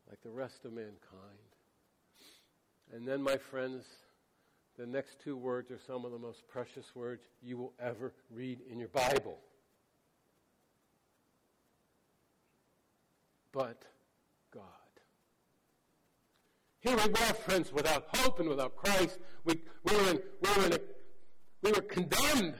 like 0.10 0.22
the 0.22 0.30
rest 0.30 0.66
of 0.66 0.74
mankind. 0.74 1.00
And 2.94 3.08
then, 3.08 3.22
my 3.22 3.38
friends, 3.38 3.86
the 4.78 4.86
next 4.86 5.20
two 5.24 5.38
words 5.38 5.72
are 5.72 5.80
some 5.88 6.06
of 6.06 6.12
the 6.12 6.20
most 6.20 6.48
precious 6.48 6.86
words 6.96 7.24
you 7.42 7.58
will 7.58 7.74
ever 7.80 8.14
read 8.30 8.60
in 8.70 8.80
your 8.80 8.90
Bible. 8.90 9.38
But 13.52 13.84
God. 14.54 14.64
Here 16.82 16.96
we 16.96 17.08
were, 17.08 17.34
friends, 17.46 17.72
without 17.72 18.08
hope 18.16 18.40
and 18.40 18.50
without 18.50 18.76
Christ. 18.76 19.18
We, 19.46 19.62
we, 19.84 19.96
were, 19.96 20.10
in, 20.10 20.20
we, 20.42 20.50
were, 20.58 20.66
in 20.66 20.74
a, 20.74 20.80
we 21.64 21.72
were 21.72 21.82
condemned 21.82 22.56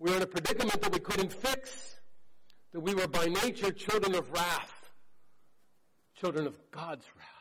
we 0.00 0.10
were 0.10 0.16
in 0.16 0.22
a 0.22 0.26
predicament 0.26 0.80
that 0.80 0.92
we 0.92 0.98
couldn't 0.98 1.30
fix, 1.30 2.00
that 2.72 2.80
we 2.80 2.94
were 2.94 3.06
by 3.06 3.26
nature 3.26 3.70
children 3.70 4.14
of 4.14 4.32
wrath, 4.32 4.90
children 6.18 6.46
of 6.46 6.58
God's 6.70 7.04
wrath. 7.16 7.39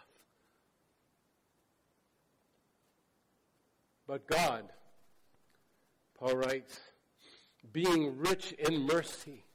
But 4.10 4.26
God, 4.26 4.64
Paul 6.18 6.38
writes, 6.38 6.80
being 7.72 8.18
rich 8.18 8.53
in 8.53 8.88
mercy, 8.88 9.45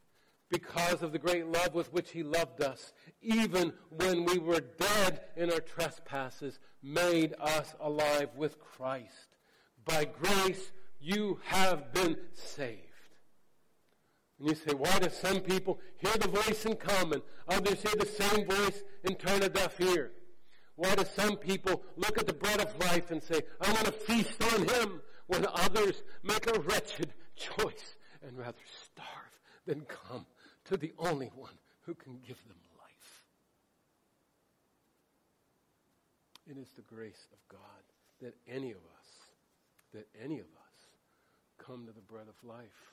because 0.49 1.03
of 1.03 1.11
the 1.11 1.19
great 1.19 1.49
love 1.49 1.75
with 1.75 1.93
which 1.93 2.13
he 2.13 2.23
loved 2.23 2.63
us, 2.63 2.93
even 3.21 3.73
when 3.91 4.25
we 4.25 4.39
were 4.39 4.61
dead 4.61 5.23
in 5.37 5.51
our 5.51 5.59
trespasses, 5.59 6.61
made 6.85 7.35
us 7.41 7.75
alive 7.81 8.29
with 8.37 8.61
Christ. 8.61 9.35
By 9.85 10.05
grace 10.05 10.71
you 11.01 11.41
have 11.47 11.93
been 11.93 12.17
saved. 12.33 12.79
And 14.39 14.51
you 14.51 14.55
say, 14.55 14.73
why 14.73 15.01
do 15.01 15.11
some 15.11 15.41
people 15.41 15.81
hear 15.97 16.17
the 16.17 16.29
voice 16.29 16.65
in 16.65 16.77
common, 16.77 17.23
others 17.49 17.83
hear 17.83 17.97
the 17.99 18.07
same 18.07 18.47
voice 18.47 18.85
and 19.03 19.19
turn 19.19 19.43
a 19.43 19.49
deaf 19.49 19.81
ear? 19.81 20.13
Why 20.77 20.95
do 20.95 21.05
some 21.15 21.37
people 21.37 21.83
look 21.97 22.19
at 22.19 22.27
the 22.27 22.33
bread 22.33 22.61
of 22.61 22.79
life 22.79 23.11
and 23.11 23.23
say, 23.23 23.43
I 23.61 23.73
want 23.73 23.87
to 23.87 23.93
feast 23.93 24.43
on 24.55 24.67
him, 24.67 25.01
when 25.27 25.47
others 25.55 26.03
make 26.23 26.47
a 26.47 26.61
wretched 26.61 27.13
choice 27.37 27.97
and 28.27 28.37
rather 28.37 28.59
starve 28.85 29.41
than 29.67 29.83
come 29.83 30.27
to 30.67 30.77
the 30.77 30.93
only 30.99 31.31
one 31.35 31.57
who 31.83 31.95
can 31.95 32.19
give 32.27 32.43
them 32.47 32.59
life? 32.79 33.23
It 36.47 36.59
is 36.61 36.69
the 36.77 36.83
grace 36.83 37.27
of 37.33 37.39
God 37.49 37.61
that 38.21 38.35
any 38.49 38.73
of 38.73 38.79
us, 38.79 39.09
that 39.93 40.07
any 40.23 40.41
of 40.41 40.47
us 40.47 41.67
come 41.67 41.87
to 41.87 41.93
the 41.93 42.01
bread 42.01 42.27
of 42.29 42.49
life. 42.49 42.93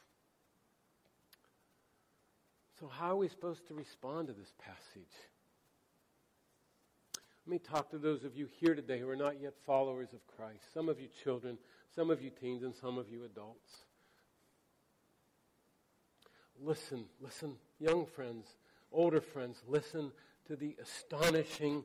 So, 2.80 2.88
how 2.88 3.12
are 3.12 3.18
we 3.18 3.28
supposed 3.28 3.68
to 3.68 3.74
respond 3.74 4.28
to 4.28 4.34
this 4.34 4.54
passage? 4.60 5.14
Let 7.46 7.52
me 7.52 7.60
talk 7.60 7.90
to 7.90 7.98
those 7.98 8.24
of 8.24 8.36
you 8.36 8.48
here 8.60 8.76
today 8.76 9.00
who 9.00 9.10
are 9.10 9.16
not 9.16 9.42
yet 9.42 9.54
followers 9.66 10.10
of 10.14 10.26
Christ. 10.28 10.72
Some 10.74 10.90
of 10.90 11.00
you 11.00 11.08
children, 11.24 11.58
some 11.96 12.12
of 12.12 12.22
you 12.22 12.30
teens, 12.30 12.62
and 12.62 12.76
some 12.76 13.00
of 13.00 13.10
you 13.10 13.26
adults. 13.26 13.72
Listen, 16.64 17.06
listen, 17.20 17.56
young 17.80 18.06
friends, 18.06 18.46
older 18.92 19.20
friends, 19.20 19.64
listen 19.68 20.12
to 20.46 20.56
the 20.56 20.76
astonishing, 20.80 21.84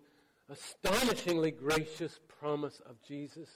astonishingly 0.51 1.53
gracious 1.53 2.21
promise 2.39 2.83
of 2.85 3.03
Jesus. 3.03 3.49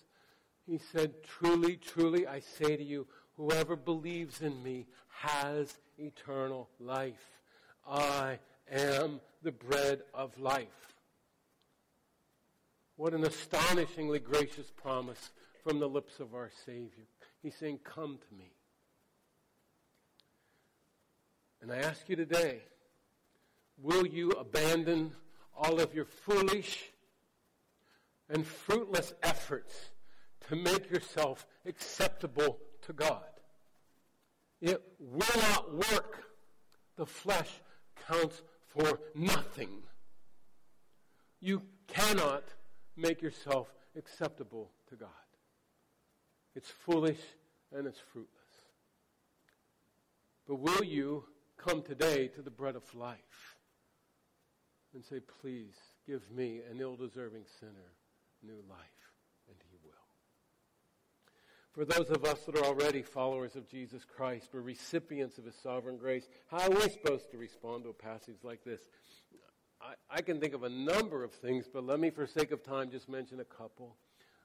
He 0.67 0.79
said, 0.79 1.23
Truly, 1.23 1.77
truly, 1.77 2.27
I 2.27 2.41
say 2.41 2.77
to 2.79 2.83
you, 2.83 3.07
whoever 3.37 3.77
believes 3.77 4.41
in 4.41 4.63
me 4.63 4.87
has 5.09 5.79
eternal 5.99 6.71
life. 6.79 7.41
I 7.87 8.39
am 8.71 9.21
the 9.43 9.53
bread 9.53 10.01
of 10.15 10.39
life. 10.39 10.95
What 13.01 13.15
an 13.15 13.25
astonishingly 13.25 14.19
gracious 14.19 14.71
promise 14.77 15.31
from 15.65 15.81
the 15.81 15.89
lips 15.89 16.21
of 16.21 16.35
our 16.35 16.51
Savior. 16.67 17.07
He's 17.43 17.55
saying, 17.55 17.79
Come 17.83 18.19
to 18.29 18.35
me. 18.37 18.53
And 21.63 21.73
I 21.73 21.79
ask 21.79 22.11
you 22.11 22.17
today, 22.17 22.61
will 23.79 24.07
you 24.07 24.33
abandon 24.33 25.13
all 25.57 25.81
of 25.81 25.95
your 25.95 26.05
foolish 26.05 26.91
and 28.29 28.47
fruitless 28.47 29.15
efforts 29.23 29.73
to 30.51 30.57
make 30.57 30.91
yourself 30.91 31.47
acceptable 31.65 32.59
to 32.83 32.93
God? 32.93 33.25
It 34.61 34.83
will 34.99 35.41
not 35.55 35.73
work. 35.73 36.25
The 36.97 37.07
flesh 37.07 37.49
counts 38.07 38.43
for 38.67 39.01
nothing. 39.15 39.71
You 41.41 41.63
cannot 41.89 42.45
make 43.01 43.23
yourself 43.23 43.69
acceptable 43.97 44.71
to 44.89 44.97
God. 44.97 45.09
It's 46.55 46.71
foolish 46.71 47.21
and 47.75 47.87
it's 47.87 48.01
fruitless. 48.13 48.35
But 50.47 50.57
will 50.57 50.85
you 50.85 51.25
come 51.57 51.83
today 51.83 52.29
to 52.29 52.43
the 52.43 52.51
bread 52.51 52.77
of 52.77 52.95
life 52.95 53.57
and 54.95 55.05
say, 55.05 55.21
Please 55.41 55.75
give 56.07 56.29
me, 56.31 56.61
an 56.71 56.81
ill 56.81 56.97
deserving 56.97 57.45
sinner, 57.61 57.93
new 58.43 58.61
life? 58.69 58.79
And 59.49 59.57
he 59.71 59.77
will. 59.85 59.91
For 61.73 61.85
those 61.85 62.11
of 62.11 62.25
us 62.25 62.41
that 62.47 62.57
are 62.57 62.65
already 62.65 63.03
followers 63.03 63.55
of 63.55 63.69
Jesus 63.69 64.05
Christ, 64.05 64.49
we're 64.53 64.61
recipients 64.61 65.39
of 65.39 65.45
his 65.45 65.55
sovereign 65.63 65.99
grace, 65.99 66.29
how 66.51 66.63
are 66.63 66.71
we 66.71 66.89
supposed 66.89 67.31
to 67.31 67.39
respond 67.39 67.85
to 67.85 67.91
a 67.91 67.95
passage 67.95 68.39
like 68.43 68.65
this? 68.65 68.81
I, 69.81 69.95
I 70.11 70.23
can 70.23 70.41
think 70.41 70.55
of 70.55 70.63
a 70.63 70.69
number 70.69 71.25
of 71.25 71.33
things, 71.33 71.67
but 71.73 71.85
let 71.85 72.01
me, 72.01 72.11
for 72.11 72.27
sake 72.27 72.51
of 72.53 72.63
time, 72.63 72.91
just 72.91 73.09
mention 73.09 73.41
a 73.41 73.45
couple. 73.45 73.97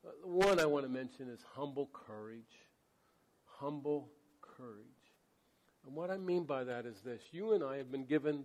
Uh, 0.05 0.11
one 0.27 0.59
I 0.59 0.65
want 0.65 0.85
to 0.85 0.91
mention 0.91 1.29
is 1.29 1.39
humble 1.53 1.89
courage. 1.93 2.43
Humble 3.45 4.09
courage. 4.41 4.85
And 5.85 5.95
what 5.95 6.09
I 6.09 6.17
mean 6.17 6.43
by 6.43 6.63
that 6.63 6.85
is 6.85 7.01
this 7.01 7.21
you 7.31 7.53
and 7.53 7.63
I 7.63 7.77
have 7.77 7.91
been 7.91 8.05
given 8.05 8.43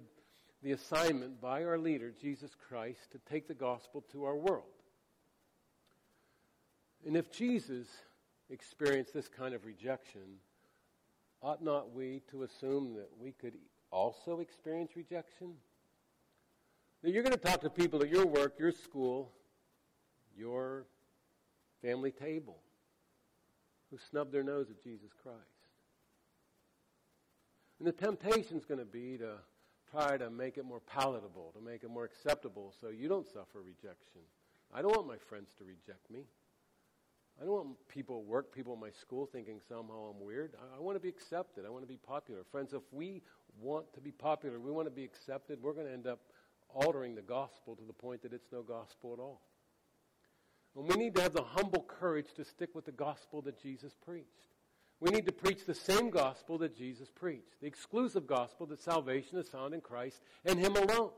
the 0.62 0.72
assignment 0.72 1.40
by 1.40 1.64
our 1.64 1.78
leader, 1.78 2.12
Jesus 2.20 2.50
Christ, 2.68 3.12
to 3.12 3.18
take 3.30 3.48
the 3.48 3.54
gospel 3.54 4.04
to 4.12 4.24
our 4.24 4.36
world. 4.36 4.64
And 7.06 7.16
if 7.16 7.32
Jesus 7.32 7.86
experienced 8.50 9.14
this 9.14 9.28
kind 9.28 9.54
of 9.54 9.64
rejection, 9.64 10.38
ought 11.40 11.62
not 11.62 11.94
we 11.94 12.20
to 12.30 12.42
assume 12.42 12.94
that 12.94 13.08
we 13.18 13.32
could 13.32 13.54
also 13.90 14.40
experience 14.40 14.92
rejection? 14.96 15.54
Now, 17.02 17.10
you're 17.10 17.22
going 17.22 17.36
to 17.36 17.38
talk 17.38 17.62
to 17.62 17.70
people 17.70 18.02
at 18.02 18.10
your 18.10 18.26
work, 18.26 18.58
your 18.58 18.72
school, 18.72 19.32
your 20.36 20.84
family 21.82 22.10
table 22.10 22.58
who 23.90 23.98
snub 24.10 24.30
their 24.30 24.42
nose 24.42 24.66
at 24.70 24.82
Jesus 24.82 25.10
Christ. 25.22 25.38
And 27.78 27.88
the 27.88 27.92
temptation 27.92 28.58
is 28.58 28.66
going 28.66 28.78
to 28.78 28.84
be 28.84 29.16
to 29.16 29.36
try 29.90 30.18
to 30.18 30.30
make 30.30 30.58
it 30.58 30.64
more 30.64 30.80
palatable, 30.80 31.52
to 31.56 31.60
make 31.64 31.82
it 31.82 31.90
more 31.90 32.04
acceptable 32.04 32.74
so 32.80 32.88
you 32.88 33.08
don't 33.08 33.26
suffer 33.26 33.60
rejection. 33.64 34.20
I 34.72 34.82
don't 34.82 34.94
want 34.94 35.08
my 35.08 35.16
friends 35.16 35.50
to 35.58 35.64
reject 35.64 36.10
me. 36.10 36.20
I 37.40 37.44
don't 37.44 37.54
want 37.54 37.88
people 37.88 38.18
at 38.18 38.26
work, 38.26 38.54
people 38.54 38.74
at 38.74 38.78
my 38.78 38.90
school 38.90 39.26
thinking 39.26 39.60
somehow 39.66 40.12
I'm 40.14 40.24
weird. 40.24 40.52
I, 40.60 40.76
I 40.76 40.80
want 40.80 40.96
to 40.96 41.00
be 41.00 41.08
accepted. 41.08 41.64
I 41.64 41.70
want 41.70 41.82
to 41.82 41.88
be 41.88 41.96
popular. 41.96 42.42
Friends, 42.52 42.74
if 42.74 42.82
we 42.92 43.22
want 43.58 43.92
to 43.94 44.00
be 44.00 44.12
popular, 44.12 44.60
we 44.60 44.70
want 44.70 44.86
to 44.86 44.94
be 44.94 45.04
accepted, 45.04 45.60
we're 45.62 45.72
going 45.72 45.86
to 45.86 45.92
end 45.92 46.06
up 46.06 46.20
altering 46.74 47.14
the 47.14 47.22
gospel 47.22 47.76
to 47.76 47.84
the 47.86 47.92
point 47.92 48.22
that 48.22 48.32
it's 48.32 48.52
no 48.52 48.62
gospel 48.62 49.12
at 49.12 49.20
all. 49.20 49.40
And 50.76 50.88
we 50.88 50.96
need 50.96 51.14
to 51.16 51.22
have 51.22 51.32
the 51.32 51.42
humble 51.42 51.82
courage 51.82 52.32
to 52.36 52.44
stick 52.44 52.74
with 52.74 52.84
the 52.84 52.92
gospel 52.92 53.42
that 53.42 53.60
Jesus 53.60 53.94
preached. 54.04 54.54
We 55.00 55.10
need 55.10 55.26
to 55.26 55.32
preach 55.32 55.64
the 55.64 55.74
same 55.74 56.10
gospel 56.10 56.58
that 56.58 56.76
Jesus 56.76 57.10
preached, 57.10 57.60
the 57.60 57.66
exclusive 57.66 58.26
gospel 58.26 58.66
that 58.66 58.80
salvation 58.80 59.38
is 59.38 59.48
found 59.48 59.74
in 59.74 59.80
Christ 59.80 60.20
and 60.44 60.58
Him 60.58 60.76
alone. 60.76 61.10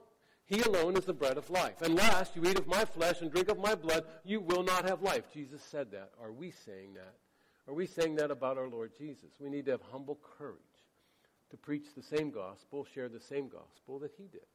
He 0.47 0.61
alone 0.63 0.97
is 0.97 1.05
the 1.05 1.13
bread 1.13 1.37
of 1.37 1.51
life. 1.51 1.83
Unless 1.83 2.33
you 2.35 2.45
eat 2.45 2.59
of 2.59 2.67
my 2.67 2.85
flesh 2.85 3.21
and 3.21 3.31
drink 3.31 3.49
of 3.49 3.59
my 3.59 3.75
blood, 3.75 4.05
you 4.25 4.41
will 4.41 4.63
not 4.63 4.89
have 4.89 5.03
life. 5.03 5.25
Jesus 5.33 5.63
said 5.63 5.91
that. 5.93 6.11
Are 6.23 6.33
we 6.33 6.51
saying 6.51 6.95
that? 6.95 7.15
Are 7.69 7.75
we 7.75 7.87
saying 7.87 8.17
that 8.17 8.31
about 8.31 8.59
our 8.59 8.69
Lord 8.69 8.93
Jesus? 8.97 9.31
We 9.39 9.51
need 9.51 9.67
to 9.67 9.73
have 9.73 9.83
humble 9.91 10.19
courage 10.39 10.59
to 11.51 11.57
preach 11.57 11.95
the 11.95 12.03
same 12.03 12.31
gospel, 12.31 12.87
share 12.95 13.09
the 13.09 13.21
same 13.21 13.49
gospel 13.49 13.99
that 14.01 14.13
He 14.17 14.25
did. 14.25 14.47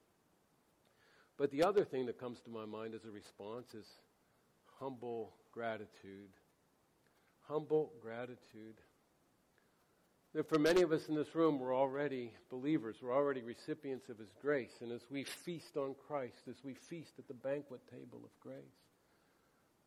But 1.38 1.52
the 1.52 1.64
other 1.64 1.86
thing 1.86 2.08
that 2.08 2.20
comes 2.20 2.40
to 2.42 2.50
my 2.50 2.66
mind 2.66 2.96
as 2.96 3.06
a 3.06 3.12
response 3.12 3.74
is 3.74 3.86
humble 4.80 5.34
gratitude. 5.52 6.32
Humble 7.48 7.94
gratitude. 8.02 8.82
That 10.34 10.50
for 10.50 10.60
many 10.60 10.82
of 10.82 10.92
us 10.92 11.08
in 11.08 11.16
this 11.16 11.36
room, 11.36 11.60
we're 11.60 11.76
already 11.76 12.34
believers. 12.50 12.98
We're 13.02 13.16
already 13.16 13.42
recipients 13.42 14.10
of 14.10 14.18
His 14.18 14.34
grace. 14.42 14.74
And 14.82 14.92
as 14.92 15.02
we 15.10 15.24
feast 15.24 15.78
on 15.78 15.96
Christ, 16.08 16.48
as 16.50 16.64
we 16.64 16.74
feast 16.74 17.14
at 17.18 17.28
the 17.28 17.34
banquet 17.34 17.82
table 17.90 18.22
of 18.24 18.40
grace, 18.40 18.58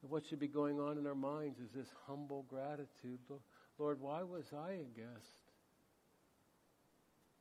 what 0.02 0.24
should 0.26 0.40
be 0.40 0.48
going 0.48 0.80
on 0.80 0.98
in 0.98 1.06
our 1.06 1.14
minds 1.14 1.58
is 1.58 1.70
this 1.74 1.88
humble 2.06 2.46
gratitude. 2.48 3.18
Lord, 3.78 4.00
why 4.00 4.22
was 4.22 4.46
I 4.56 4.72
a 4.72 4.98
guest? 4.98 5.50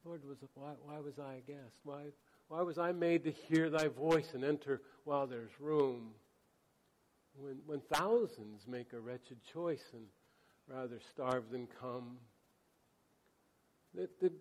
Lord, 0.03 0.21
was, 0.25 0.37
why, 0.55 0.73
why 0.81 0.99
was 0.99 1.19
I 1.19 1.35
a 1.35 1.41
guest? 1.41 1.75
Why, 1.83 2.03
why 2.49 2.63
was 2.63 2.77
I 2.79 2.91
made 2.91 3.23
to 3.23 3.31
hear 3.31 3.69
thy 3.69 3.87
voice 3.87 4.33
and 4.33 4.43
enter 4.43 4.81
while 5.05 5.27
there's 5.27 5.51
room? 5.59 6.09
When, 7.35 7.59
when 7.65 7.79
thousands 7.93 8.67
make 8.67 8.91
a 8.91 8.99
wretched 8.99 9.37
choice 9.53 9.83
and 9.93 10.03
rather 10.67 10.99
starve 11.11 11.49
than 11.51 11.67
come. 11.79 12.17
The, 13.93 14.09
the, 14.19 14.31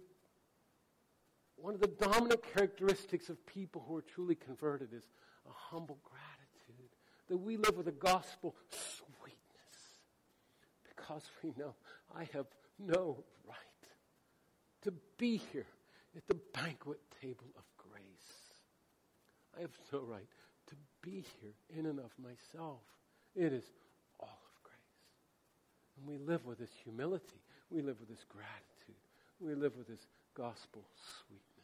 one 1.56 1.74
of 1.74 1.80
the 1.80 1.88
dominant 1.88 2.42
characteristics 2.54 3.28
of 3.28 3.44
people 3.46 3.84
who 3.86 3.96
are 3.96 4.02
truly 4.02 4.34
converted 4.34 4.92
is 4.92 5.04
a 5.46 5.52
humble 5.52 5.98
gratitude. 6.02 6.90
That 7.28 7.36
we 7.36 7.56
live 7.56 7.76
with 7.76 7.88
a 7.88 7.92
gospel 7.92 8.56
sweetness 8.70 9.36
because 10.96 11.24
we 11.42 11.52
know 11.58 11.74
I 12.14 12.28
have 12.32 12.46
no 12.78 13.22
right 13.46 13.56
to 14.82 14.92
be 15.18 15.36
here 15.52 15.66
at 16.16 16.26
the 16.26 16.38
banquet 16.54 17.00
table 17.20 17.46
of 17.56 17.64
I 19.58 19.62
have 19.62 19.70
no 19.92 20.00
right 20.00 20.28
to 20.68 20.74
be 21.02 21.24
here 21.40 21.52
in 21.76 21.86
and 21.86 21.98
of 21.98 22.12
myself. 22.22 22.78
It 23.34 23.52
is 23.52 23.64
all 24.20 24.28
of 24.28 24.62
grace. 24.62 24.78
And 25.96 26.06
we 26.06 26.18
live 26.24 26.46
with 26.46 26.58
this 26.58 26.70
humility. 26.84 27.42
We 27.70 27.82
live 27.82 27.98
with 27.98 28.08
this 28.08 28.24
gratitude. 28.28 29.02
We 29.40 29.54
live 29.54 29.76
with 29.76 29.88
this 29.88 30.06
gospel 30.34 30.84
sweetness. 31.26 31.57